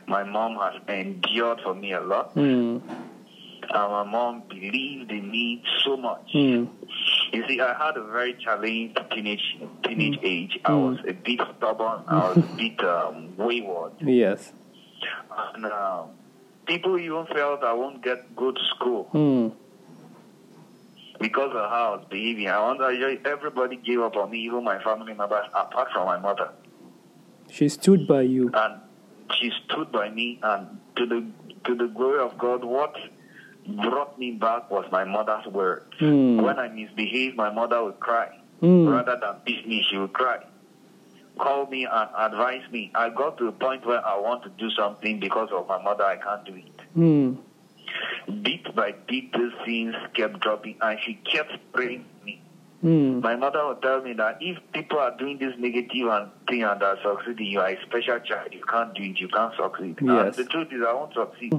My 0.07 0.23
mom 0.23 0.55
has 0.55 0.81
endured 0.87 1.59
for 1.61 1.73
me 1.75 1.91
a 1.91 1.99
lot. 1.99 2.33
Mm. 2.35 2.81
And 3.73 3.91
my 3.91 4.03
mom 4.03 4.43
believed 4.47 5.11
in 5.11 5.31
me 5.31 5.63
so 5.83 5.97
much. 5.97 6.29
Mm. 6.35 6.69
You 7.31 7.47
see, 7.47 7.59
I 7.59 7.73
had 7.73 7.97
a 7.97 8.03
very 8.03 8.35
challenging 8.35 8.95
teenage 9.11 9.57
teenage 9.83 10.19
mm. 10.19 10.23
age. 10.23 10.59
I 10.63 10.73
was 10.73 10.99
a 11.07 11.13
bit 11.13 11.41
stubborn. 11.57 12.03
I 12.07 12.29
was 12.29 12.37
a 12.37 12.55
bit 12.55 12.79
um, 12.85 13.35
wayward. 13.35 13.93
Yes. 13.99 14.53
And 15.55 15.65
uh, 15.65 16.03
people 16.67 16.99
even 16.99 17.25
felt 17.33 17.63
I 17.63 17.73
won't 17.73 18.03
get 18.03 18.35
go 18.35 18.51
to 18.51 18.61
school 18.75 19.09
mm. 19.11 19.51
because 21.19 21.49
of 21.49 21.69
how 21.71 21.93
I 21.93 21.97
was 21.97 22.05
behaving. 22.11 22.49
I 22.49 22.59
wonder 22.59 23.17
everybody 23.25 23.77
gave 23.77 24.01
up 24.01 24.15
on 24.15 24.29
me, 24.29 24.37
even 24.45 24.63
my 24.63 24.83
family 24.83 25.15
members, 25.15 25.47
apart 25.55 25.87
from 25.91 26.05
my 26.05 26.19
mother. 26.19 26.49
She 27.49 27.69
stood 27.69 28.07
by 28.07 28.21
you. 28.21 28.51
And 28.53 28.81
she 29.39 29.51
stood 29.65 29.91
by 29.91 30.11
me, 30.11 30.39
and 30.43 30.79
to 30.97 31.07
the 31.07 31.25
to 31.65 31.75
the 31.75 31.87
glory 31.87 32.19
of 32.19 32.37
God, 32.37 32.63
what 32.63 32.95
brought 33.67 34.17
me 34.19 34.31
back 34.31 34.69
was 34.69 34.85
my 34.91 35.03
mother's 35.03 35.45
word. 35.47 35.85
Mm. 35.99 36.41
When 36.41 36.59
I 36.59 36.67
misbehaved, 36.67 37.35
my 37.35 37.51
mother 37.51 37.83
would 37.83 37.99
cry. 37.99 38.37
Mm. 38.61 38.91
Rather 38.91 39.19
than 39.19 39.35
beat 39.45 39.67
me, 39.67 39.85
she 39.89 39.97
would 39.97 40.13
cry. 40.13 40.43
Call 41.37 41.65
me 41.67 41.85
and 41.85 42.09
advise 42.17 42.61
me. 42.71 42.91
I 42.93 43.09
got 43.09 43.37
to 43.39 43.47
a 43.47 43.51
point 43.51 43.85
where 43.85 44.05
I 44.05 44.19
want 44.19 44.43
to 44.43 44.49
do 44.49 44.69
something 44.71 45.19
because 45.19 45.49
of 45.51 45.67
my 45.67 45.81
mother, 45.81 46.03
I 46.03 46.17
can't 46.17 46.45
do 46.45 46.55
it. 46.55 46.81
Mm. 46.95 47.37
Bit 48.43 48.75
by 48.75 48.91
bit, 48.91 49.33
these 49.33 49.51
things 49.65 49.95
kept 50.13 50.39
dropping, 50.39 50.77
and 50.81 50.99
she 51.03 51.15
kept 51.15 51.51
praying 51.73 52.05
me. 52.23 52.41
Mm. 52.83 53.21
My 53.21 53.35
mother 53.35 53.65
would 53.67 53.81
tell 53.81 54.01
me 54.01 54.13
that 54.13 54.37
if 54.41 54.57
people 54.73 54.99
are 54.99 55.15
doing 55.17 55.37
this 55.39 55.53
negative 55.57 56.07
and 56.07 56.31
thing 56.47 56.63
and 56.63 56.83
are 56.83 56.97
succeeding, 57.01 57.47
you 57.47 57.59
are 57.61 57.69
a 57.69 57.81
special 57.81 58.19
child. 58.19 58.49
You 58.51 58.63
can't 58.69 58.93
do 58.93 59.03
it. 59.03 59.19
You 59.19 59.29
can't 59.29 59.53
succeed. 59.55 59.97
Yes. 60.01 60.37
And 60.37 60.45
the 60.45 60.49
truth 60.51 60.67
is, 60.71 60.81
I 60.87 60.93
won't 60.93 61.13
succeed. 61.13 61.53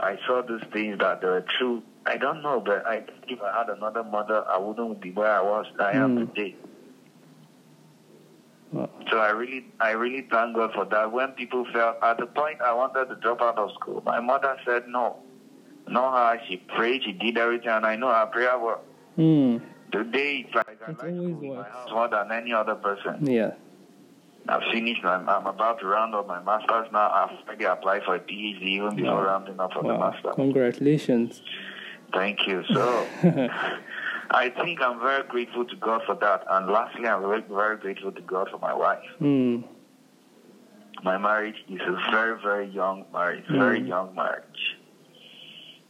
I 0.00 0.16
saw 0.26 0.42
these 0.42 0.66
things 0.72 0.98
that 0.98 1.22
were 1.22 1.44
true. 1.58 1.82
I 2.06 2.16
don't 2.16 2.42
know, 2.42 2.60
but 2.60 2.86
I 2.86 3.00
think 3.00 3.24
if 3.28 3.42
I 3.42 3.58
had 3.58 3.68
another 3.68 4.04
mother, 4.04 4.44
I 4.48 4.58
wouldn't 4.58 5.00
be 5.00 5.10
where 5.10 5.30
I 5.30 5.42
was. 5.42 5.66
I 5.78 5.92
am 5.92 6.16
mm. 6.16 6.34
today. 6.34 6.56
So 9.10 9.18
I 9.18 9.30
really, 9.30 9.64
I 9.80 9.92
really 9.92 10.26
thank 10.30 10.54
God 10.54 10.72
for 10.74 10.84
that. 10.84 11.10
When 11.10 11.28
people 11.32 11.66
felt 11.72 11.96
at 12.02 12.18
the 12.18 12.26
point 12.26 12.60
I 12.60 12.74
wanted 12.74 13.06
to 13.06 13.16
drop 13.16 13.40
out 13.40 13.58
of 13.58 13.70
school, 13.72 14.02
my 14.04 14.20
mother 14.20 14.56
said 14.64 14.84
no. 14.88 15.16
No, 15.88 16.12
her. 16.12 16.40
She 16.46 16.58
prayed. 16.58 17.02
She 17.04 17.12
did 17.12 17.38
everything, 17.38 17.70
and 17.70 17.86
I 17.86 17.96
know 17.96 18.08
her 18.08 18.26
prayer 18.26 18.58
worked. 18.58 18.84
Mm. 19.16 19.62
Today, 19.90 20.44
it's 20.46 20.54
like 20.54 20.78
I 20.86 20.90
like 20.90 20.98
school 20.98 21.32
works. 21.32 21.90
more 21.90 22.08
than 22.08 22.30
any 22.30 22.52
other 22.52 22.74
person. 22.74 23.24
Yeah. 23.26 23.52
I've 24.48 24.62
finished. 24.72 25.04
I'm, 25.04 25.28
I'm 25.28 25.46
about 25.46 25.80
to 25.80 25.86
round 25.86 26.14
up 26.14 26.26
my 26.26 26.42
master's 26.42 26.90
now. 26.90 27.10
I've 27.10 27.46
already 27.46 27.64
applied 27.64 28.02
for 28.04 28.14
a 28.16 28.20
PhD 28.20 28.62
even 28.62 28.96
before 28.96 29.16
wow. 29.16 29.24
rounding 29.24 29.60
up 29.60 29.72
for 29.72 29.82
wow. 29.82 29.92
the 29.92 29.98
master. 29.98 30.32
Congratulations. 30.34 31.42
Thank 32.14 32.46
you. 32.46 32.64
So, 32.72 33.06
I 34.30 34.48
think 34.62 34.80
I'm 34.80 35.00
very 35.00 35.24
grateful 35.28 35.66
to 35.66 35.76
God 35.76 36.02
for 36.06 36.14
that. 36.14 36.44
And 36.48 36.66
lastly, 36.68 37.06
I'm 37.06 37.20
very, 37.20 37.42
very 37.42 37.76
grateful 37.76 38.12
to 38.12 38.22
God 38.22 38.48
for 38.50 38.58
my 38.58 38.72
wife. 38.72 39.04
Mm. 39.20 39.64
My 41.04 41.18
marriage 41.18 41.56
is 41.68 41.80
a 41.82 42.10
very, 42.10 42.40
very 42.40 42.68
young 42.68 43.04
marriage, 43.12 43.44
mm. 43.50 43.58
very 43.58 43.82
young 43.82 44.14
marriage. 44.14 44.76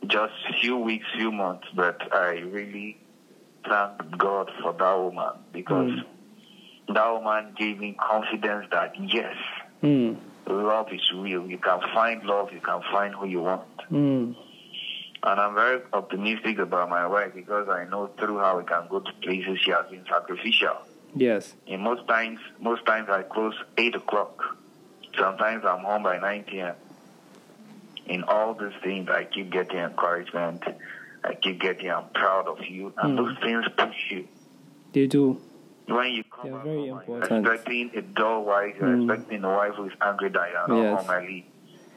Just 0.06 0.32
few 0.61 0.76
weeks, 0.76 1.06
few 1.16 1.30
months, 1.30 1.66
but 1.74 2.12
I 2.12 2.40
really 2.40 2.98
thank 3.68 4.18
God 4.18 4.50
for 4.61 4.72
that 4.72 4.98
woman 4.98 5.34
because. 5.52 5.90
Mm 5.92 6.04
that 6.95 7.12
woman 7.12 7.55
gave 7.57 7.78
me 7.78 7.97
confidence 7.99 8.66
that 8.70 8.95
yes, 9.01 9.36
mm. 9.82 10.16
love 10.47 10.93
is 10.93 11.12
real. 11.14 11.47
You 11.47 11.59
can 11.59 11.80
find 11.95 12.22
love, 12.24 12.53
you 12.53 12.61
can 12.61 12.82
find 12.91 13.14
who 13.14 13.26
you 13.26 13.41
want. 13.41 13.62
Mm. 13.91 14.36
And 15.22 15.41
I'm 15.41 15.55
very 15.55 15.82
optimistic 15.93 16.59
about 16.59 16.89
my 16.89 17.07
wife 17.07 17.34
because 17.34 17.68
I 17.68 17.84
know 17.84 18.07
through 18.18 18.39
how 18.39 18.59
we 18.59 18.64
can 18.64 18.86
go 18.89 19.01
to 19.01 19.12
places 19.20 19.59
she 19.61 19.70
has 19.72 19.86
been 19.91 20.05
sacrificial. 20.09 20.76
Yes. 21.14 21.55
And 21.66 21.82
most 21.82 22.07
times, 22.07 22.39
most 22.61 22.86
times 22.86 23.09
I 23.11 23.22
close 23.22 23.55
eight 23.76 23.95
o'clock. 23.95 24.41
Sometimes 25.18 25.64
I'm 25.64 25.80
home 25.80 26.05
by 26.05 26.18
nine 26.18 26.45
p.m. 26.45 26.74
In 28.07 28.22
all 28.24 28.55
these 28.55 28.72
things, 28.82 29.09
I 29.09 29.24
keep 29.24 29.51
getting 29.51 29.78
encouragement. 29.78 30.62
I 31.24 31.34
keep 31.34 31.61
getting, 31.61 31.91
I'm 31.91 32.09
proud 32.14 32.47
of 32.47 32.64
you, 32.64 32.93
and 32.97 33.18
mm. 33.18 33.26
those 33.26 33.36
things 33.43 33.64
push 33.76 33.97
you. 34.11 34.28
They 34.93 35.09
do 35.09 35.41
when 35.89 36.12
you 36.12 36.24
come 36.24 36.51
They're 36.51 36.61
very 36.61 36.89
home, 36.89 37.01
important. 37.01 37.45
you're 37.45 37.55
expecting 37.55 37.91
a 37.97 38.03
dull 38.03 38.45
wife, 38.45 38.74
you're 38.78 38.89
mm. 38.89 39.11
expecting 39.11 39.45
a 39.45 39.49
wife 39.49 39.74
who 39.74 39.86
is 39.86 39.93
angry 40.01 40.28
that 40.30 40.51
you're 40.51 40.68
not 40.68 40.82
yes. 40.82 41.07
home 41.07 41.11
early, 41.11 41.47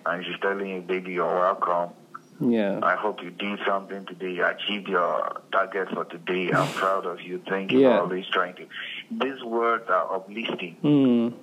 and 0.05 0.25
she's 0.25 0.39
telling 0.41 0.69
you, 0.69 0.81
baby, 0.81 1.13
you're 1.13 1.25
welcome. 1.25 1.93
Yeah. 2.39 2.79
I 2.81 2.95
hope 2.95 3.21
you 3.21 3.29
did 3.29 3.59
something 3.67 4.05
today. 4.05 4.31
You 4.31 4.45
achieved 4.45 4.87
your 4.87 5.41
target 5.51 5.89
for 5.93 6.05
today. 6.05 6.51
I'm 6.51 6.73
proud 6.73 7.05
of 7.05 7.21
you. 7.21 7.41
Thank 7.47 7.71
you 7.71 7.81
yeah. 7.81 7.97
for 7.97 8.03
always 8.03 8.25
trying 8.31 8.55
to. 8.55 8.65
These 9.11 9.43
words 9.43 9.87
are 9.89 10.15
uplifting. 10.15 10.77
Mm. 10.83 11.33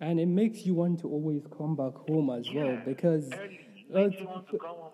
And 0.00 0.18
it 0.18 0.26
makes 0.26 0.64
you 0.64 0.74
want 0.74 1.00
to 1.00 1.08
always 1.08 1.42
come 1.56 1.76
back 1.76 1.94
home 2.08 2.30
as 2.30 2.48
yeah. 2.48 2.64
well 2.64 2.82
because. 2.86 3.30
Uh, 3.94 4.08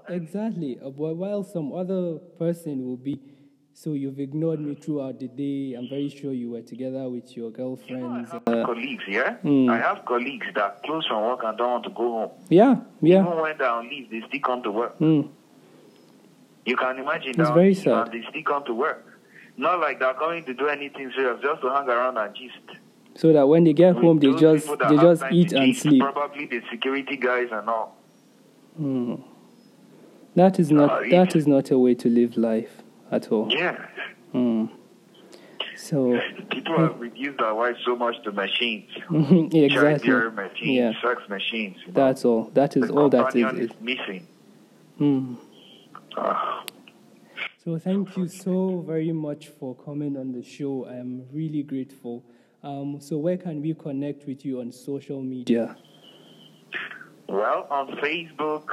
exactly. 0.09 0.76
But 0.82 1.14
while 1.14 1.45
some 1.45 1.72
other 1.72 2.18
person 2.36 2.84
will 2.84 2.97
be 2.97 3.20
so 3.81 3.93
you've 3.93 4.18
ignored 4.18 4.59
me 4.59 4.74
throughout 4.74 5.20
the 5.20 5.29
day. 5.29 5.74
I'm 5.74 5.89
very 5.89 6.09
sure 6.09 6.33
you 6.33 6.51
were 6.51 6.62
together 6.62 7.09
with 7.09 7.37
your 7.37 7.53
girlfriends. 7.53 7.89
You 7.89 7.99
know, 7.99 8.43
I 8.49 8.57
have 8.57 8.62
uh, 8.64 8.66
colleagues, 8.66 9.05
yeah? 9.07 9.37
Mm. 9.45 9.70
I 9.70 9.79
have 9.79 10.05
colleagues 10.05 10.47
that 10.57 10.83
close 10.83 11.07
from 11.07 11.22
work 11.22 11.41
and 11.45 11.57
don't 11.57 11.70
want 11.70 11.85
to 11.85 11.91
go 11.91 12.11
home. 12.11 12.31
Yeah, 12.49 12.81
yeah. 13.01 13.20
Even 13.20 13.39
when 13.39 13.57
they're 13.57 13.70
on 13.70 13.89
leave, 13.89 14.11
they 14.11 14.20
still 14.26 14.41
come 14.41 14.64
to 14.64 14.72
work. 14.72 14.99
Mm. 14.99 15.29
You 16.66 16.76
can 16.76 16.99
imagine 16.99 17.41
it's 17.41 17.51
very 17.51 17.72
sad. 17.72 18.09
and 18.09 18.12
they 18.12 18.29
still 18.29 18.43
come 18.43 18.64
to 18.64 18.74
work. 18.74 19.07
Not 19.57 19.79
like 19.79 20.01
they're 20.01 20.14
coming 20.14 20.45
to 20.47 20.55
do 20.55 20.66
anything 20.66 21.12
serious, 21.14 21.41
just 21.41 21.61
to 21.61 21.70
hang 21.70 21.89
around 21.89 22.16
and 22.16 22.35
gist. 22.35 22.81
So 23.14 23.33
that 23.33 23.47
when 23.47 23.62
they 23.62 23.74
get 23.74 23.95
with 23.95 24.03
home, 24.03 24.18
they 24.18 24.35
just 24.35 24.66
they 24.66 24.97
just 24.97 25.22
eat 25.31 25.53
and 25.53 25.76
sleep. 25.76 26.03
Probably 26.03 26.47
the 26.47 26.62
security 26.68 27.16
guys 27.16 27.49
and 27.53 27.68
all. 27.68 27.97
Mm. 28.81 29.22
That 30.35 30.59
is 30.59 30.72
not 30.72 30.91
uh, 30.91 31.09
that 31.11 31.37
is 31.37 31.47
not 31.47 31.70
a 31.70 31.79
way 31.79 31.95
to 31.95 32.09
live 32.09 32.37
life 32.37 32.83
at 33.11 33.30
all. 33.32 33.48
Yeah. 33.50 33.86
Mm. 34.34 34.70
So 35.76 36.18
people 36.50 36.76
have 36.76 36.98
reduced 37.00 37.40
our 37.40 37.54
lives 37.54 37.78
so 37.84 37.94
much 37.94 38.16
to 38.24 38.32
machines. 38.32 38.90
exactly. 39.54 40.11
machines, 40.11 40.56
yeah. 40.61 40.92
sex 41.02 41.22
machines. 41.28 41.76
You 41.86 41.92
know? 41.92 42.06
That's 42.06 42.24
all. 42.24 42.50
That 42.54 42.76
is 42.76 42.88
the 42.88 42.94
all 42.94 43.09
that 43.11 43.34
is. 43.36 43.70
is 43.70 43.76
missing. 43.80 44.26
Mm. 45.00 45.36
Uh. 46.16 46.64
So 47.64 47.78
thank 47.78 48.16
you 48.16 48.26
so 48.28 48.84
very 48.86 49.12
much 49.12 49.48
for 49.48 49.74
coming 49.74 50.16
on 50.16 50.32
the 50.32 50.42
show. 50.42 50.86
I 50.86 50.94
am 50.96 51.26
really 51.32 51.62
grateful. 51.62 52.24
Um, 52.62 52.98
so 53.00 53.18
where 53.18 53.36
can 53.36 53.62
we 53.62 53.74
connect 53.74 54.26
with 54.26 54.44
you 54.44 54.61
on 54.61 54.72
social 54.72 55.22
media? 55.22 55.76
Well, 57.29 57.66
on 57.70 57.89
Facebook, 57.99 58.64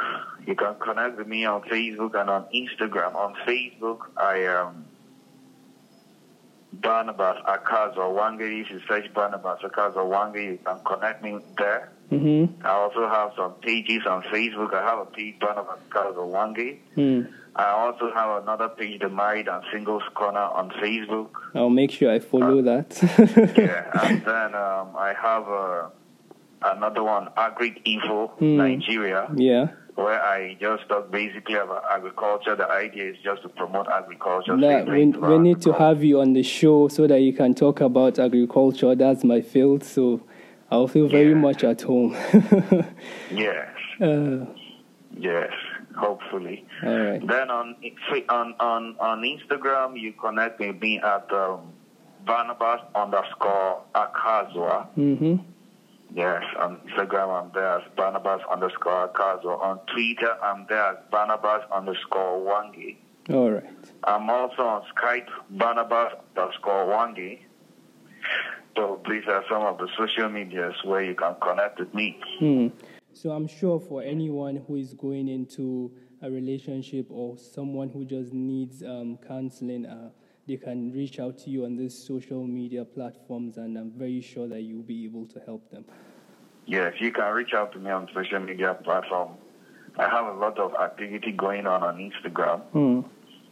you 0.47 0.55
can 0.55 0.75
connect 0.75 1.17
with 1.17 1.27
me 1.27 1.43
on 1.43 1.61
Facebook 1.63 2.19
and 2.19 2.29
on 2.29 2.45
Instagram. 2.55 3.13
On 3.13 3.35
Facebook, 3.45 3.99
I 4.15 4.37
am 4.43 4.85
Barnabas 6.71 7.37
Akazo 7.45 8.15
Wange. 8.15 8.61
If 8.61 8.69
you 8.69 8.79
search 8.87 9.13
Barnabas 9.13 9.59
Akazo 9.61 10.07
Wange, 10.09 10.43
you 10.43 10.59
can 10.63 10.79
connect 10.85 11.21
me 11.21 11.37
there. 11.57 11.91
Mm-hmm. 12.11 12.65
I 12.65 12.69
also 12.69 13.09
have 13.09 13.31
some 13.35 13.53
pages 13.55 14.05
on 14.07 14.21
Facebook. 14.23 14.73
I 14.73 14.83
have 14.83 14.99
a 14.99 15.05
page, 15.05 15.37
Barnabas 15.39 15.79
Kazo 15.89 16.25
Wange. 16.31 16.77
Mm. 16.95 17.27
I 17.57 17.69
also 17.71 18.11
have 18.13 18.43
another 18.43 18.69
page, 18.69 19.01
The 19.01 19.09
Married 19.09 19.47
and 19.47 19.63
Singles 19.71 20.03
Corner, 20.13 20.39
on 20.39 20.69
Facebook. 20.71 21.29
I'll 21.53 21.69
make 21.69 21.91
sure 21.91 22.11
I 22.11 22.19
follow 22.19 22.59
uh, 22.59 22.61
that. 22.63 23.53
yeah, 23.57 24.05
and 24.05 24.23
then 24.23 24.55
um, 24.55 24.95
I 24.97 25.13
have 25.19 25.47
uh, 25.47 25.89
another 26.65 27.03
one, 27.03 27.29
Agri 27.37 27.81
Info 27.85 28.33
mm. 28.39 28.57
Nigeria. 28.57 29.29
Yeah. 29.35 29.67
Where 29.95 30.21
I 30.21 30.57
just 30.59 30.89
talk 30.89 31.09
basically 31.09 31.55
about 31.55 31.83
agriculture. 31.89 32.55
The 32.55 32.69
idea 32.69 33.11
is 33.11 33.17
just 33.23 33.43
to 33.43 33.49
promote 33.49 33.87
agriculture. 33.87 34.57
That, 34.57 34.87
we, 34.87 35.05
we 35.05 35.37
need 35.37 35.61
to 35.61 35.71
have 35.71 36.03
you 36.03 36.19
on 36.19 36.33
the 36.33 36.43
show 36.43 36.89
so 36.89 37.07
that 37.07 37.21
you 37.21 37.31
can 37.31 37.55
talk 37.55 37.79
about 37.79 38.19
agriculture. 38.19 38.93
That's 38.93 39.23
my 39.23 39.39
field, 39.41 39.85
so 39.85 40.21
I'll 40.69 40.89
feel 40.89 41.07
very 41.07 41.29
yeah. 41.29 41.35
much 41.35 41.63
at 41.63 41.81
home. 41.83 42.11
yes. 43.31 43.69
Uh, 44.01 44.45
yes 45.17 45.51
hopefully. 45.95 46.65
All 46.83 46.99
right. 46.99 47.25
Then 47.25 47.49
on 47.49 47.75
on 48.29 48.55
on 48.59 48.95
on 48.99 49.21
Instagram, 49.21 49.99
you 49.99 50.13
connect 50.13 50.59
with 50.59 50.81
me 50.81 50.99
at 50.99 51.31
um, 51.31 51.73
Barnabas 52.25 52.81
underscore 52.93 53.83
Akazwa. 53.93 54.87
Mm-hmm. 54.97 55.35
Yes, 56.15 56.43
on 56.57 56.77
Instagram 56.87 57.43
I'm 57.43 57.51
there 57.53 57.77
as 57.77 57.81
Barnabas 57.97 58.39
underscore 58.49 59.09
Akazwa. 59.09 59.61
On 59.61 59.79
Twitter 59.93 60.37
I'm 60.41 60.65
there 60.69 60.91
as 60.91 60.97
Barnabas 61.11 61.63
underscore 61.75 62.39
Wangi. 62.39 62.95
All 63.33 63.51
right. 63.51 63.65
I'm 64.05 64.29
also 64.29 64.61
on 64.61 64.83
Skype, 64.95 65.27
Barnabas 65.49 66.13
underscore 66.37 66.85
Wangi. 66.85 67.39
So 68.77 69.01
these 69.09 69.23
are 69.27 69.43
some 69.49 69.63
of 69.63 69.77
the 69.77 69.89
social 69.97 70.29
medias 70.29 70.75
where 70.85 71.03
you 71.03 71.15
can 71.15 71.35
connect 71.41 71.79
with 71.81 71.93
me. 71.93 72.17
Hmm. 72.39 72.67
So 73.11 73.31
I'm 73.31 73.47
sure 73.47 73.81
for 73.81 74.01
anyone 74.01 74.63
who 74.67 74.77
is 74.77 74.93
going 74.93 75.27
into 75.27 75.91
a 76.21 76.31
relationship 76.31 77.07
or 77.09 77.37
someone 77.37 77.89
who 77.89 78.05
just 78.05 78.31
needs 78.31 78.83
um, 78.83 79.17
counseling, 79.27 79.85
uh, 79.85 80.11
they 80.47 80.57
can 80.57 80.93
reach 80.93 81.19
out 81.19 81.37
to 81.39 81.49
you 81.49 81.65
on 81.65 81.75
these 81.75 81.97
social 81.97 82.45
media 82.45 82.85
platforms, 82.85 83.57
and 83.57 83.77
I'm 83.77 83.91
very 83.91 84.21
sure 84.21 84.47
that 84.47 84.61
you'll 84.61 84.83
be 84.83 85.03
able 85.03 85.25
to 85.27 85.39
help 85.39 85.71
them. 85.71 85.85
Yes, 86.65 86.93
you 86.99 87.11
can 87.11 87.33
reach 87.33 87.53
out 87.53 87.71
to 87.73 87.79
me 87.79 87.91
on 87.91 88.09
social 88.13 88.39
media 88.39 88.73
platform. 88.83 89.37
I 89.97 90.09
have 90.09 90.25
a 90.25 90.37
lot 90.37 90.59
of 90.59 90.73
activity 90.73 91.31
going 91.31 91.67
on 91.67 91.83
on 91.83 91.97
Instagram. 91.97 92.61
Mm 92.73 93.05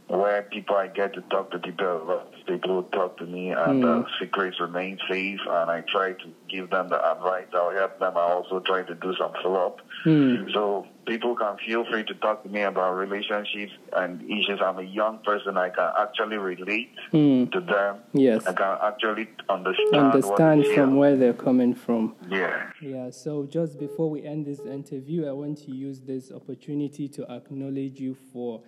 where 0.07 0.43
people 0.43 0.76
I 0.76 0.88
get 0.88 1.14
to 1.14 1.22
talk 1.22 1.51
to 1.51 1.59
people, 1.59 2.22
people 2.47 2.83
talk 2.83 3.17
to 3.17 3.25
me, 3.25 3.51
and 3.51 3.83
mm. 3.83 4.05
uh, 4.05 4.09
secrets 4.19 4.59
remain 4.59 4.97
safe. 5.09 5.39
And 5.47 5.71
I 5.71 5.81
try 5.81 6.13
to 6.13 6.25
give 6.49 6.69
them 6.69 6.89
the 6.89 7.11
advice. 7.11 7.47
I'll 7.53 7.71
help 7.71 7.99
them. 7.99 8.17
I 8.17 8.21
also 8.21 8.59
try 8.59 8.83
to 8.83 8.95
do 8.95 9.13
some 9.19 9.33
follow 9.41 9.67
up. 9.67 9.79
Mm. 10.05 10.51
So 10.53 10.85
people 11.05 11.35
can 11.35 11.57
feel 11.65 11.85
free 11.89 12.03
to 12.05 12.13
talk 12.15 12.43
to 12.43 12.49
me 12.49 12.61
about 12.61 12.93
relationships 12.93 13.73
and 13.95 14.21
issues. 14.23 14.59
I'm 14.63 14.79
a 14.79 14.83
young 14.83 15.19
person. 15.19 15.57
I 15.57 15.69
can 15.69 15.91
actually 15.99 16.37
relate 16.37 16.91
mm. 17.11 17.51
to 17.51 17.59
them. 17.59 17.99
Yes, 18.13 18.45
I 18.45 18.53
can 18.53 18.77
actually 18.81 19.29
understand 19.49 20.13
understand 20.13 20.65
from 20.73 20.95
where 20.97 21.15
they're 21.15 21.33
coming 21.33 21.73
from. 21.73 22.15
Yeah. 22.29 22.71
Yeah. 22.81 23.09
So 23.09 23.45
just 23.45 23.79
before 23.79 24.09
we 24.09 24.23
end 24.23 24.45
this 24.45 24.59
interview, 24.59 25.27
I 25.27 25.31
want 25.31 25.57
to 25.59 25.71
use 25.71 26.01
this 26.01 26.31
opportunity 26.31 27.07
to 27.09 27.29
acknowledge 27.31 27.99
you 27.99 28.15
for 28.31 28.61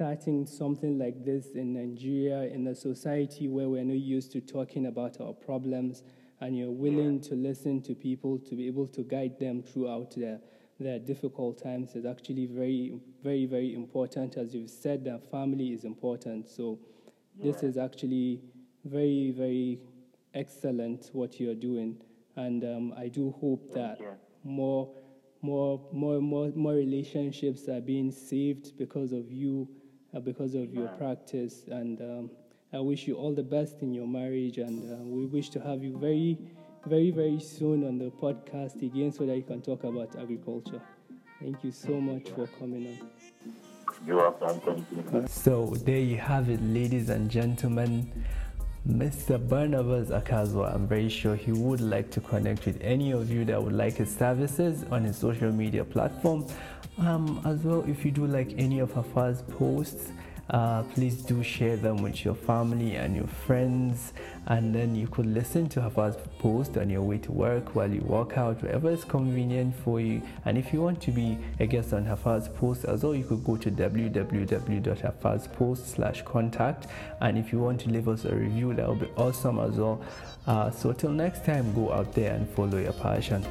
starting 0.00 0.46
something 0.46 0.98
like 0.98 1.26
this 1.26 1.48
in 1.54 1.74
Nigeria, 1.74 2.44
in 2.44 2.66
a 2.68 2.74
society 2.74 3.48
where 3.48 3.68
we're 3.68 3.84
not 3.84 3.98
used 3.98 4.32
to 4.32 4.40
talking 4.40 4.86
about 4.86 5.20
our 5.20 5.34
problems, 5.34 6.04
and 6.40 6.56
you're 6.56 6.70
willing 6.70 7.20
to 7.20 7.34
listen 7.34 7.82
to 7.82 7.94
people 7.94 8.38
to 8.38 8.54
be 8.54 8.66
able 8.66 8.86
to 8.86 9.02
guide 9.02 9.38
them 9.38 9.62
throughout 9.62 10.14
their, 10.16 10.40
their 10.78 10.98
difficult 10.98 11.62
times 11.62 11.94
is 11.96 12.06
actually 12.06 12.46
very, 12.46 12.98
very, 13.22 13.44
very 13.44 13.74
important. 13.74 14.38
As 14.38 14.54
you've 14.54 14.70
said, 14.70 15.04
that 15.04 15.30
family 15.30 15.74
is 15.74 15.84
important. 15.84 16.48
So, 16.48 16.78
this 17.38 17.62
is 17.62 17.76
actually 17.76 18.40
very, 18.86 19.34
very 19.36 19.80
excellent 20.32 21.10
what 21.12 21.38
you're 21.38 21.54
doing. 21.54 22.00
And 22.36 22.64
um, 22.64 22.94
I 22.96 23.08
do 23.08 23.34
hope 23.38 23.74
that 23.74 23.98
more 24.44 24.94
more 25.42 25.78
more 25.92 26.20
more 26.22 26.50
more 26.54 26.72
relationships 26.72 27.68
are 27.68 27.82
being 27.82 28.10
saved 28.10 28.78
because 28.78 29.12
of 29.12 29.30
you 29.30 29.68
because 30.18 30.54
of 30.54 30.74
your 30.74 30.88
practice. 30.88 31.62
And 31.68 32.00
um, 32.00 32.30
I 32.72 32.80
wish 32.80 33.06
you 33.06 33.14
all 33.14 33.32
the 33.32 33.42
best 33.42 33.82
in 33.82 33.94
your 33.94 34.08
marriage. 34.08 34.58
And 34.58 34.92
uh, 34.92 34.96
we 35.04 35.26
wish 35.26 35.50
to 35.50 35.60
have 35.60 35.84
you 35.84 35.96
very, 35.98 36.38
very, 36.86 37.10
very 37.10 37.38
soon 37.38 37.86
on 37.86 37.98
the 37.98 38.10
podcast 38.10 38.82
again 38.82 39.12
so 39.12 39.26
that 39.26 39.36
you 39.36 39.44
can 39.44 39.62
talk 39.62 39.84
about 39.84 40.16
agriculture. 40.16 40.80
Thank 41.40 41.62
you 41.62 41.70
so 41.70 42.00
much 42.00 42.28
for 42.30 42.46
coming 42.58 42.86
on. 42.88 43.10
You're 44.06 44.16
welcome. 44.16 44.60
Thank 44.60 45.12
you. 45.12 45.24
So 45.28 45.66
there 45.84 45.98
you 45.98 46.16
have 46.16 46.48
it, 46.48 46.62
ladies 46.62 47.10
and 47.10 47.30
gentlemen. 47.30 48.10
Mr. 48.88 49.38
Barnabas 49.46 50.08
Akazwa, 50.08 50.74
I'm 50.74 50.86
very 50.86 51.10
sure 51.10 51.36
he 51.36 51.52
would 51.52 51.82
like 51.82 52.10
to 52.12 52.20
connect 52.20 52.64
with 52.64 52.80
any 52.80 53.10
of 53.12 53.30
you 53.30 53.44
that 53.44 53.62
would 53.62 53.74
like 53.74 53.96
his 53.96 54.14
services 54.14 54.84
on 54.90 55.04
his 55.04 55.18
social 55.18 55.52
media 55.52 55.84
platform. 55.84 56.46
Um, 56.98 57.42
as 57.44 57.62
well, 57.62 57.84
if 57.86 58.06
you 58.06 58.10
do 58.10 58.26
like 58.26 58.54
any 58.56 58.78
of 58.78 58.90
Hafa's 58.92 59.42
posts, 59.42 60.12
uh, 60.50 60.82
please 60.94 61.22
do 61.22 61.42
share 61.42 61.76
them 61.76 62.02
with 62.02 62.24
your 62.24 62.34
family 62.34 62.96
and 62.96 63.14
your 63.14 63.26
friends. 63.26 64.14
And 64.46 64.74
then 64.74 64.96
you 64.96 65.06
could 65.06 65.26
listen 65.26 65.68
to 65.70 65.80
Hafa's 65.80 66.16
post 66.38 66.76
on 66.76 66.90
your 66.90 67.02
way 67.02 67.16
to 67.18 67.30
work 67.30 67.76
while 67.76 67.88
you 67.90 68.00
walk 68.00 68.36
out 68.36 68.60
wherever 68.62 68.90
is 68.90 69.04
convenient 69.04 69.76
for 69.76 70.00
you. 70.00 70.20
And 70.44 70.58
if 70.58 70.72
you 70.72 70.82
want 70.82 71.00
to 71.02 71.12
be 71.12 71.38
a 71.60 71.66
guest 71.66 71.92
on 71.92 72.04
Hafa's 72.04 72.48
post 72.48 72.84
as 72.84 73.04
well 73.04 73.14
you 73.14 73.22
could 73.24 73.44
go 73.44 73.56
to 73.56 73.70
www.hafazpost 73.70 75.86
slash 75.86 76.22
contact. 76.22 76.88
And 77.20 77.38
if 77.38 77.52
you 77.52 77.60
want 77.60 77.80
to 77.82 77.90
leave 77.90 78.08
us 78.08 78.24
a 78.24 78.34
review 78.34 78.74
that 78.74 78.88
would 78.88 79.00
be 79.00 79.10
awesome 79.16 79.60
as 79.60 79.76
well. 79.76 80.02
Uh, 80.46 80.70
so 80.70 80.92
till 80.92 81.10
next 81.10 81.44
time 81.44 81.74
go 81.74 81.92
out 81.92 82.14
there 82.14 82.34
and 82.34 82.48
follow 82.48 82.78
your 82.78 82.94
passion 82.94 83.44